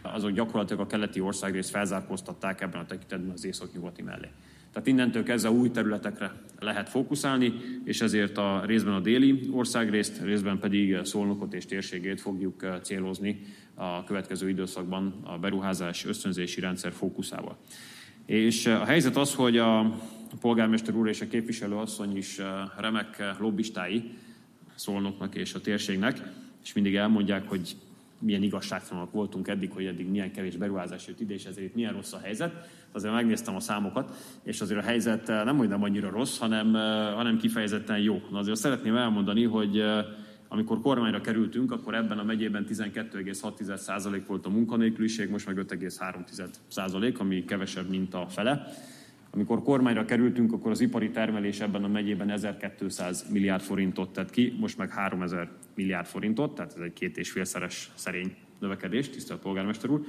azok 0.02 0.32
gyakorlatilag 0.32 0.82
a 0.82 0.88
keleti 0.88 1.20
országrész 1.20 1.70
felzárkóztatták 1.70 2.62
ebben 2.62 2.82
a 2.82 2.86
tekintetben 2.86 3.32
az 3.32 3.45
északnyugati 3.45 4.02
mellé. 4.02 4.28
Tehát 4.74 4.88
innentől 4.88 5.24
kezdve 5.24 5.51
új 5.51 5.72
területekre 5.72 6.32
lehet 6.59 6.89
fókuszálni, 6.89 7.53
és 7.84 8.01
ezért 8.01 8.38
a 8.38 8.63
részben 8.65 8.93
a 8.93 8.99
déli 8.99 9.49
országrészt, 9.51 10.22
részben 10.22 10.59
pedig 10.59 10.97
Szolnokot 11.03 11.53
és 11.53 11.65
térségét 11.65 12.22
fogjuk 12.22 12.80
célozni 12.82 13.39
a 13.74 14.03
következő 14.03 14.49
időszakban 14.49 15.20
a 15.24 15.38
beruházás 15.38 16.05
ösztönzési 16.05 16.59
rendszer 16.59 16.91
fókuszával. 16.91 17.57
És 18.26 18.65
a 18.65 18.86
helyzet 18.86 19.15
az, 19.15 19.36
hogy 19.36 19.57
a 19.57 19.99
polgármester 20.41 20.95
úr 20.95 21.07
és 21.07 21.22
a 21.22 21.28
képviselő 21.28 21.76
asszony 21.76 22.17
is 22.17 22.39
remek 22.78 23.36
lobbistái 23.39 24.11
Szolnoknak 24.76 25.36
és 25.36 25.53
a 25.53 25.61
térségnek, 25.61 26.22
és 26.63 26.74
mindig 26.74 26.95
elmondják, 26.95 27.47
hogy 27.47 27.76
milyen 28.20 28.43
igazságtalanok 28.43 29.11
voltunk 29.11 29.47
eddig, 29.47 29.72
hogy 29.72 29.86
eddig 29.86 30.07
milyen 30.07 30.32
kevés 30.32 30.55
beruházás 30.55 31.07
jött 31.07 31.20
ide, 31.20 31.34
és 31.34 31.45
ezért 31.45 31.76
milyen 31.76 31.93
rossz 31.93 32.13
a 32.13 32.20
helyzet. 32.20 32.70
Azért 32.92 33.14
megnéztem 33.14 33.56
a 33.56 33.60
számokat, 33.60 34.16
és 34.44 34.62
azért 34.62 34.80
a 34.80 34.84
helyzet 34.84 35.28
nem, 35.28 35.58
hogy 35.58 35.68
nem 35.68 35.84
annyira 35.84 36.10
rossz, 36.10 36.38
hanem, 36.38 36.74
hanem 37.16 37.38
kifejezetten 37.38 38.00
jó. 38.00 38.22
Na 38.32 38.38
azért 38.38 38.58
szeretném 38.58 38.96
elmondani, 38.96 39.44
hogy 39.44 39.84
amikor 40.48 40.82
kormányra 40.82 41.22
kerültünk, 41.22 41.72
akkor 41.72 41.96
ebben 41.96 42.18
a 42.18 42.24
megyében 42.24 42.66
12,6% 42.70 44.22
volt 44.28 44.46
a 44.46 44.50
munkanélküliség, 44.50 45.30
most 45.30 45.46
meg 45.46 45.66
5,3%, 45.68 47.18
ami 47.18 47.46
kevesebb, 47.46 47.90
mint 47.90 48.14
a 48.14 48.26
fele. 48.30 48.68
Amikor 49.32 49.64
kormányra 49.64 50.06
kerültünk, 50.06 50.54
akkor 50.54 50.72
az 50.72 50.80
ipari 50.80 51.10
termelés 51.10 51.60
ebben 51.60 51.84
a 51.84 51.88
megyében 51.88 52.30
1200 52.30 53.26
milliárd 53.32 53.62
forintot 53.62 54.14
tett 54.14 54.30
ki, 54.30 54.56
most 54.60 54.78
meg 54.78 54.92
3000 54.92 55.50
milliárd 55.76 56.08
forintot, 56.08 56.56
tehát 56.56 56.74
ez 56.76 56.82
egy 56.82 56.94
két 56.94 57.18
és 57.18 57.32
félszeres 57.32 57.92
szerény 57.96 58.36
növekedés, 58.60 59.10
tisztelt 59.10 59.39
polgármester 59.39 59.89
úr. 59.89 60.01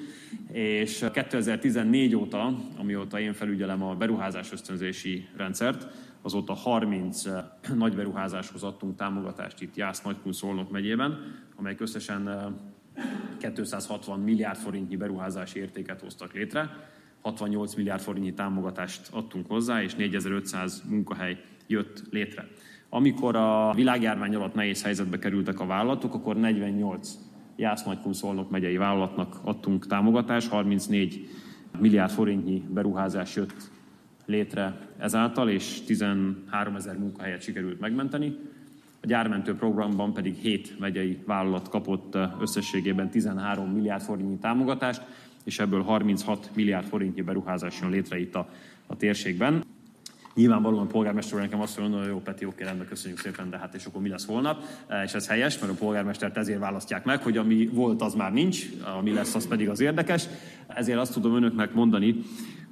És 0.52 1.06
2014 1.12 2.14
óta, 2.14 2.54
amióta 2.76 3.20
én 3.20 3.32
felügyelem 3.32 3.82
a 3.82 3.94
beruházás 3.94 4.52
ösztönzési 4.52 5.28
rendszert, 5.36 5.86
azóta 6.22 6.54
30 6.54 7.22
nagy 7.74 7.94
beruházáshoz 7.94 8.62
adtunk 8.62 8.96
támogatást 8.96 9.60
itt 9.60 9.76
Jász 9.76 10.02
Nagykun 10.02 10.32
Szolnok 10.32 10.70
megyében, 10.70 11.36
amelyek 11.56 11.80
összesen 11.80 12.54
260 13.54 14.20
milliárd 14.20 14.58
forintnyi 14.58 14.96
beruházási 14.96 15.58
értéket 15.58 16.00
hoztak 16.00 16.32
létre 16.32 16.88
68 17.22 17.74
milliárd 17.74 18.00
forintnyi 18.00 18.34
támogatást 18.34 19.08
adtunk 19.12 19.46
hozzá, 19.46 19.82
és 19.82 19.94
4500 19.94 20.82
munkahely 20.88 21.40
jött 21.66 22.02
létre. 22.10 22.48
Amikor 22.88 23.36
a 23.36 23.72
világjárvány 23.74 24.34
alatt 24.34 24.54
nehéz 24.54 24.82
helyzetbe 24.82 25.18
kerültek 25.18 25.60
a 25.60 25.66
vállalatok, 25.66 26.14
akkor 26.14 26.36
48 26.36 27.14
Jász-Nagykun 27.60 28.12
Szolnok 28.12 28.50
megyei 28.50 28.76
vállalatnak 28.76 29.40
adtunk 29.44 29.86
támogatást, 29.86 30.48
34 30.48 31.28
milliárd 31.78 32.10
forintnyi 32.10 32.62
beruházás 32.68 33.36
jött 33.36 33.70
létre 34.26 34.88
ezáltal, 34.98 35.48
és 35.48 35.80
13 35.84 36.76
ezer 36.76 36.98
munkahelyet 36.98 37.42
sikerült 37.42 37.80
megmenteni. 37.80 38.36
A 39.02 39.06
gyármentő 39.06 39.54
programban 39.54 40.12
pedig 40.12 40.34
7 40.34 40.78
megyei 40.78 41.22
vállalat 41.26 41.68
kapott 41.68 42.18
összességében 42.40 43.10
13 43.10 43.70
milliárd 43.70 44.02
forintnyi 44.02 44.36
támogatást, 44.36 45.02
és 45.44 45.58
ebből 45.58 45.82
36 45.82 46.50
milliárd 46.54 46.86
forintnyi 46.86 47.22
beruházás 47.22 47.80
jön 47.80 47.90
létre 47.90 48.20
itt 48.20 48.34
a, 48.34 48.48
a 48.86 48.96
térségben. 48.96 49.64
Nyilvánvalóan 50.34 50.86
a 50.86 50.90
polgármester 50.90 51.34
úr 51.34 51.40
nekem 51.40 51.60
azt 51.60 51.78
mondja, 51.78 51.98
hogy 51.98 52.08
jó, 52.08 52.20
Peti, 52.20 52.44
oké, 52.44 52.64
rendben, 52.64 52.86
köszönjük 52.86 53.18
szépen, 53.18 53.50
de 53.50 53.58
hát 53.58 53.74
és 53.74 53.84
akkor 53.84 54.00
mi 54.00 54.08
lesz 54.08 54.26
holnap? 54.26 54.62
E, 54.86 55.02
és 55.02 55.12
ez 55.12 55.28
helyes, 55.28 55.58
mert 55.58 55.72
a 55.72 55.76
polgármestert 55.76 56.36
ezért 56.36 56.58
választják 56.58 57.04
meg, 57.04 57.22
hogy 57.22 57.36
ami 57.36 57.68
volt, 57.72 58.02
az 58.02 58.14
már 58.14 58.32
nincs, 58.32 58.66
ami 58.98 59.12
lesz, 59.12 59.34
az 59.34 59.48
pedig 59.48 59.68
az 59.68 59.80
érdekes. 59.80 60.26
Ezért 60.66 60.98
azt 60.98 61.12
tudom 61.12 61.34
önöknek 61.34 61.74
mondani, 61.74 62.16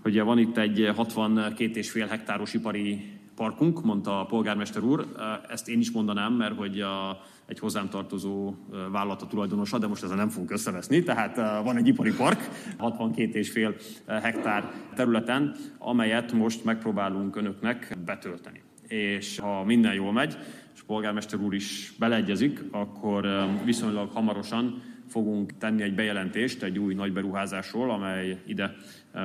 hogy 0.03 0.21
van 0.21 0.39
itt 0.39 0.57
egy 0.57 0.91
62,5 0.97 2.07
hektáros 2.09 2.55
ipari 2.55 3.19
parkunk, 3.35 3.85
mondta 3.85 4.21
a 4.21 4.25
polgármester 4.25 4.83
úr. 4.83 5.07
Ezt 5.49 5.69
én 5.69 5.79
is 5.79 5.91
mondanám, 5.91 6.33
mert 6.33 6.57
hogy 6.57 6.81
a, 6.81 7.21
egy 7.49 7.59
hozzám 7.59 7.89
tartozó 7.89 8.55
vállalat 8.91 9.29
tulajdonosa, 9.29 9.79
de 9.79 9.87
most 9.87 10.03
ezzel 10.03 10.17
nem 10.17 10.29
fogunk 10.29 10.51
összeveszni. 10.51 11.03
Tehát 11.03 11.37
van 11.63 11.77
egy 11.77 11.87
ipari 11.87 12.15
park, 12.15 12.49
62,5 12.79 13.83
hektár 14.07 14.73
területen, 14.95 15.55
amelyet 15.79 16.33
most 16.33 16.65
megpróbálunk 16.65 17.37
önöknek 17.37 17.97
betölteni. 18.05 18.63
És 18.89 19.39
ha 19.39 19.65
minden 19.65 19.95
jól 19.95 20.13
megy, 20.13 20.37
és 20.75 20.81
a 20.81 20.85
polgármester 20.87 21.41
úr 21.41 21.55
is 21.55 21.93
beleegyezik, 21.99 22.65
akkor 22.71 23.27
viszonylag 23.65 24.11
hamarosan 24.11 24.83
fogunk 25.07 25.59
tenni 25.59 25.83
egy 25.83 25.95
bejelentést 25.95 26.63
egy 26.63 26.79
új 26.79 26.95
nagy 26.95 27.13
beruházásról, 27.13 27.91
amely 27.91 28.43
ide 28.47 28.75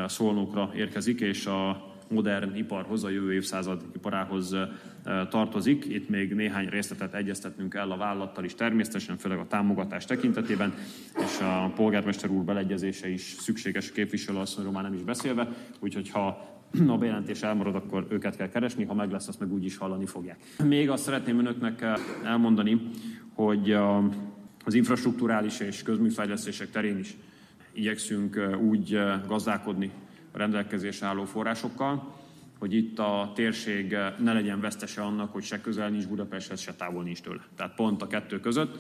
Szolnokra 0.06 0.72
érkezik, 0.76 1.20
és 1.20 1.46
a 1.46 1.92
modern 2.10 2.56
iparhoz, 2.56 3.04
a 3.04 3.10
jövő 3.10 3.34
évszázad 3.34 3.82
iparához 3.96 4.56
tartozik. 5.30 5.86
Itt 5.86 6.10
még 6.10 6.34
néhány 6.34 6.70
részletet 6.70 7.14
egyeztetnünk 7.14 7.74
el 7.74 7.92
a 7.92 7.98
vállalattal 7.98 8.44
is 8.44 8.56
természetesen, 8.56 9.18
főleg 9.18 9.38
a 9.38 9.48
támogatás 9.48 10.06
tekintetében, 10.06 10.74
és 11.24 11.40
a 11.42 11.72
polgármester 11.76 12.30
úr 12.30 12.44
beleegyezése 12.44 13.10
is 13.10 13.22
szükséges 13.22 13.92
képviselőasszonyról 13.92 14.74
már 14.74 14.84
nem 14.84 14.94
is 14.94 15.04
beszélve, 15.04 15.48
úgyhogy 15.80 16.10
ha 16.10 16.52
a 16.88 16.98
bejelentés 16.98 17.42
elmarad, 17.42 17.76
akkor 17.76 18.08
őket 18.10 18.36
kell 18.36 18.50
keresni, 18.50 18.84
ha 18.84 18.94
meg 18.94 19.12
lesz, 19.12 19.28
azt 19.28 19.40
meg 19.40 19.52
úgy 19.52 19.66
is 19.66 19.78
hallani 19.78 20.06
fogják. 20.06 20.40
Még 20.64 20.90
azt 20.90 21.04
szeretném 21.04 21.40
önöknek 21.40 21.86
elmondani, 22.24 22.82
hogy 23.34 23.72
az 24.66 24.74
infrastruktúrális 24.74 25.60
és 25.60 25.84
közműfejlesztések 25.84 26.70
terén 26.70 26.98
is 26.98 27.18
igyekszünk 27.74 28.58
úgy 28.62 29.00
gazdálkodni 29.28 29.92
a 30.34 30.38
rendelkezésre 30.38 31.08
álló 31.08 31.26
forrásokkal, 31.26 32.22
hogy 32.60 32.74
itt 32.74 33.00
a 33.00 33.32
térség 33.36 33.98
ne 34.20 34.34
legyen 34.34 34.60
vesztese 34.60 35.02
annak, 35.02 35.32
hogy 35.34 35.44
se 35.44 35.62
közel 35.62 35.90
nincs 35.90 36.08
Budapesthez, 36.08 36.60
se 36.60 36.74
távol 36.74 37.04
nincs 37.04 37.22
tőle. 37.22 37.42
Tehát 37.56 37.76
pont 37.76 38.02
a 38.02 38.08
kettő 38.08 38.40
között 38.40 38.78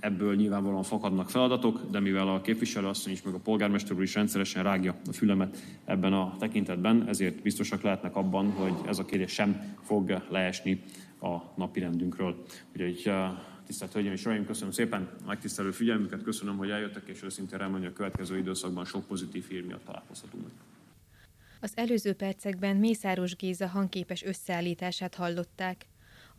ebből 0.00 0.34
nyilvánvalóan 0.34 0.82
fakadnak 0.82 1.30
feladatok, 1.30 1.90
de 1.90 2.00
mivel 2.00 2.28
a 2.28 2.40
képviselőasszony 2.40 3.12
is, 3.12 3.22
meg 3.22 3.34
a 3.34 3.38
polgármester 3.38 3.96
úr 3.96 4.02
is 4.02 4.14
rendszeresen 4.14 4.62
rágja 4.62 4.94
a 5.08 5.12
fülemet 5.12 5.58
ebben 5.84 6.12
a 6.12 6.36
tekintetben, 6.38 7.08
ezért 7.08 7.42
biztosak 7.42 7.82
lehetnek 7.82 8.16
abban, 8.16 8.50
hogy 8.50 8.74
ez 8.86 8.98
a 8.98 9.04
kérdés 9.04 9.32
sem 9.32 9.76
fog 9.82 10.22
leesni 10.28 10.82
a 11.20 11.36
napirendünkről. 11.56 12.44
Úgyhogy 12.72 13.12
Tisztelt 13.68 13.92
Hölgyeim 13.92 14.14
és 14.14 14.24
Uraim, 14.24 14.46
köszönöm 14.46 14.70
szépen 14.70 15.10
a 15.22 15.26
megtisztelő 15.26 15.70
figyelmüket, 15.70 16.22
köszönöm, 16.22 16.56
hogy 16.56 16.70
eljöttek, 16.70 17.08
és 17.08 17.22
őszintén 17.22 17.58
remélem, 17.58 17.80
hogy 17.80 17.90
a 17.90 17.92
következő 17.92 18.38
időszakban 18.38 18.84
sok 18.84 19.06
pozitív 19.06 19.48
hír 19.48 19.64
miatt 19.64 19.84
találkozhatunk. 19.84 20.46
Az 21.60 21.72
előző 21.74 22.12
percekben 22.12 22.76
Mészáros 22.76 23.36
Géza 23.36 23.66
hangképes 23.66 24.24
összeállítását 24.24 25.14
hallották. 25.14 25.86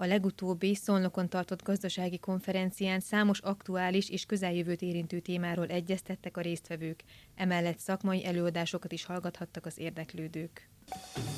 A 0.02 0.06
legutóbbi 0.06 0.76
Szolnokon 0.76 1.30
tartott 1.30 1.64
gazdasági 1.64 2.20
konferencián 2.20 3.00
számos 3.00 3.40
aktuális 3.40 4.10
és 4.10 4.26
közeljövőt 4.26 4.82
érintő 4.82 5.20
témáról 5.20 5.68
egyeztettek 5.68 6.38
a 6.38 6.42
résztvevők, 6.42 7.04
emellett 7.36 7.80
szakmai 7.80 8.26
előadásokat 8.26 8.92
is 8.92 9.06
hallgathattak 9.06 9.66
az 9.66 9.78
érdeklődők. 9.78 10.70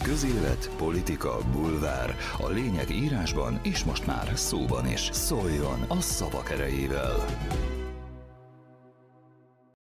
Közélet, 0.04 0.70
politika, 0.78 1.38
bulvár. 1.52 2.16
A 2.38 2.50
lényeg 2.50 2.90
írásban 2.90 3.60
és 3.64 3.84
most 3.84 4.06
már 4.06 4.38
szóban 4.38 4.88
is. 4.88 5.10
Szóljon 5.12 5.82
a 5.88 6.02
szavak 6.02 6.52
erejével! 6.52 7.26